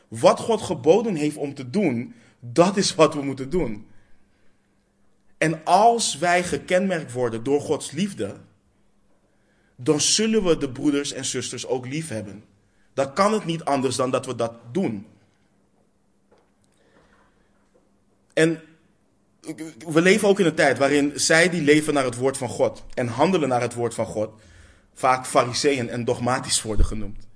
Wat 0.07 0.39
God 0.39 0.61
geboden 0.61 1.15
heeft 1.15 1.38
om 1.38 1.53
te 1.53 1.70
doen, 1.70 2.13
dat 2.39 2.78
is 2.78 2.95
wat 2.95 3.13
we 3.13 3.22
moeten 3.22 3.49
doen. 3.49 3.88
En 5.38 5.65
als 5.65 6.17
wij 6.17 6.43
gekenmerkt 6.43 7.11
worden 7.11 7.43
door 7.43 7.61
Gods 7.61 7.91
liefde, 7.91 8.36
dan 9.76 10.01
zullen 10.01 10.43
we 10.43 10.57
de 10.57 10.70
broeders 10.70 11.11
en 11.11 11.26
zusters 11.26 11.67
ook 11.67 11.88
lief 11.88 12.07
hebben. 12.07 12.43
Dan 12.93 13.13
kan 13.13 13.34
het 13.34 13.45
niet 13.45 13.63
anders 13.63 13.95
dan 13.95 14.11
dat 14.11 14.26
we 14.26 14.36
dat 14.36 14.53
doen. 14.72 15.05
En 18.34 18.61
we 19.88 20.01
leven 20.01 20.28
ook 20.28 20.39
in 20.39 20.45
een 20.45 20.55
tijd 20.55 20.78
waarin 20.78 21.11
zij 21.15 21.49
die 21.49 21.61
leven 21.61 21.93
naar 21.93 22.03
het 22.03 22.15
woord 22.15 22.38
van 22.38 22.49
God 22.49 22.86
en 22.93 23.07
handelen 23.07 23.49
naar 23.49 23.61
het 23.61 23.74
woord 23.74 23.93
van 23.93 24.05
God, 24.05 24.30
vaak 24.99 25.25
fariseeën 25.25 25.89
en 25.89 26.05
dogmatisch 26.05 26.61
worden 26.61 26.85
genoemd. 26.85 27.27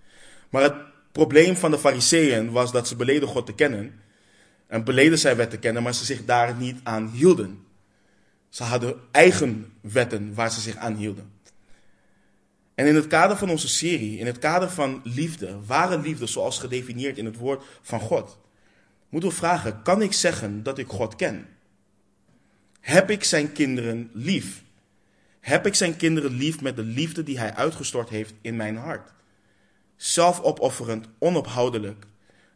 Maar 0.49 0.63
het 0.63 0.75
probleem 1.11 1.55
van 1.55 1.71
de 1.71 1.79
fariseeën 1.79 2.51
was 2.51 2.71
dat 2.71 2.87
ze 2.87 2.95
beleden 2.95 3.27
God 3.27 3.45
te 3.45 3.53
kennen 3.53 4.01
en 4.67 4.83
beleden 4.83 5.19
zij 5.19 5.35
wet 5.35 5.49
te 5.49 5.57
kennen, 5.57 5.83
maar 5.83 5.93
ze 5.93 6.05
zich 6.05 6.25
daar 6.25 6.55
niet 6.55 6.79
aan 6.83 7.09
hielden. 7.09 7.65
Ze 8.49 8.63
hadden 8.63 8.95
eigen 9.11 9.73
wetten 9.81 10.33
waar 10.33 10.51
ze 10.51 10.61
zich 10.61 10.75
aan 10.75 10.95
hielden. 10.95 11.31
En 12.75 12.87
in 12.87 12.95
het 12.95 13.07
kader 13.07 13.37
van 13.37 13.49
onze 13.49 13.67
serie, 13.67 14.17
in 14.17 14.25
het 14.25 14.39
kader 14.39 14.69
van 14.69 15.01
liefde, 15.03 15.59
ware 15.65 15.99
liefde 15.99 16.25
zoals 16.25 16.59
gedefinieerd 16.59 17.17
in 17.17 17.25
het 17.25 17.37
woord 17.37 17.63
van 17.81 17.99
God, 17.99 18.39
moeten 19.09 19.29
we 19.29 19.35
vragen, 19.35 19.81
kan 19.81 20.01
ik 20.01 20.13
zeggen 20.13 20.63
dat 20.63 20.77
ik 20.77 20.87
God 20.87 21.15
ken? 21.15 21.47
Heb 22.79 23.09
ik 23.09 23.23
zijn 23.23 23.51
kinderen 23.51 24.09
lief? 24.13 24.62
Heb 25.43 25.65
ik 25.65 25.75
zijn 25.75 25.95
kinderen 25.95 26.31
lief 26.31 26.61
met 26.61 26.75
de 26.75 26.83
liefde 26.83 27.23
die 27.23 27.39
hij 27.39 27.53
uitgestort 27.53 28.09
heeft 28.09 28.33
in 28.41 28.55
mijn 28.55 28.77
hart? 28.77 29.13
Zelfopofferend, 29.95 31.07
onophoudelijk, 31.19 32.05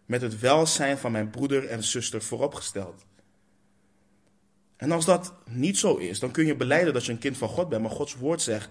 met 0.05 0.21
het 0.21 0.39
welzijn 0.39 0.97
van 0.97 1.11
mijn 1.11 1.29
broeder 1.29 1.67
en 1.67 1.83
zuster 1.83 2.21
vooropgesteld. 2.21 3.05
En 4.75 4.91
als 4.91 5.05
dat 5.05 5.33
niet 5.49 5.77
zo 5.77 5.95
is, 5.95 6.19
dan 6.19 6.31
kun 6.31 6.45
je 6.45 6.55
beleiden 6.55 6.93
dat 6.93 7.05
je 7.05 7.11
een 7.11 7.17
kind 7.17 7.37
van 7.37 7.49
God 7.49 7.69
bent, 7.69 7.81
maar 7.81 7.91
Gods 7.91 8.15
woord 8.15 8.41
zegt 8.41 8.69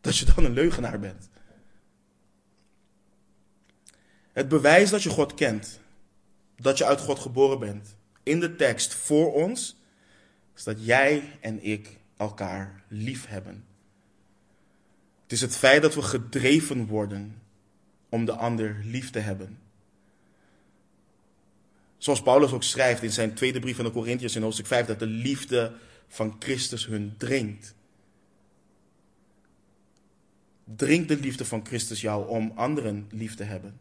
dat 0.00 0.16
je 0.16 0.26
dan 0.34 0.44
een 0.44 0.52
leugenaar 0.52 1.00
bent. 1.00 1.28
Het 4.32 4.48
bewijs 4.48 4.90
dat 4.90 5.02
je 5.02 5.10
God 5.10 5.34
kent, 5.34 5.80
dat 6.56 6.78
je 6.78 6.84
uit 6.84 7.00
God 7.00 7.18
geboren 7.18 7.58
bent, 7.58 7.96
in 8.22 8.40
de 8.40 8.56
tekst 8.56 8.94
voor 8.94 9.32
ons, 9.32 9.76
is 10.56 10.64
dat 10.64 10.84
jij 10.84 11.38
en 11.40 11.64
ik 11.64 11.98
elkaar 12.18 12.82
lief 12.88 13.26
hebben. 13.26 13.64
Het 15.22 15.32
is 15.32 15.40
het 15.40 15.56
feit 15.56 15.82
dat 15.82 15.94
we 15.94 16.02
gedreven 16.02 16.86
worden 16.86 17.42
om 18.08 18.24
de 18.24 18.32
ander 18.32 18.80
lief 18.84 19.10
te 19.10 19.18
hebben. 19.18 19.58
Zoals 21.98 22.22
Paulus 22.22 22.52
ook 22.52 22.62
schrijft 22.62 23.02
in 23.02 23.12
zijn 23.12 23.34
tweede 23.34 23.60
brief 23.60 23.76
van 23.76 23.84
de 23.84 23.90
Corinthiërs 23.90 24.36
in 24.36 24.42
hoofdstuk 24.42 24.66
5, 24.66 24.86
dat 24.86 24.98
de 24.98 25.06
liefde 25.06 25.72
van 26.08 26.36
Christus 26.38 26.86
hun 26.86 27.14
dringt. 27.16 27.74
Drink 30.64 31.08
de 31.08 31.16
liefde 31.16 31.44
van 31.44 31.66
Christus 31.66 32.00
jou 32.00 32.28
om 32.28 32.52
anderen 32.54 33.06
lief 33.10 33.34
te 33.34 33.42
hebben. 33.44 33.78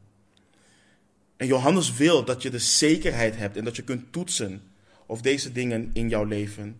En 1.38 1.48
Johannes 1.48 1.94
wil 1.94 2.26
dat 2.26 2.42
je 2.42 2.50
de 2.50 2.60
zekerheid 2.60 3.36
hebt 3.36 3.58
en 3.58 3.64
dat 3.64 3.76
je 3.76 3.84
kunt 3.84 4.12
toetsen 4.12 4.62
of 5.06 5.22
deze 5.22 5.52
dingen 5.52 5.90
in 5.94 6.10
jouw 6.10 6.24
leven 6.24 6.80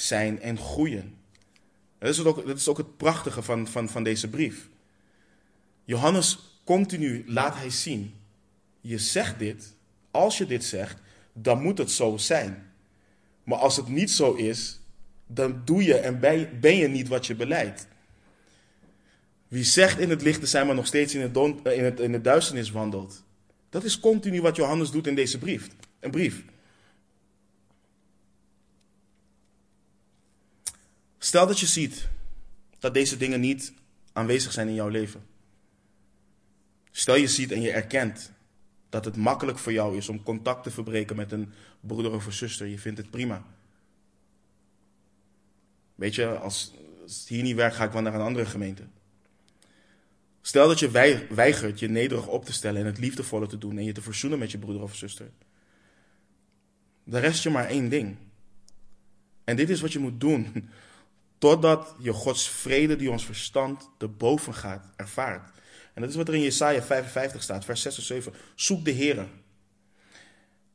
zijn 0.00 0.40
en 0.40 0.58
groeien. 0.58 1.14
Dat 1.98 2.08
is 2.08 2.24
ook, 2.24 2.46
dat 2.46 2.56
is 2.56 2.68
ook 2.68 2.76
het 2.76 2.96
prachtige 2.96 3.42
van, 3.42 3.68
van, 3.68 3.88
van 3.88 4.02
deze 4.02 4.28
brief. 4.28 4.68
Johannes 5.84 6.38
continu 6.64 7.24
laat 7.26 7.54
hij 7.54 7.70
zien, 7.70 8.14
je 8.80 8.98
zegt 8.98 9.38
dit, 9.38 9.74
als 10.10 10.38
je 10.38 10.46
dit 10.46 10.64
zegt, 10.64 11.00
dan 11.32 11.62
moet 11.62 11.78
het 11.78 11.90
zo 11.90 12.16
zijn. 12.16 12.72
Maar 13.44 13.58
als 13.58 13.76
het 13.76 13.88
niet 13.88 14.10
zo 14.10 14.32
is, 14.32 14.80
dan 15.26 15.62
doe 15.64 15.84
je 15.84 15.94
en 15.94 16.20
ben 16.60 16.76
je 16.76 16.88
niet 16.88 17.08
wat 17.08 17.26
je 17.26 17.34
beleidt. 17.34 17.86
Wie 19.48 19.64
zegt 19.64 19.98
in 19.98 20.10
het 20.10 20.22
licht 20.22 20.40
te 20.40 20.46
zijn, 20.46 20.66
maar 20.66 20.74
nog 20.74 20.86
steeds 20.86 21.14
in 21.14 21.20
het, 21.20 21.34
don, 21.34 21.64
in 21.64 21.84
het, 21.84 22.00
in 22.00 22.12
het 22.12 22.24
duisternis 22.24 22.70
wandelt. 22.70 23.24
Dat 23.70 23.84
is 23.84 24.00
continu 24.00 24.40
wat 24.40 24.56
Johannes 24.56 24.90
doet 24.90 25.06
in 25.06 25.14
deze 25.14 25.38
brief. 25.38 25.68
Een 26.00 26.10
brief. 26.10 26.44
Stel 31.18 31.46
dat 31.46 31.60
je 31.60 31.66
ziet 31.66 32.08
dat 32.78 32.94
deze 32.94 33.16
dingen 33.16 33.40
niet 33.40 33.72
aanwezig 34.12 34.52
zijn 34.52 34.68
in 34.68 34.74
jouw 34.74 34.88
leven. 34.88 35.26
Stel 36.90 37.14
je 37.14 37.28
ziet 37.28 37.52
en 37.52 37.60
je 37.60 37.70
erkent 37.70 38.32
dat 38.88 39.04
het 39.04 39.16
makkelijk 39.16 39.58
voor 39.58 39.72
jou 39.72 39.96
is 39.96 40.08
om 40.08 40.22
contact 40.22 40.62
te 40.62 40.70
verbreken 40.70 41.16
met 41.16 41.32
een 41.32 41.52
broeder 41.80 42.12
of 42.12 42.26
een 42.26 42.32
zuster. 42.32 42.66
Je 42.66 42.78
vindt 42.78 42.98
het 42.98 43.10
prima. 43.10 43.46
Weet 45.94 46.14
je, 46.14 46.38
als 46.38 46.72
het 47.02 47.24
hier 47.28 47.42
niet 47.42 47.56
werkt, 47.56 47.76
ga 47.76 47.84
ik 47.84 47.92
wel 47.92 48.02
naar 48.02 48.14
een 48.14 48.20
andere 48.20 48.46
gemeente. 48.46 48.82
Stel 50.40 50.68
dat 50.68 50.78
je 50.78 50.90
weigert 51.34 51.78
je 51.78 51.88
nederig 51.88 52.26
op 52.26 52.44
te 52.44 52.52
stellen 52.52 52.80
en 52.80 52.86
het 52.86 52.98
liefdevolle 52.98 53.46
te 53.46 53.58
doen 53.58 53.78
en 53.78 53.84
je 53.84 53.92
te 53.92 54.02
verzoenen 54.02 54.38
met 54.38 54.50
je 54.50 54.58
broeder 54.58 54.82
of 54.82 54.96
zuster. 54.96 55.30
Dan 57.04 57.20
rest 57.20 57.42
je 57.42 57.50
maar 57.50 57.66
één 57.66 57.88
ding. 57.88 58.16
En 59.44 59.56
dit 59.56 59.70
is 59.70 59.80
wat 59.80 59.92
je 59.92 59.98
moet 59.98 60.20
doen 60.20 60.70
totdat 61.38 61.94
je 61.98 62.12
Gods 62.12 62.48
vrede 62.48 62.96
die 62.96 63.10
ons 63.10 63.24
verstand 63.24 63.90
te 63.98 64.08
boven 64.08 64.54
gaat 64.54 64.86
ervaart. 64.96 65.50
En 65.94 66.00
dat 66.00 66.10
is 66.10 66.16
wat 66.16 66.28
er 66.28 66.34
in 66.34 66.40
Jesaja 66.40 66.82
55 66.82 67.42
staat, 67.42 67.64
vers 67.64 67.82
6 67.82 67.96
en 67.96 68.02
7. 68.02 68.32
Zoek 68.54 68.84
de 68.84 68.90
Heer, 68.90 69.26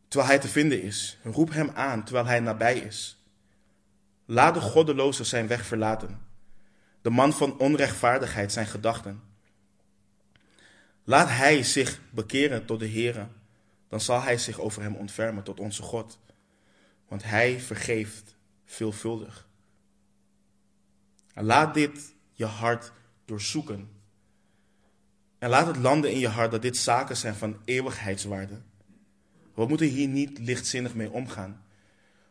terwijl 0.07 0.31
hij 0.31 0.39
te 0.39 0.47
vinden 0.47 0.81
is. 0.81 1.17
Roep 1.23 1.53
hem 1.53 1.69
aan, 1.69 2.03
terwijl 2.03 2.25
hij 2.25 2.39
nabij 2.39 2.77
is. 2.77 3.17
Laat 4.25 4.53
de 4.53 4.61
goddeloze 4.61 5.23
zijn 5.23 5.47
weg 5.47 5.65
verlaten. 5.65 6.21
De 7.01 7.09
man 7.09 7.33
van 7.33 7.59
onrechtvaardigheid 7.59 8.51
zijn 8.51 8.67
gedachten. 8.67 9.21
Laat 11.03 11.29
hij 11.29 11.63
zich 11.63 11.99
bekeren 12.09 12.65
tot 12.65 12.79
de 12.79 12.85
Heer, 12.85 13.27
dan 13.89 14.01
zal 14.01 14.21
hij 14.21 14.37
zich 14.37 14.59
over 14.59 14.81
hem 14.81 14.95
ontfermen 14.95 15.43
tot 15.43 15.59
onze 15.59 15.81
God. 15.81 16.19
Want 17.07 17.23
hij 17.23 17.59
vergeeft 17.59 18.35
veelvuldig. 18.65 19.47
En 21.33 21.45
laat 21.45 21.73
dit 21.73 22.13
je 22.31 22.45
hart 22.45 22.91
doorzoeken. 23.25 23.89
En 25.37 25.49
laat 25.49 25.67
het 25.67 25.77
landen 25.77 26.11
in 26.11 26.19
je 26.19 26.27
hart 26.27 26.51
dat 26.51 26.61
dit 26.61 26.77
zaken 26.77 27.17
zijn 27.17 27.35
van 27.35 27.57
eeuwigheidswaarde. 27.65 28.61
We 29.53 29.65
moeten 29.65 29.87
hier 29.87 30.07
niet 30.07 30.39
lichtzinnig 30.39 30.93
mee 30.95 31.11
omgaan. 31.11 31.63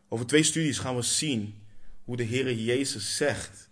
Over 0.07 0.25
twee 0.25 0.43
studies 0.43 0.79
gaan 0.79 0.95
we 0.95 1.01
zien 1.01 1.61
hoe 2.03 2.17
de 2.17 2.23
Heer 2.23 2.53
Jezus 2.53 3.17
zegt 3.17 3.69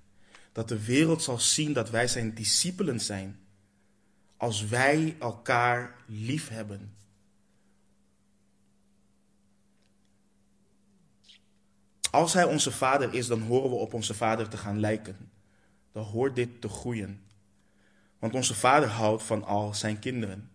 dat 0.52 0.68
de 0.68 0.86
wereld 0.86 1.24
zal 1.24 1.40
zien 1.40 1.74
dat 1.74 1.90
wij 1.90 2.08
zijn 2.08 2.34
discipelen 2.34 3.00
zijn 3.00 3.40
als 4.38 4.66
wij 4.66 5.16
elkaar 5.20 5.96
lief 6.08 6.50
hebben. 6.50 6.96
Als 12.12 12.34
Hij 12.34 12.44
onze 12.44 12.72
Vader 12.72 13.14
is, 13.14 13.28
dan 13.28 13.42
horen 13.42 13.70
we 13.70 13.76
op 13.76 13.94
onze 13.94 14.14
Vader 14.14 14.48
te 14.50 14.58
gaan 14.58 14.80
lijken. 14.80 15.32
Dan 15.92 16.04
hoort 16.04 16.36
dit 16.36 16.62
te 16.62 16.70
groeien. 16.70 17.22
Want 18.20 18.34
onze 18.34 18.56
Vader 18.56 18.90
houdt 18.90 19.24
van 19.24 19.44
al 19.44 19.74
zijn 19.74 20.00
kinderen. 20.00 20.50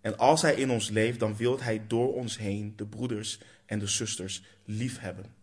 En 0.00 0.18
als 0.18 0.42
Hij 0.42 0.54
in 0.54 0.70
ons 0.70 0.88
leeft, 0.88 1.18
dan 1.18 1.36
wil 1.36 1.60
Hij 1.60 1.86
door 1.86 2.14
ons 2.14 2.38
heen 2.38 2.72
de 2.76 2.86
broeders 2.86 3.40
en 3.66 3.78
de 3.78 3.86
zusters 3.86 4.42
lief 4.64 4.98
hebben. 4.98 5.34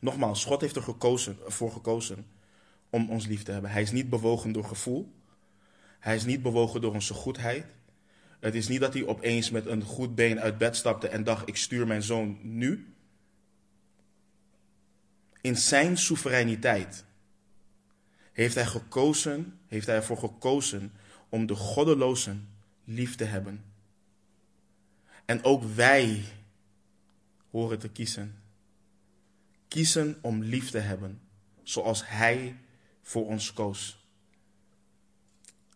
Nogmaals, 0.00 0.44
God 0.44 0.60
heeft 0.60 0.76
er 0.76 0.82
gekozen, 0.82 1.36
ervoor 1.44 1.70
gekozen 1.72 2.26
om 2.90 3.10
ons 3.10 3.26
lief 3.26 3.42
te 3.42 3.52
hebben. 3.52 3.70
Hij 3.70 3.82
is 3.82 3.90
niet 3.90 4.10
bewogen 4.10 4.52
door 4.52 4.64
gevoel. 4.64 5.12
Hij 5.98 6.14
is 6.14 6.24
niet 6.24 6.42
bewogen 6.42 6.80
door 6.80 6.94
onze 6.94 7.14
goedheid. 7.14 7.66
Het 8.40 8.54
is 8.54 8.68
niet 8.68 8.80
dat 8.80 8.94
hij 8.94 9.06
opeens 9.06 9.50
met 9.50 9.66
een 9.66 9.82
goed 9.82 10.14
been 10.14 10.40
uit 10.40 10.58
bed 10.58 10.76
stapte 10.76 11.08
en 11.08 11.24
dacht: 11.24 11.48
ik 11.48 11.56
stuur 11.56 11.86
mijn 11.86 12.02
zoon 12.02 12.38
nu. 12.42 12.92
In 15.48 15.56
zijn 15.56 15.98
soevereiniteit 15.98 17.04
heeft 18.32 18.54
hij 18.54 18.66
gekozen, 18.66 19.58
heeft 19.66 19.86
hij 19.86 19.96
ervoor 19.96 20.18
gekozen 20.18 20.92
om 21.28 21.46
de 21.46 21.54
goddelozen 21.54 22.48
lief 22.84 23.16
te 23.16 23.24
hebben. 23.24 23.64
En 25.24 25.44
ook 25.44 25.62
wij 25.62 26.24
horen 27.50 27.78
te 27.78 27.88
kiezen. 27.88 28.42
Kiezen 29.68 30.18
om 30.20 30.42
lief 30.42 30.70
te 30.70 30.78
hebben, 30.78 31.20
zoals 31.62 32.08
hij 32.08 32.56
voor 33.02 33.26
ons 33.26 33.52
koos. 33.52 34.06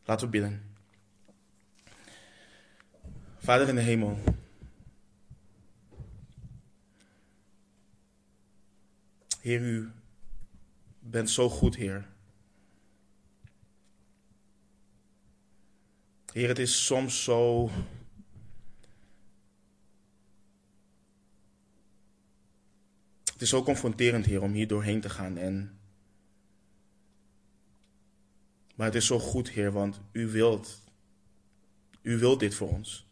Laten 0.04 0.26
we 0.26 0.32
bidden. 0.32 0.76
Vader 3.38 3.68
in 3.68 3.74
de 3.74 3.80
hemel. 3.80 4.22
Heer, 9.42 9.60
u 9.60 9.90
bent 10.98 11.30
zo 11.30 11.48
goed, 11.48 11.76
Heer. 11.76 12.08
Heer, 16.32 16.48
het 16.48 16.58
is 16.58 16.86
soms 16.86 17.24
zo. 17.24 17.70
Het 23.32 23.42
is 23.42 23.48
zo 23.48 23.62
confronterend, 23.62 24.24
Heer, 24.24 24.42
om 24.42 24.52
hier 24.52 24.66
doorheen 24.66 25.00
te 25.00 25.10
gaan. 25.10 25.36
En... 25.36 25.78
Maar 28.74 28.86
het 28.86 28.94
is 28.94 29.06
zo 29.06 29.18
goed, 29.18 29.50
Heer, 29.50 29.72
want 29.72 30.00
U 30.12 30.28
wilt. 30.28 30.82
U 32.02 32.18
wilt 32.18 32.40
dit 32.40 32.54
voor 32.54 32.68
ons. 32.68 33.06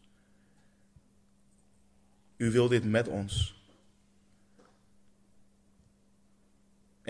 U 2.36 2.50
wilt 2.50 2.70
dit 2.70 2.84
met 2.84 3.08
ons. 3.08 3.59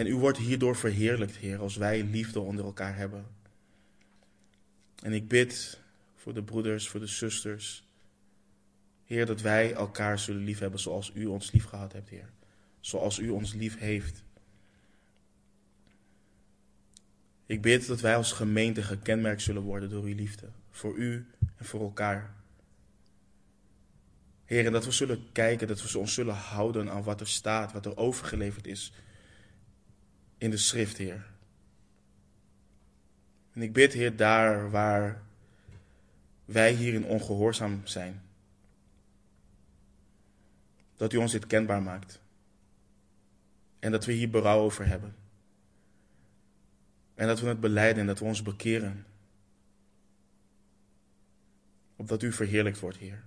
En 0.01 0.07
U 0.07 0.15
wordt 0.15 0.39
hierdoor 0.39 0.77
verheerlijkt, 0.77 1.37
Heer, 1.37 1.59
als 1.59 1.77
wij 1.77 2.03
liefde 2.03 2.41
onder 2.41 2.65
elkaar 2.65 2.97
hebben. 2.97 3.27
En 5.03 5.13
ik 5.13 5.29
bid 5.29 5.81
voor 6.15 6.35
de 6.35 6.43
broeders, 6.43 6.89
voor 6.89 7.01
de 7.01 7.07
zusters. 7.07 7.85
Heer, 9.05 9.27
dat 9.27 9.41
wij 9.41 9.73
elkaar 9.73 10.19
zullen 10.19 10.45
liefhebben 10.45 10.81
zoals 10.81 11.13
u 11.15 11.27
ons 11.27 11.53
lief 11.53 11.65
gehad 11.65 11.93
hebt, 11.93 12.09
Heer. 12.09 12.31
Zoals 12.81 13.19
u 13.19 13.29
ons 13.29 13.55
lief 13.55 13.79
heeft. 13.79 14.23
Ik 17.47 17.63
bid 17.63 17.87
dat 17.87 18.01
wij 18.01 18.17
als 18.17 18.33
gemeente 18.33 18.83
gekenmerkt 18.83 19.43
zullen 19.43 19.63
worden 19.63 19.91
door 19.91 20.05
uw 20.05 20.15
liefde. 20.15 20.49
Voor 20.71 20.97
u 20.97 21.27
en 21.57 21.65
voor 21.65 21.81
elkaar. 21.81 22.35
Heer, 24.45 24.67
en 24.67 24.73
dat 24.73 24.85
we 24.85 24.91
zullen 24.91 25.27
kijken, 25.33 25.69
dat 25.69 25.93
we 25.93 25.99
ons 25.99 26.15
zullen 26.15 26.35
houden 26.35 26.91
aan 26.91 27.03
wat 27.03 27.21
er 27.21 27.29
staat, 27.29 27.73
wat 27.73 27.87
er 27.87 27.97
overgeleverd 27.97 28.67
is 28.67 28.93
in 30.41 30.51
de 30.51 30.57
schrift, 30.57 30.97
Heer. 30.97 31.27
En 33.53 33.63
ik 33.63 33.73
bid, 33.73 33.93
Heer, 33.93 34.17
daar 34.17 34.71
waar 34.71 35.23
wij 36.45 36.73
hierin 36.73 37.05
ongehoorzaam 37.05 37.81
zijn. 37.85 38.23
Dat 40.97 41.13
u 41.13 41.17
ons 41.17 41.33
dit 41.33 41.47
kenbaar 41.47 41.83
maakt. 41.83 42.21
En 43.79 43.91
dat 43.91 44.05
we 44.05 44.13
hier 44.13 44.31
berouw 44.31 44.61
over 44.61 44.87
hebben. 44.87 45.15
En 47.15 47.27
dat 47.27 47.41
we 47.41 47.47
het 47.47 47.61
beleiden 47.61 48.01
en 48.01 48.07
dat 48.07 48.19
we 48.19 48.25
ons 48.25 48.43
bekeren. 48.43 49.07
Opdat 51.97 52.23
u 52.23 52.33
verheerlijkt 52.33 52.81
wordt, 52.81 52.97
Heer. 52.97 53.23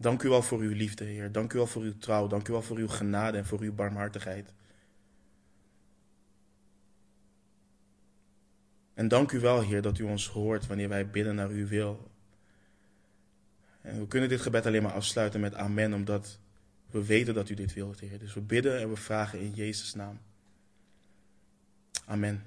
Dank 0.00 0.22
u 0.22 0.28
wel 0.28 0.42
voor 0.42 0.58
uw 0.58 0.74
liefde, 0.74 1.04
Heer. 1.04 1.32
Dank 1.32 1.52
u 1.52 1.56
wel 1.56 1.66
voor 1.66 1.82
uw 1.82 1.98
trouw. 1.98 2.26
Dank 2.26 2.48
u 2.48 2.52
wel 2.52 2.62
voor 2.62 2.76
uw 2.76 2.88
genade 2.88 3.38
en 3.38 3.46
voor 3.46 3.60
uw 3.60 3.74
barmhartigheid. 3.74 4.52
En 8.94 9.08
dank 9.08 9.32
u 9.32 9.40
wel, 9.40 9.60
Heer, 9.60 9.82
dat 9.82 9.98
u 9.98 10.04
ons 10.04 10.28
hoort 10.28 10.66
wanneer 10.66 10.88
wij 10.88 11.10
bidden 11.10 11.34
naar 11.34 11.48
uw 11.48 11.66
wil. 11.66 12.10
En 13.80 14.00
we 14.00 14.06
kunnen 14.06 14.28
dit 14.28 14.40
gebed 14.40 14.66
alleen 14.66 14.82
maar 14.82 14.92
afsluiten 14.92 15.40
met 15.40 15.54
amen, 15.54 15.94
omdat 15.94 16.38
we 16.90 17.04
weten 17.04 17.34
dat 17.34 17.48
u 17.48 17.54
dit 17.54 17.74
wilt, 17.74 18.00
Heer. 18.00 18.18
Dus 18.18 18.34
we 18.34 18.40
bidden 18.40 18.80
en 18.80 18.88
we 18.88 18.96
vragen 18.96 19.40
in 19.40 19.52
Jezus' 19.54 19.94
naam. 19.94 20.20
Amen. 22.06 22.42